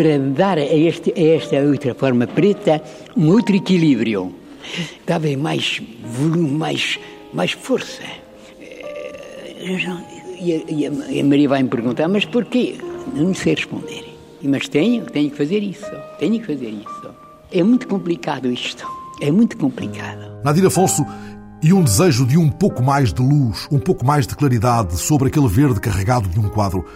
para 0.00 0.18
dar 0.18 0.56
a, 0.56 0.62
este, 0.62 1.12
a 1.14 1.36
esta 1.36 1.56
outra 1.56 1.94
forma 1.94 2.26
preta 2.26 2.82
um 3.14 3.28
outro 3.28 3.54
equilíbrio. 3.54 4.34
Dava 5.06 5.36
mais 5.36 5.82
volume, 6.02 6.52
mais, 6.52 6.98
mais 7.34 7.52
força. 7.52 8.02
Eh, 8.58 9.76
e 10.40 10.54
a, 10.54 10.90
e, 11.10 11.20
a, 11.20 11.24
Maria 11.24 11.50
vai 11.50 11.62
me 11.62 11.68
perguntar, 11.68 12.08
mas 12.08 12.24
porquê? 12.24 12.78
Não 13.14 13.34
sei 13.34 13.56
responder. 13.56 14.06
Mas 14.42 14.68
tenho, 14.68 15.04
tenho 15.04 15.30
que 15.30 15.36
fazer 15.36 15.58
isso. 15.58 15.90
Tenho 16.18 16.40
que 16.40 16.46
fazer 16.46 16.70
isso. 16.70 17.10
É 17.52 17.62
muito 17.62 17.86
complicado 17.86 18.50
isto. 18.50 18.86
É 19.20 19.30
muito 19.30 19.58
complicado. 19.58 20.42
Nadir 20.42 20.64
Afonso, 20.64 21.04
e 21.62 21.74
um 21.74 21.82
desejo 21.82 22.24
de 22.24 22.38
um 22.38 22.48
pouco 22.48 22.82
mais 22.82 23.12
de 23.12 23.20
luz, 23.20 23.68
um 23.70 23.78
pouco 23.78 24.02
mais 24.06 24.26
de 24.26 24.34
claridade 24.34 24.96
sobre 24.96 25.28
aquele 25.28 25.48
verde 25.48 25.78
carregado 25.78 26.26
de 26.26 26.40
um 26.40 26.48
quadro 26.48 26.86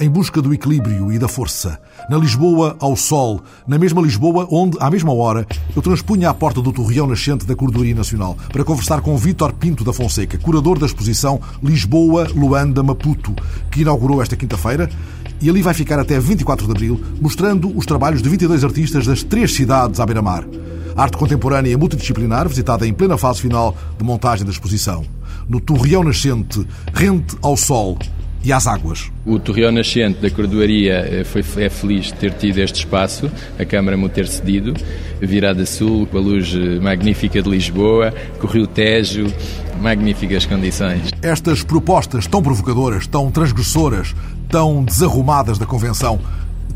em 0.00 0.08
busca 0.08 0.40
do 0.40 0.52
equilíbrio 0.52 1.12
e 1.12 1.18
da 1.18 1.28
força. 1.28 1.78
Na 2.08 2.16
Lisboa 2.16 2.76
ao 2.80 2.96
sol, 2.96 3.40
na 3.66 3.78
mesma 3.78 4.02
Lisboa 4.02 4.46
onde, 4.50 4.76
à 4.80 4.90
mesma 4.90 5.12
hora, 5.12 5.46
eu 5.74 5.82
transpunha 5.82 6.30
à 6.30 6.34
porta 6.34 6.60
do 6.60 6.72
torreão 6.72 7.06
nascente 7.06 7.46
da 7.46 7.54
Cordoaria 7.54 7.94
Nacional 7.94 8.36
para 8.52 8.64
conversar 8.64 9.00
com 9.00 9.16
Vítor 9.16 9.52
Pinto 9.52 9.84
da 9.84 9.92
Fonseca, 9.92 10.38
curador 10.38 10.78
da 10.78 10.86
exposição 10.86 11.40
Lisboa, 11.62 12.28
Luanda, 12.34 12.82
Maputo, 12.82 13.34
que 13.70 13.82
inaugurou 13.82 14.22
esta 14.22 14.36
quinta-feira 14.36 14.90
e 15.40 15.50
ali 15.50 15.62
vai 15.62 15.74
ficar 15.74 15.98
até 15.98 16.18
24 16.18 16.66
de 16.66 16.72
abril, 16.72 17.00
mostrando 17.20 17.76
os 17.76 17.84
trabalhos 17.84 18.22
de 18.22 18.28
22 18.28 18.64
artistas 18.64 19.06
das 19.06 19.22
três 19.22 19.54
cidades 19.54 20.00
à 20.00 20.06
beira-mar. 20.06 20.44
Arte 20.96 21.16
contemporânea 21.16 21.76
multidisciplinar, 21.76 22.48
visitada 22.48 22.86
em 22.86 22.92
plena 22.92 23.16
fase 23.16 23.40
final 23.40 23.76
de 23.98 24.04
montagem 24.04 24.44
da 24.44 24.52
exposição. 24.52 25.04
No 25.48 25.60
Torreão 25.60 26.04
Nascente, 26.04 26.66
rente 26.92 27.36
ao 27.42 27.56
sol, 27.56 27.98
e 28.44 28.52
às 28.52 28.66
águas. 28.66 29.10
O 29.24 29.38
Torreão 29.38 29.70
Nascente 29.70 30.20
da 30.20 30.30
Cordoaria 30.30 30.94
eh, 30.94 31.24
foi, 31.24 31.44
é 31.58 31.68
feliz 31.68 32.06
de 32.06 32.14
ter 32.14 32.32
tido 32.34 32.58
este 32.58 32.80
espaço, 32.80 33.30
a 33.58 33.64
Câmara 33.64 33.96
me 33.96 34.08
ter 34.08 34.26
cedido, 34.26 34.74
virada 35.20 35.64
sul, 35.64 36.06
com 36.06 36.18
a 36.18 36.20
luz 36.20 36.54
eh, 36.54 36.80
magnífica 36.80 37.40
de 37.40 37.48
Lisboa, 37.48 38.12
com 38.38 38.46
o 38.46 38.50
Rio 38.50 38.66
Tejo, 38.66 39.32
magníficas 39.80 40.44
condições. 40.46 41.10
Estas 41.22 41.62
propostas 41.62 42.26
tão 42.26 42.42
provocadoras, 42.42 43.06
tão 43.06 43.30
transgressoras, 43.30 44.14
tão 44.48 44.84
desarrumadas 44.84 45.58
da 45.58 45.66
Convenção, 45.66 46.20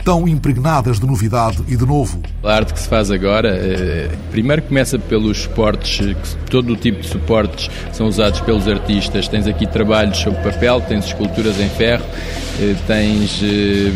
tão 0.06 0.28
impregnadas 0.28 1.00
de 1.00 1.06
novidade 1.06 1.58
e 1.66 1.76
de 1.76 1.84
novo. 1.84 2.20
A 2.44 2.54
arte 2.54 2.72
que 2.72 2.78
se 2.78 2.88
faz 2.88 3.10
agora, 3.10 3.48
eh, 3.48 4.08
primeiro 4.30 4.62
começa 4.62 5.00
pelos 5.00 5.38
suportes, 5.38 6.00
todo 6.48 6.74
o 6.74 6.76
tipo 6.76 7.00
de 7.00 7.08
suportes 7.08 7.68
são 7.92 8.06
usados 8.06 8.38
pelos 8.42 8.68
artistas. 8.68 9.26
Tens 9.26 9.48
aqui 9.48 9.66
trabalhos 9.66 10.18
sobre 10.18 10.40
papel, 10.42 10.80
tens 10.82 11.06
esculturas 11.06 11.58
em 11.58 11.68
ferro, 11.70 12.04
eh, 12.60 12.76
tens 12.86 13.42
eh, 13.42 13.90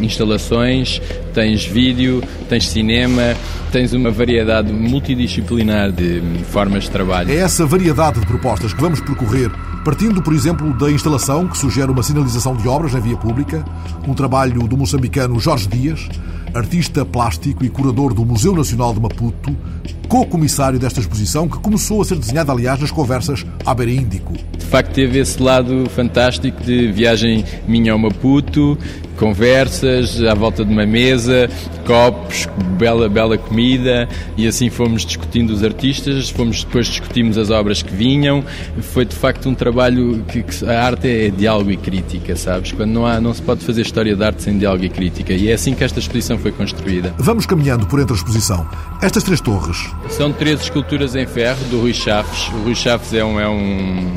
instalações, 0.00 1.02
tens 1.34 1.64
vídeo, 1.64 2.22
tens 2.48 2.68
cinema, 2.68 3.34
tens 3.72 3.92
uma 3.92 4.12
variedade 4.12 4.72
multidisciplinar 4.72 5.90
de 5.90 6.22
formas 6.52 6.84
de 6.84 6.90
trabalho. 6.90 7.32
É 7.32 7.38
essa 7.38 7.66
variedade 7.66 8.20
de 8.20 8.26
propostas 8.26 8.72
que 8.72 8.80
vamos 8.80 9.00
percorrer 9.00 9.50
Partindo, 9.84 10.22
por 10.22 10.32
exemplo, 10.32 10.72
da 10.74 10.90
instalação 10.92 11.48
que 11.48 11.58
sugere 11.58 11.90
uma 11.90 12.04
sinalização 12.04 12.54
de 12.54 12.68
obras 12.68 12.92
na 12.92 13.00
via 13.00 13.16
pública, 13.16 13.64
um 14.06 14.14
trabalho 14.14 14.68
do 14.68 14.76
moçambicano 14.76 15.40
Jorge 15.40 15.66
Dias, 15.66 16.08
artista 16.54 17.04
plástico 17.04 17.64
e 17.64 17.68
curador 17.68 18.14
do 18.14 18.24
Museu 18.24 18.54
Nacional 18.54 18.94
de 18.94 19.00
Maputo, 19.00 19.56
co-comissário 20.12 20.78
desta 20.78 21.00
exposição 21.00 21.48
que 21.48 21.58
começou 21.58 22.02
a 22.02 22.04
ser 22.04 22.18
desenhada, 22.18 22.52
aliás, 22.52 22.78
nas 22.78 22.90
conversas 22.90 23.46
à 23.64 23.72
beira 23.72 23.92
Índico. 23.92 24.34
De 24.58 24.66
facto, 24.66 24.92
teve 24.92 25.18
esse 25.18 25.42
lado 25.42 25.88
fantástico 25.88 26.62
de 26.62 26.92
viagem 26.92 27.42
minha 27.66 27.92
ao 27.92 27.98
Maputo, 27.98 28.76
conversas 29.16 30.22
à 30.24 30.34
volta 30.34 30.64
de 30.64 30.72
uma 30.72 30.84
mesa, 30.84 31.48
copos, 31.86 32.48
bela, 32.78 33.08
bela 33.08 33.38
comida 33.38 34.08
e 34.36 34.46
assim 34.46 34.68
fomos 34.68 35.04
discutindo 35.04 35.50
os 35.50 35.62
artistas, 35.62 36.28
fomos 36.30 36.64
depois 36.64 36.86
discutimos 36.86 37.38
as 37.38 37.50
obras 37.50 37.82
que 37.82 37.94
vinham. 37.94 38.44
Foi 38.80 39.04
de 39.04 39.14
facto 39.14 39.48
um 39.48 39.54
trabalho 39.54 40.24
que, 40.28 40.42
que 40.42 40.64
a 40.66 40.84
arte 40.84 41.08
é 41.08 41.30
diálogo 41.30 41.70
e 41.70 41.76
crítica, 41.76 42.34
sabes? 42.36 42.72
Quando 42.72 42.90
não 42.90 43.06
há, 43.06 43.20
não 43.20 43.32
se 43.32 43.42
pode 43.42 43.64
fazer 43.64 43.82
história 43.82 44.16
de 44.16 44.24
arte 44.24 44.42
sem 44.42 44.58
diálogo 44.58 44.84
e 44.84 44.88
crítica 44.88 45.32
e 45.32 45.48
é 45.48 45.54
assim 45.54 45.74
que 45.74 45.84
esta 45.84 45.98
exposição 45.98 46.38
foi 46.38 46.52
construída. 46.52 47.14
Vamos 47.18 47.46
caminhando 47.46 47.86
por 47.86 48.00
entre 48.00 48.14
a 48.14 48.16
exposição. 48.16 48.66
Estas 49.00 49.22
três 49.22 49.40
torres. 49.40 49.88
São 50.08 50.32
três 50.32 50.60
esculturas 50.60 51.14
em 51.16 51.26
ferro 51.26 51.64
do 51.66 51.80
Rui 51.80 51.94
Chaves. 51.94 52.48
O 52.48 52.64
Rui 52.64 52.74
Chaves 52.74 53.14
é 53.14 53.24
um, 53.24 53.40
é 53.40 53.48
um 53.48 54.12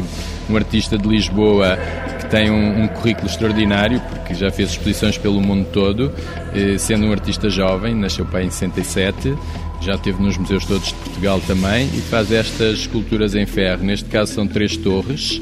um 0.49 0.55
artista 0.55 0.97
de 0.97 1.07
Lisboa 1.07 1.77
que 2.19 2.27
tem 2.27 2.49
um, 2.49 2.83
um, 2.83 2.87
currículo 2.87 3.27
extraordinário, 3.27 3.99
porque 4.01 4.33
já 4.33 4.51
fez 4.51 4.71
exposições 4.71 5.17
pelo 5.17 5.41
mundo 5.41 5.67
todo, 5.71 6.11
eh, 6.53 6.77
sendo 6.77 7.05
um 7.05 7.11
artista 7.11 7.49
jovem, 7.49 7.95
nasceu 7.95 8.25
para 8.25 8.43
em 8.43 8.49
67, 8.49 9.35
já 9.81 9.95
esteve 9.95 10.21
nos 10.21 10.37
museus 10.37 10.65
todos 10.65 10.87
de 10.87 10.93
Portugal 10.95 11.41
também 11.45 11.87
e 11.93 12.01
faz 12.01 12.31
estas 12.31 12.79
esculturas 12.79 13.35
em 13.35 13.45
ferro. 13.45 13.83
Neste 13.83 14.09
caso 14.09 14.33
são 14.33 14.47
três 14.47 14.77
torres 14.77 15.41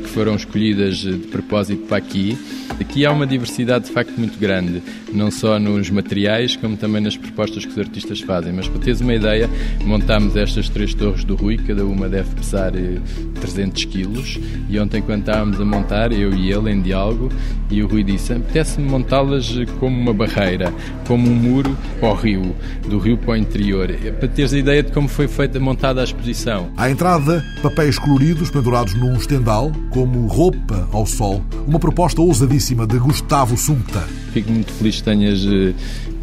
que 0.00 0.08
foram 0.08 0.34
escolhidas 0.34 0.98
de 0.98 1.18
propósito 1.28 1.86
para 1.86 1.98
aqui 1.98 2.36
Aqui 2.78 3.04
há 3.04 3.12
uma 3.12 3.26
diversidade 3.26 3.86
de 3.86 3.92
facto 3.92 4.16
muito 4.16 4.38
grande, 4.38 4.82
não 5.12 5.30
só 5.30 5.58
nos 5.58 5.90
materiais, 5.90 6.56
como 6.56 6.78
também 6.78 7.02
nas 7.02 7.14
propostas 7.14 7.64
que 7.64 7.72
os 7.72 7.78
artistas 7.78 8.20
fazem. 8.20 8.52
Mas 8.52 8.68
para 8.68 8.80
teres 8.80 9.02
uma 9.02 9.14
ideia, 9.14 9.50
montámos 9.84 10.34
estas 10.34 10.68
três 10.70 10.94
torres 10.94 11.22
do 11.22 11.34
Rui, 11.34 11.58
cada 11.58 11.84
uma 11.84 12.08
deve 12.08 12.34
pesar 12.34 12.72
300 12.72 13.82
eh, 13.82 13.86
quilos. 13.86 14.40
E 14.68 14.78
ontem, 14.78 15.02
quando 15.02 15.20
estávamos 15.20 15.60
a 15.60 15.64
montar, 15.64 16.10
eu 16.10 16.32
e 16.32 16.50
ele 16.50 16.70
em 16.70 16.80
diálogo, 16.80 17.28
e 17.70 17.82
o 17.82 17.86
Rui 17.86 18.02
disse: 18.02 18.32
apetece-me 18.32 18.88
montá-las 18.88 19.54
como 19.78 20.00
uma 20.00 20.14
barreira, 20.14 20.72
como 21.06 21.28
um 21.28 21.34
muro 21.34 21.76
para 22.00 22.08
o 22.08 22.14
rio, 22.14 22.56
do 22.88 22.98
rio 22.98 23.18
para 23.18 23.32
o 23.32 23.36
interior, 23.36 23.90
é 23.90 24.10
para 24.10 24.28
teres 24.28 24.54
a 24.54 24.58
ideia 24.58 24.82
de 24.82 24.90
como 24.90 25.06
foi 25.06 25.28
feita, 25.28 25.60
montada 25.60 26.00
a 26.00 26.04
exposição. 26.04 26.70
À 26.76 26.90
entrada, 26.90 27.44
papéis 27.62 27.98
coloridos 27.98 28.50
pendurados 28.50 28.94
num 28.94 29.14
estendal, 29.16 29.70
como 29.90 30.26
roupa 30.26 30.88
ao 30.92 31.04
sol, 31.04 31.42
uma 31.66 31.78
proposta 31.78 32.20
ousadíssima 32.22 32.86
de 32.86 32.98
Gustavo 32.98 33.56
Sumpta. 33.56 34.00
Fico 34.32 34.50
muito 34.50 34.72
feliz 34.72 34.96
que 34.96 35.02
tenhas 35.02 35.44
eh, 35.44 35.74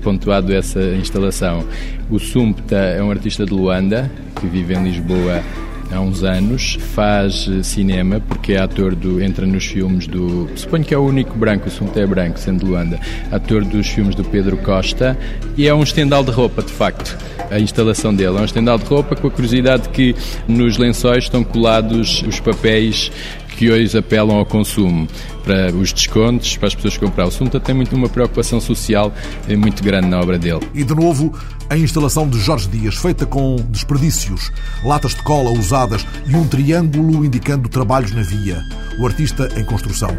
pontuado 0.02 0.54
essa 0.54 0.82
instalação. 0.96 1.66
O 2.10 2.18
Sumpta 2.18 2.78
é 2.78 3.04
um 3.04 3.12
artista 3.12 3.46
de 3.46 3.54
Luanda, 3.54 4.10
que 4.40 4.48
vive 4.48 4.74
em 4.74 4.84
Lisboa 4.84 5.44
há 5.92 6.00
uns 6.00 6.24
anos, 6.24 6.78
faz 6.96 7.48
eh, 7.50 7.62
cinema 7.64 8.22
porque 8.22 8.54
é 8.54 8.60
ator 8.60 8.96
do 8.96 9.22
entra 9.22 9.46
nos 9.46 9.66
filmes 9.66 10.08
do 10.08 10.50
suponho 10.56 10.84
que 10.84 10.94
é 10.94 10.98
o 10.98 11.06
único 11.06 11.38
branco, 11.38 11.66
o 11.66 11.68
assunto 11.68 11.98
é 11.98 12.06
branco, 12.06 12.40
sendo 12.40 12.66
Luanda, 12.66 13.00
ator 13.32 13.64
dos 13.64 13.88
filmes 13.88 14.16
do 14.16 14.24
Pedro 14.24 14.58
Costa 14.58 15.18
e 15.58 15.68
é 15.68 15.74
um 15.74 15.84
estendal 15.84 16.24
de 16.24 16.32
roupa 16.32 16.62
de 16.62 16.72
facto. 16.72 17.18
A 17.50 17.60
instalação 17.60 18.14
dele 18.14 18.38
é 18.38 18.42
um 18.42 18.46
estendal 18.46 18.78
de 18.78 18.86
roupa 18.86 19.16
com 19.16 19.28
a 19.28 19.32
curiosidade 19.32 19.88
que 19.90 20.16
nos 20.48 20.78
lençóis 20.78 21.26
estão 21.26 21.44
colados 21.44 22.22
os 22.24 22.40
papéis 22.40 23.12
que 23.58 23.72
hoje 23.72 23.98
apelam 23.98 24.38
ao 24.38 24.46
consumo, 24.46 25.08
para 25.44 25.76
os 25.76 25.92
descontos, 25.92 26.56
para 26.58 26.68
as 26.68 26.76
pessoas 26.76 26.98
comprar. 26.98 27.26
O 27.26 27.32
Sumta 27.32 27.60
tem 27.60 27.74
muito 27.74 27.96
uma 27.96 28.08
preocupação 28.08 28.62
social 28.62 29.12
eh, 29.50 29.56
muito 29.56 29.84
grande 29.84 30.08
na 30.08 30.20
obra 30.20 30.38
dele. 30.38 30.62
E 30.76 30.84
de 30.84 30.94
novo, 30.94 31.34
a 31.70 31.78
instalação 31.78 32.30
de 32.30 32.40
Jorge 32.40 32.68
Dias, 32.70 32.96
feita 32.96 33.26
com 33.26 33.58
desperdícios, 33.70 34.52
latas 34.84 35.14
de 35.14 35.22
cola 35.24 35.52
usadas 35.52 36.06
e 36.26 36.36
um 36.36 36.48
triângulo 36.48 37.26
indicando 37.26 37.68
trabalhos 37.68 38.12
na 38.14 38.22
via. 38.22 38.64
O 39.00 39.06
artista 39.06 39.50
em 39.58 39.66
construção. 39.66 40.10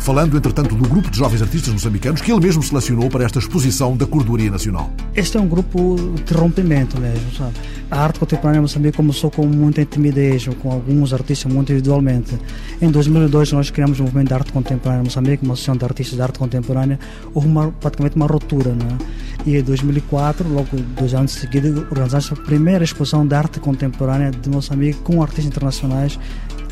Falando, 0.00 0.36
entretanto, 0.36 0.74
do 0.74 0.86
grupo 0.86 1.10
de 1.10 1.16
jovens 1.16 1.40
artistas 1.40 1.72
moçambicanos 1.72 2.20
que 2.20 2.30
ele 2.30 2.40
mesmo 2.40 2.62
selecionou 2.62 3.08
para 3.08 3.24
esta 3.24 3.38
exposição 3.38 3.96
da 3.96 4.04
Cordoaria 4.04 4.50
Nacional. 4.50 4.90
Este 5.14 5.36
é 5.38 5.40
um 5.40 5.48
grupo 5.48 5.96
de 6.24 6.34
rompimento 6.34 7.00
mesmo, 7.00 7.32
sabe? 7.34 7.54
A 7.90 8.00
arte 8.00 8.18
contemporânea 8.18 8.58
em 8.58 8.62
Moçambique 8.62 8.96
começou 8.96 9.30
com 9.30 9.46
muita 9.46 9.84
timidez, 9.84 10.46
com 10.62 10.70
alguns 10.70 11.14
artistas 11.14 11.50
muito 11.50 11.72
individualmente. 11.72 12.36
Em 12.82 12.90
2002 12.90 13.52
nós 13.52 13.70
criamos 13.70 14.00
um 14.00 14.04
movimento 14.04 14.28
de 14.28 14.34
arte 14.34 14.52
contemporânea 14.52 15.00
em 15.00 15.04
Moçambique, 15.04 15.44
uma 15.44 15.54
associação 15.54 15.76
de 15.76 15.84
artistas 15.84 16.16
de 16.16 16.22
arte 16.22 16.38
contemporânea, 16.38 16.98
houve 17.32 17.48
uma, 17.48 17.70
praticamente 17.72 18.16
uma 18.16 18.26
ruptura, 18.26 18.74
não 18.74 18.86
é? 18.86 19.24
E 19.46 19.56
em 19.56 19.62
2004, 19.62 20.48
logo 20.48 20.68
dois 20.94 21.14
anos 21.14 21.32
seguidos, 21.32 21.76
organizamos 21.90 22.32
a 22.32 22.36
primeira 22.36 22.84
exposição 22.84 23.26
de 23.26 23.34
arte 23.34 23.60
contemporânea 23.60 24.30
de 24.30 24.48
Moçambique 24.48 25.00
com 25.00 25.22
artistas 25.22 25.46
internacionais 25.46 26.18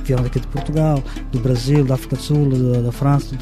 vieram 0.02 0.22
daqui 0.22 0.40
de 0.40 0.46
Portugal, 0.48 1.02
do 1.30 1.38
Brasil, 1.38 1.84
da 1.84 1.94
África 1.94 2.16
do 2.16 2.22
Sul, 2.22 2.48
da, 2.50 2.80
da 2.80 2.92
França. 2.92 3.36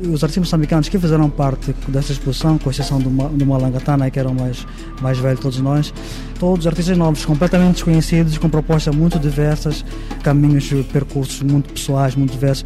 Os 0.00 0.22
artistas 0.22 0.38
moçambicanos 0.38 0.88
que 0.88 0.98
fizeram 0.98 1.30
parte 1.30 1.74
dessa 1.88 2.12
exposição, 2.12 2.58
com 2.58 2.70
exceção 2.70 2.98
do, 2.98 3.08
do 3.08 3.46
Malangatana, 3.46 4.10
que 4.10 4.18
era 4.18 4.28
o 4.28 4.34
mais, 4.34 4.66
mais 5.00 5.18
velho 5.18 5.36
de 5.36 5.42
todos 5.42 5.58
nós, 5.60 5.94
todos 6.38 6.66
artistas 6.66 6.96
novos, 6.96 7.24
completamente 7.24 7.74
desconhecidos, 7.74 8.36
com 8.36 8.48
propostas 8.48 8.94
muito 8.94 9.18
diversas, 9.18 9.84
caminhos, 10.22 10.68
percursos 10.92 11.42
muito 11.42 11.72
pessoais, 11.72 12.16
muito 12.16 12.32
diversos, 12.32 12.64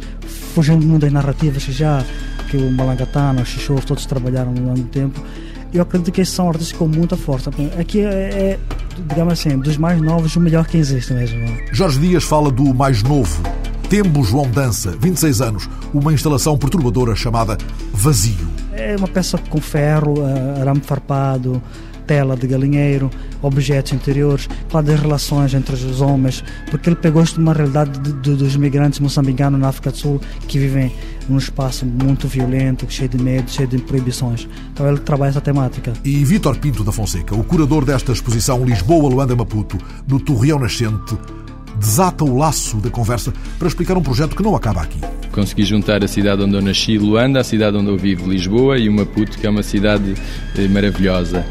fugindo 0.53 0.85
muito 0.85 1.03
das 1.03 1.13
narrativas 1.13 1.63
que 1.63 1.71
já 1.71 2.03
que 2.49 2.57
o 2.57 2.71
Malangatana, 2.71 3.43
o 3.43 3.45
Xixô, 3.45 3.75
todos 3.75 4.07
trabalharam 4.07 4.51
no 4.51 4.65
longo 4.65 4.83
tempo. 4.85 5.23
Eu 5.73 5.83
acredito 5.83 6.11
que 6.11 6.25
são 6.25 6.49
artistas 6.49 6.77
com 6.77 6.87
muita 6.87 7.15
força. 7.15 7.51
Aqui 7.79 8.01
é, 8.01 8.07
é 8.07 8.59
digamos 9.07 9.33
assim, 9.33 9.57
dos 9.57 9.77
mais 9.77 10.01
novos, 10.01 10.35
o 10.35 10.39
melhor 10.39 10.67
que 10.67 10.77
existe 10.77 11.13
mesmo. 11.13 11.39
Jorge 11.71 11.99
Dias 11.99 12.23
fala 12.23 12.51
do 12.51 12.73
mais 12.73 13.03
novo. 13.03 13.41
Tempo 13.89 14.23
João 14.23 14.49
Dança, 14.49 14.95
26 14.99 15.41
anos, 15.41 15.69
uma 15.93 16.13
instalação 16.13 16.57
perturbadora 16.57 17.15
chamada 17.15 17.57
Vazio. 17.91 18.47
É 18.71 18.95
uma 18.95 19.07
peça 19.07 19.37
com 19.37 19.59
ferro, 19.59 20.15
eh, 20.19 20.61
arame 20.61 20.81
farpado, 20.81 21.61
tela 22.09 22.35
de 22.35 22.47
galinheiro, 22.47 23.11
objetos 23.39 23.93
interiores, 23.93 24.49
fala 24.67 24.83
das 24.83 24.99
relações 24.99 25.53
entre 25.53 25.75
os 25.75 26.01
homens, 26.01 26.43
porque 26.71 26.89
ele 26.89 26.95
pegou 26.95 27.21
isto 27.21 27.35
de 27.35 27.41
uma 27.41 27.53
realidade 27.53 27.99
de, 27.99 28.11
de, 28.13 28.35
dos 28.35 28.55
migrantes 28.55 28.99
moçambicanos 28.99 29.59
na 29.59 29.67
África 29.67 29.91
do 29.91 29.97
Sul 29.97 30.19
que 30.47 30.57
vivem 30.57 30.91
num 31.29 31.37
espaço 31.37 31.85
muito 31.85 32.27
violento, 32.27 32.87
cheio 32.89 33.07
de 33.07 33.21
medo, 33.21 33.51
cheio 33.51 33.67
de 33.67 33.77
proibições. 33.77 34.49
Então 34.73 34.89
ele 34.89 34.97
trabalha 34.97 35.29
essa 35.29 35.39
temática. 35.39 35.93
E 36.03 36.25
Vítor 36.25 36.57
Pinto 36.57 36.83
da 36.83 36.91
Fonseca, 36.91 37.35
o 37.35 37.43
curador 37.43 37.85
desta 37.85 38.11
exposição 38.11 38.65
Lisboa-Luanda-Maputo, 38.65 39.77
no 40.07 40.19
Torreão 40.19 40.57
Nascente, 40.57 41.15
desata 41.79 42.23
o 42.23 42.35
laço 42.35 42.77
da 42.77 42.89
conversa 42.89 43.31
para 43.59 43.67
explicar 43.67 43.95
um 43.95 44.01
projeto 44.01 44.35
que 44.35 44.41
não 44.41 44.55
acaba 44.55 44.81
aqui. 44.81 44.99
Consegui 45.31 45.63
juntar 45.63 46.03
a 46.03 46.07
cidade 46.07 46.41
onde 46.41 46.55
eu 46.55 46.61
nasci, 46.61 46.97
Luanda, 46.97 47.39
a 47.39 47.43
cidade 47.43 47.77
onde 47.77 47.89
eu 47.89 47.97
vivo, 47.97 48.27
Lisboa, 48.27 48.79
e 48.79 48.89
o 48.89 48.93
Maputo, 48.93 49.37
que 49.37 49.45
é 49.45 49.49
uma 49.49 49.61
cidade 49.61 50.15
eh, 50.57 50.67
maravilhosa 50.67 51.45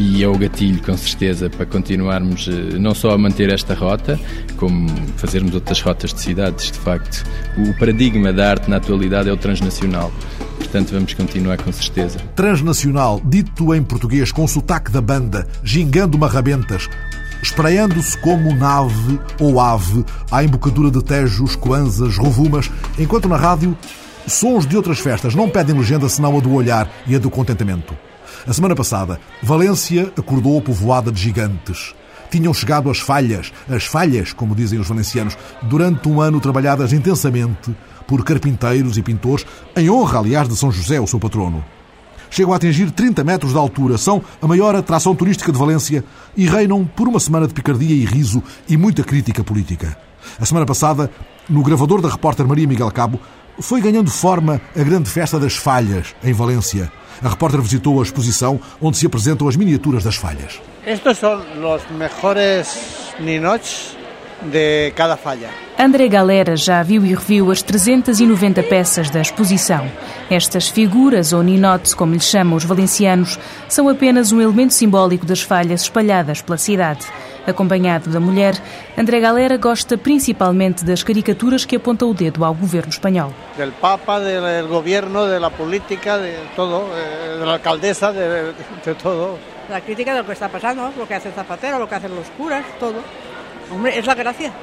e 0.00 0.24
é 0.24 0.28
o 0.28 0.36
gatilho, 0.38 0.82
com 0.82 0.96
certeza, 0.96 1.50
para 1.50 1.66
continuarmos 1.66 2.48
eh, 2.48 2.78
não 2.78 2.94
só 2.94 3.10
a 3.10 3.18
manter 3.18 3.52
esta 3.52 3.74
rota, 3.74 4.18
como 4.56 4.88
fazermos 5.16 5.54
outras 5.54 5.82
rotas 5.82 6.14
de 6.14 6.20
cidades. 6.20 6.70
De 6.70 6.78
facto, 6.78 7.22
o 7.58 7.78
paradigma 7.78 8.32
da 8.32 8.48
arte 8.48 8.70
na 8.70 8.76
atualidade 8.76 9.28
é 9.28 9.32
o 9.32 9.36
transnacional. 9.36 10.10
Portanto, 10.56 10.92
vamos 10.92 11.12
continuar 11.12 11.58
com 11.58 11.70
certeza. 11.70 12.18
Transnacional, 12.34 13.20
dito 13.22 13.74
em 13.74 13.82
português 13.82 14.32
com 14.32 14.48
sotaque 14.48 14.90
da 14.90 15.02
banda, 15.02 15.46
gingando 15.62 16.16
marrabentas, 16.16 16.88
espraiando-se 17.42 18.16
como 18.20 18.54
nave 18.54 19.20
ou 19.38 19.60
ave 19.60 20.02
à 20.30 20.42
embocadura 20.42 20.90
de 20.90 21.04
tejos, 21.04 21.56
coanzas, 21.56 22.16
rovumas, 22.16 22.70
enquanto 22.98 23.28
na 23.28 23.36
rádio 23.36 23.76
sons 24.26 24.66
de 24.66 24.78
outras 24.78 24.98
festas 24.98 25.34
não 25.34 25.50
pedem 25.50 25.76
legenda 25.76 26.08
senão 26.08 26.38
a 26.38 26.40
do 26.40 26.54
olhar 26.54 26.90
e 27.06 27.14
a 27.14 27.18
do 27.18 27.28
contentamento. 27.28 27.94
A 28.46 28.52
semana 28.52 28.74
passada, 28.74 29.20
Valência 29.42 30.12
acordou 30.16 30.60
povoada 30.62 31.12
de 31.12 31.20
gigantes. 31.20 31.94
Tinham 32.30 32.54
chegado 32.54 32.88
as 32.88 32.98
falhas, 32.98 33.52
as 33.68 33.84
falhas, 33.84 34.32
como 34.32 34.54
dizem 34.54 34.78
os 34.78 34.88
valencianos, 34.88 35.36
durante 35.62 36.08
um 36.08 36.20
ano 36.20 36.40
trabalhadas 36.40 36.92
intensamente 36.92 37.74
por 38.06 38.24
carpinteiros 38.24 38.96
e 38.96 39.02
pintores, 39.02 39.44
em 39.76 39.90
honra, 39.90 40.20
aliás, 40.20 40.48
de 40.48 40.56
São 40.56 40.72
José, 40.72 40.98
o 40.98 41.06
seu 41.06 41.20
patrono. 41.20 41.64
Chegam 42.30 42.52
a 42.52 42.56
atingir 42.56 42.90
30 42.92 43.24
metros 43.24 43.52
de 43.52 43.58
altura, 43.58 43.98
são 43.98 44.22
a 44.40 44.46
maior 44.46 44.74
atração 44.74 45.14
turística 45.14 45.52
de 45.52 45.58
Valência 45.58 46.04
e 46.36 46.46
reinam 46.46 46.84
por 46.84 47.08
uma 47.08 47.20
semana 47.20 47.46
de 47.46 47.52
picardia 47.52 47.94
e 47.94 48.04
riso 48.04 48.42
e 48.68 48.76
muita 48.76 49.02
crítica 49.02 49.44
política. 49.44 49.98
A 50.38 50.44
semana 50.44 50.64
passada, 50.64 51.10
no 51.48 51.62
gravador 51.62 52.00
da 52.00 52.08
repórter 52.08 52.46
Maria 52.46 52.68
Miguel 52.68 52.90
Cabo, 52.90 53.20
foi 53.60 53.80
ganhando 53.80 54.10
forma 54.10 54.60
a 54.76 54.82
grande 54.82 55.10
festa 55.10 55.38
das 55.38 55.56
falhas, 55.56 56.14
em 56.22 56.32
Valência. 56.32 56.90
A 57.22 57.28
repórter 57.28 57.60
visitou 57.60 58.00
a 58.00 58.02
exposição 58.02 58.60
onde 58.80 58.96
se 58.96 59.06
apresentam 59.06 59.46
as 59.48 59.56
miniaturas 59.56 60.02
das 60.02 60.16
falhas. 60.16 60.60
Estes 60.86 61.18
são 61.18 61.38
os 61.38 61.82
melhores 61.90 63.12
ninotes 63.18 63.96
de 64.42 64.90
cada 64.92 65.16
falha. 65.16 65.50
André 65.78 66.08
Galera 66.08 66.56
já 66.56 66.82
viu 66.82 67.04
e 67.04 67.14
reviu 67.14 67.50
as 67.50 67.62
390 67.62 68.62
peças 68.62 69.10
da 69.10 69.20
exposição. 69.20 69.90
Estas 70.30 70.68
figuras, 70.68 71.32
ou 71.32 71.42
ninotes, 71.42 71.94
como 71.94 72.14
lhes 72.14 72.24
chamam 72.24 72.56
os 72.56 72.64
valencianos, 72.64 73.38
são 73.68 73.88
apenas 73.88 74.32
um 74.32 74.40
elemento 74.40 74.72
simbólico 74.72 75.26
das 75.26 75.42
falhas 75.42 75.82
espalhadas 75.82 76.40
pela 76.42 76.58
cidade. 76.58 77.06
Acompanhado 77.46 78.10
da 78.10 78.20
mulher, 78.20 78.54
André 78.96 79.20
Galera 79.20 79.56
gosta 79.56 79.96
principalmente 79.96 80.84
das 80.84 81.02
caricaturas 81.02 81.64
que 81.64 81.76
apontam 81.76 82.10
o 82.10 82.14
dedo 82.14 82.44
ao 82.44 82.54
governo 82.54 82.90
espanhol. 82.90 83.32
Del 83.56 83.72
Papa, 83.72 84.20
do 84.20 84.68
governo, 84.68 85.26
da 85.26 85.50
política, 85.50 86.18
de 86.18 86.36
todo, 86.54 86.86
eh, 86.94 87.38
da 87.38 87.52
alcaldesa, 87.52 88.12
de, 88.12 88.52
de 88.84 88.94
todo. 88.94 89.38
La 89.68 89.80
crítica 89.80 90.16
do 90.16 90.24
que 90.24 90.32
está 90.32 90.48
passando, 90.48 90.92
lo 90.96 91.06
que 91.06 91.14
hace 91.14 91.30
Zapatero, 91.30 91.78
lo 91.78 91.88
que 91.88 91.94
hacen 91.94 92.14
los 92.14 92.28
curas, 92.36 92.64
todo. 92.78 93.02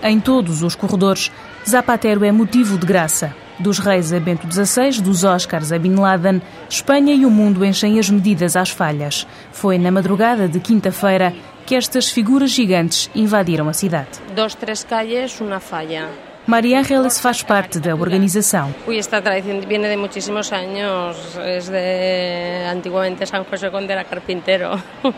Em 0.04 0.20
todos 0.20 0.62
os 0.62 0.76
corredores, 0.76 1.32
Zapatero 1.66 2.26
é 2.26 2.32
motivo 2.32 2.78
de 2.78 2.86
graça. 2.86 3.34
Dos 3.58 3.80
reis 3.80 4.12
a 4.12 4.20
Bento 4.20 4.46
XVI, 4.52 5.02
dos 5.02 5.24
Oscars 5.24 5.72
a 5.72 5.80
Bin 5.80 5.96
Laden, 5.96 6.42
Espanha 6.70 7.16
e 7.16 7.26
o 7.26 7.32
mundo 7.32 7.64
enchem 7.64 7.98
as 8.00 8.10
medidas 8.10 8.58
às 8.58 8.70
falhas. 8.70 9.26
Foi 9.54 9.78
na 9.78 9.92
madrugada 9.92 10.50
de 10.50 10.60
quinta-feira 10.60 11.34
que 11.68 11.76
estas 11.76 12.10
figuras 12.10 12.52
gigantes 12.52 13.12
invadiram 13.14 13.68
a 13.68 13.74
cidade. 13.74 14.24
Dos, 14.34 14.56
três 14.56 14.86
calles, 14.86 15.42
uma 15.42 15.60
falha. 15.60 16.08
Maria 16.48 16.80
Ángeles 16.80 17.20
faz 17.20 17.44
parte 17.44 17.78
da 17.78 17.94
organização. 17.94 18.74
Esta 18.88 19.22
tradición 19.22 19.60
viene 19.68 19.90
de 19.90 19.98
muchísimos 19.98 20.54
años. 20.54 21.18
Es 21.44 21.68
de 21.68 22.66
antiguamente 22.72 23.26
San 23.26 23.44
José 23.44 23.70
cuando 23.70 23.92
era 23.92 24.06
carpintero. 24.06 24.80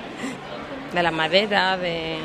De 0.89 1.03
la 1.03 1.11
madera, 1.11 1.77
de 1.77 2.17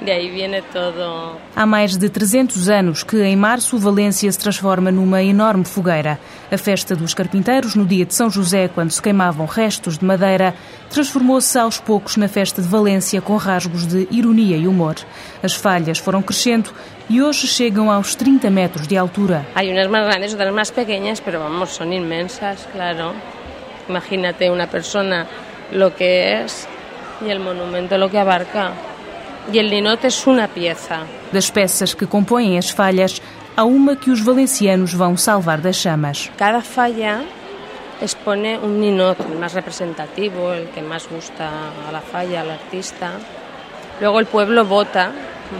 de 0.00 0.10
aí 0.10 0.30
viene 0.30 0.62
todo. 0.72 1.36
Há 1.54 1.64
mais 1.64 1.96
de 1.96 2.08
300 2.08 2.68
anos 2.68 3.02
que, 3.02 3.22
em 3.22 3.36
março, 3.36 3.78
Valência 3.78 4.30
se 4.30 4.38
transforma 4.38 4.90
numa 4.90 5.22
enorme 5.22 5.64
fogueira. 5.64 6.18
A 6.52 6.58
festa 6.58 6.94
dos 6.94 7.14
carpinteiros, 7.14 7.74
no 7.74 7.86
dia 7.86 8.04
de 8.04 8.14
São 8.14 8.28
José, 8.28 8.68
quando 8.68 8.90
se 8.90 9.00
queimavam 9.00 9.46
restos 9.46 9.96
de 9.98 10.04
madeira, 10.04 10.54
transformou-se 10.90 11.58
aos 11.58 11.78
poucos 11.78 12.16
na 12.16 12.28
festa 12.28 12.60
de 12.60 12.68
Valência 12.68 13.20
com 13.20 13.36
rasgos 13.36 13.86
de 13.86 14.06
ironia 14.10 14.56
e 14.56 14.68
humor. 14.68 14.96
As 15.42 15.54
falhas 15.54 15.98
foram 15.98 16.20
crescendo 16.20 16.70
e 17.08 17.22
hoje 17.22 17.46
chegam 17.46 17.90
aos 17.90 18.14
30 18.14 18.50
metros 18.50 18.86
de 18.86 18.96
altura. 18.96 19.46
Há 19.54 19.62
umas 19.62 19.86
mais 19.86 20.06
grandes, 20.06 20.32
outras 20.32 20.54
mais 20.54 20.70
pequenas, 20.70 21.22
mas 21.24 21.34
vamos, 21.34 21.74
são 21.74 21.90
imensas, 21.90 22.68
claro. 22.70 23.14
Imagínate 23.88 24.50
uma 24.50 24.66
pessoa 24.66 25.26
lo 25.72 25.92
que 25.92 26.04
é 26.04 26.46
e 27.22 27.32
o 27.32 27.40
monumento 27.40 27.96
lo 27.96 28.10
que 28.10 28.18
abarca. 28.18 28.95
Das 31.32 31.50
peças 31.50 31.94
que 31.94 32.06
compõem 32.06 32.58
as 32.58 32.70
falhas, 32.70 33.22
há 33.56 33.64
uma 33.64 33.96
que 33.96 34.10
os 34.10 34.20
valencianos 34.20 34.92
vão 34.92 35.16
salvar 35.16 35.60
das 35.60 35.76
chamas. 35.76 36.30
Cada 36.36 36.60
falha 36.60 37.24
expone 38.02 38.58
un 38.58 38.80
ninot, 38.80 39.18
más 39.40 39.54
representativo, 39.54 40.52
el 40.52 40.68
que 40.68 40.82
más 40.82 41.08
gusta 41.08 41.48
a 41.88 41.92
la 41.92 42.00
falla, 42.00 42.40
al 42.40 42.50
artista. 42.50 43.12
Luego 44.00 44.20
el 44.20 44.26
pueblo 44.26 44.64
vota, 44.64 45.12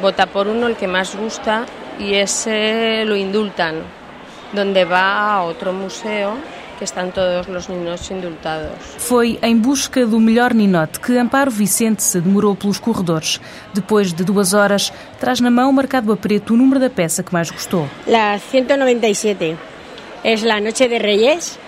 vota 0.03 0.27
por 0.27 0.49
uno 0.49 0.67
el 0.67 0.77
que 0.77 0.87
más 0.87 1.17
gusta 1.17 1.65
y 1.99 2.15
ese 2.15 3.05
lo 3.07 3.17
indultan, 3.17 3.83
donde 4.53 4.85
va 4.85 5.35
a 5.35 5.43
otro 5.43 5.73
museo 5.73 6.35
que 6.77 6.85
estão 6.85 7.11
todos 7.11 7.49
os 7.49 7.69
ninotes 7.69 8.11
indultados. 8.11 8.73
Foi 8.99 9.39
em 9.43 9.57
busca 9.57 10.07
do 10.07 10.21
melhor 10.21 10.55
ninote 10.55 11.01
que 11.01 11.17
Amparo 11.17 11.51
Vicente 11.51 12.03
se 12.03 12.21
demorou 12.21 12.55
pelos 12.55 12.79
corredores. 12.79 13.41
Depois 13.73 14.13
de 14.13 14.25
duas 14.25 14.55
horas, 14.55 14.93
traz 15.19 15.41
na 15.41 15.51
mão 15.51 15.73
marcado 15.73 16.13
a 16.13 16.17
preto 16.17 16.55
o 16.55 16.57
número 16.57 16.81
da 16.81 16.91
peça 16.91 17.23
que 17.23 17.33
mais 17.33 17.51
gostou. 17.51 17.89
La 18.07 18.39
197. 18.39 19.57
Es 20.25 20.43
la 20.43 20.61
Noche 20.61 20.89
de 20.89 20.99
Reyes 20.99 21.59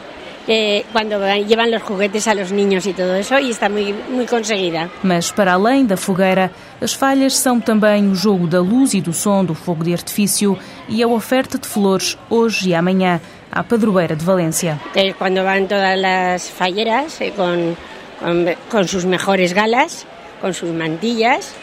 eh, 0.48 0.84
cuando 0.92 1.20
llevan 1.36 1.70
los 1.70 1.82
juguetes 1.82 2.26
a 2.26 2.34
los 2.34 2.50
niños 2.50 2.86
y 2.86 2.94
todo 2.94 3.14
eso, 3.14 3.38
y 3.38 3.50
está 3.50 3.68
muy, 3.68 3.94
muy 4.10 4.26
conseguida. 4.26 4.88
Mas, 5.02 5.30
para 5.30 5.52
além 5.52 5.84
da 5.84 5.96
fogueira, 5.96 6.50
as 6.80 6.94
falhas 6.94 7.36
são 7.36 7.60
também 7.60 8.08
o 8.08 8.14
jogo 8.14 8.46
da 8.46 8.60
luz 8.60 8.94
e 8.94 9.00
do 9.00 9.12
som 9.12 9.44
do 9.44 9.54
fogo 9.54 9.84
de 9.84 9.92
artifício 9.92 10.58
e 10.88 11.02
a 11.02 11.06
oferta 11.06 11.58
de 11.58 11.68
flores 11.68 12.16
hoje 12.30 12.70
e 12.70 12.74
amanhã 12.74 13.20
à 13.58 13.64
padroeira 13.64 14.14
de 14.14 14.24
Valência. 14.24 14.78
Que 14.94 15.14
quando 15.18 15.42
van 15.42 15.66
todas 15.66 15.98
as 16.04 16.46
falleras 16.46 17.20
eh, 17.20 17.34
con, 17.34 17.74
con, 18.22 18.46
con 18.70 18.86
sus 18.86 19.04
mejores 19.04 19.52
galas, 19.52 20.06
con 20.40 20.54
sus 20.54 20.70
mantillas, 20.70 21.54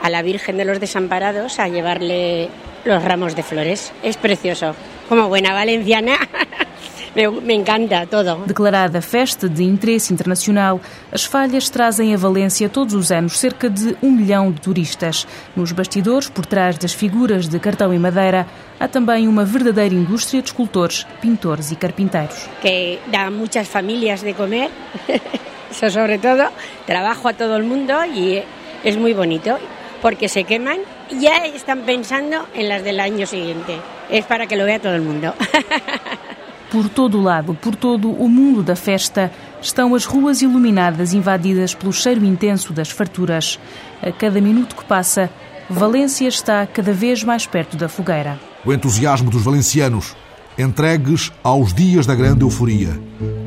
a 0.00 0.08
la 0.10 0.22
Virgen 0.22 0.56
de 0.56 0.64
los 0.64 0.78
Desamparados 0.78 1.58
a 1.58 1.66
llevarle 1.66 2.48
los 2.84 3.02
ramos 3.02 3.34
de 3.34 3.42
flores. 3.42 3.92
Es 4.02 4.16
precioso. 4.16 4.74
Como 5.08 5.28
buena 5.28 5.52
valenciana. 5.52 6.16
Me 7.14 7.54
encanta 7.54 8.06
todo. 8.06 8.44
Declarada 8.46 9.00
festa 9.00 9.48
de 9.48 9.64
interesse 9.64 10.12
internacional, 10.12 10.80
as 11.10 11.24
falhas 11.24 11.68
trazem 11.68 12.14
a 12.14 12.16
Valência 12.16 12.68
todos 12.68 12.94
os 12.94 13.10
anos 13.10 13.38
cerca 13.38 13.68
de 13.68 13.96
um 14.00 14.12
milhão 14.12 14.52
de 14.52 14.60
turistas. 14.60 15.26
Nos 15.56 15.72
bastidores, 15.72 16.28
por 16.28 16.46
trás 16.46 16.78
das 16.78 16.92
figuras 16.92 17.48
de 17.48 17.58
cartão 17.58 17.92
e 17.92 17.98
madeira, 17.98 18.46
há 18.78 18.86
também 18.86 19.26
uma 19.26 19.44
verdadeira 19.44 19.94
indústria 19.94 20.40
de 20.40 20.48
escultores, 20.48 21.04
pintores 21.20 21.72
e 21.72 21.76
carpinteiros. 21.76 22.48
Que 22.62 23.00
dá 23.08 23.28
muitas 23.30 23.66
famílias 23.66 24.22
de 24.22 24.32
comer, 24.34 24.70
isso 25.70 25.90
sobre 25.90 26.18
todo, 26.18 26.48
trabalho 26.86 27.26
a 27.26 27.32
todo 27.32 27.56
o 27.56 27.64
mundo 27.64 27.92
e 28.14 28.44
é 28.84 28.92
muito 28.92 29.16
bonito 29.16 29.58
porque 30.00 30.28
se 30.28 30.44
queman 30.44 30.78
y 31.10 31.20
ya 31.20 31.44
están 31.44 31.82
pensando 31.82 32.46
en 32.54 32.68
las 32.68 32.82
del 32.82 33.00
año 33.00 33.26
siguiente. 33.26 33.78
Es 34.08 34.24
para 34.24 34.46
que 34.46 34.56
lo 34.56 34.64
vea 34.64 34.78
todo 34.78 34.94
el 34.94 35.02
mundo. 35.02 35.34
Por 36.70 36.88
todo 36.88 37.18
o 37.18 37.22
lado, 37.22 37.54
por 37.54 37.74
todo 37.74 38.10
o 38.10 38.28
mundo 38.28 38.62
da 38.62 38.76
festa, 38.76 39.32
estão 39.60 39.94
as 39.94 40.04
ruas 40.04 40.40
iluminadas 40.40 41.12
invadidas 41.12 41.74
pelo 41.74 41.92
cheiro 41.92 42.24
intenso 42.24 42.72
das 42.72 42.90
farturas. 42.90 43.58
A 44.00 44.12
cada 44.12 44.40
minuto 44.40 44.76
que 44.76 44.84
passa, 44.84 45.28
Valência 45.68 46.26
está 46.26 46.66
cada 46.66 46.92
vez 46.92 47.22
mais 47.22 47.46
perto 47.46 47.76
da 47.76 47.88
fogueira. 47.88 48.38
O 48.64 48.72
entusiasmo 48.72 49.30
dos 49.30 49.42
valencianos, 49.42 50.16
entregues 50.58 51.32
aos 51.42 51.72
dias 51.72 52.06
da 52.06 52.14
grande 52.14 52.42
euforia. 52.42 53.00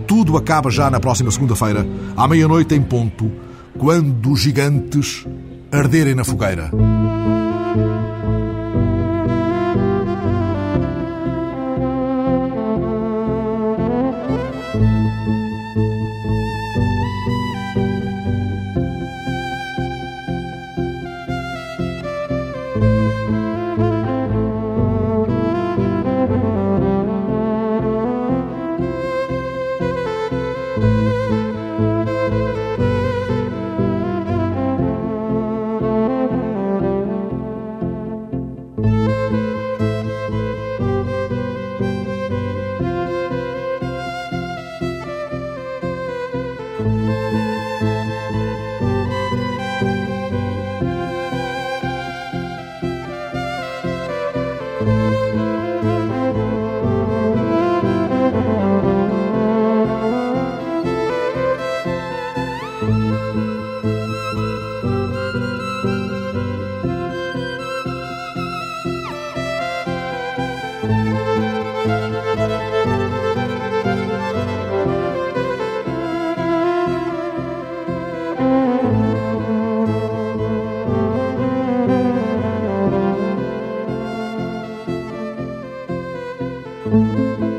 Tudo 0.08 0.38
acaba 0.38 0.70
já 0.70 0.90
na 0.90 1.00
próxima 1.00 1.32
segunda-feira, 1.32 1.86
à 2.16 2.28
meia-noite 2.28 2.76
em 2.76 2.82
ponto, 2.82 3.32
quando 3.78 4.32
os 4.32 4.40
gigantes 4.40 5.26
arderem 5.72 6.16
na 6.16 6.24
fogueira. 6.24 6.72
Música 86.94 87.53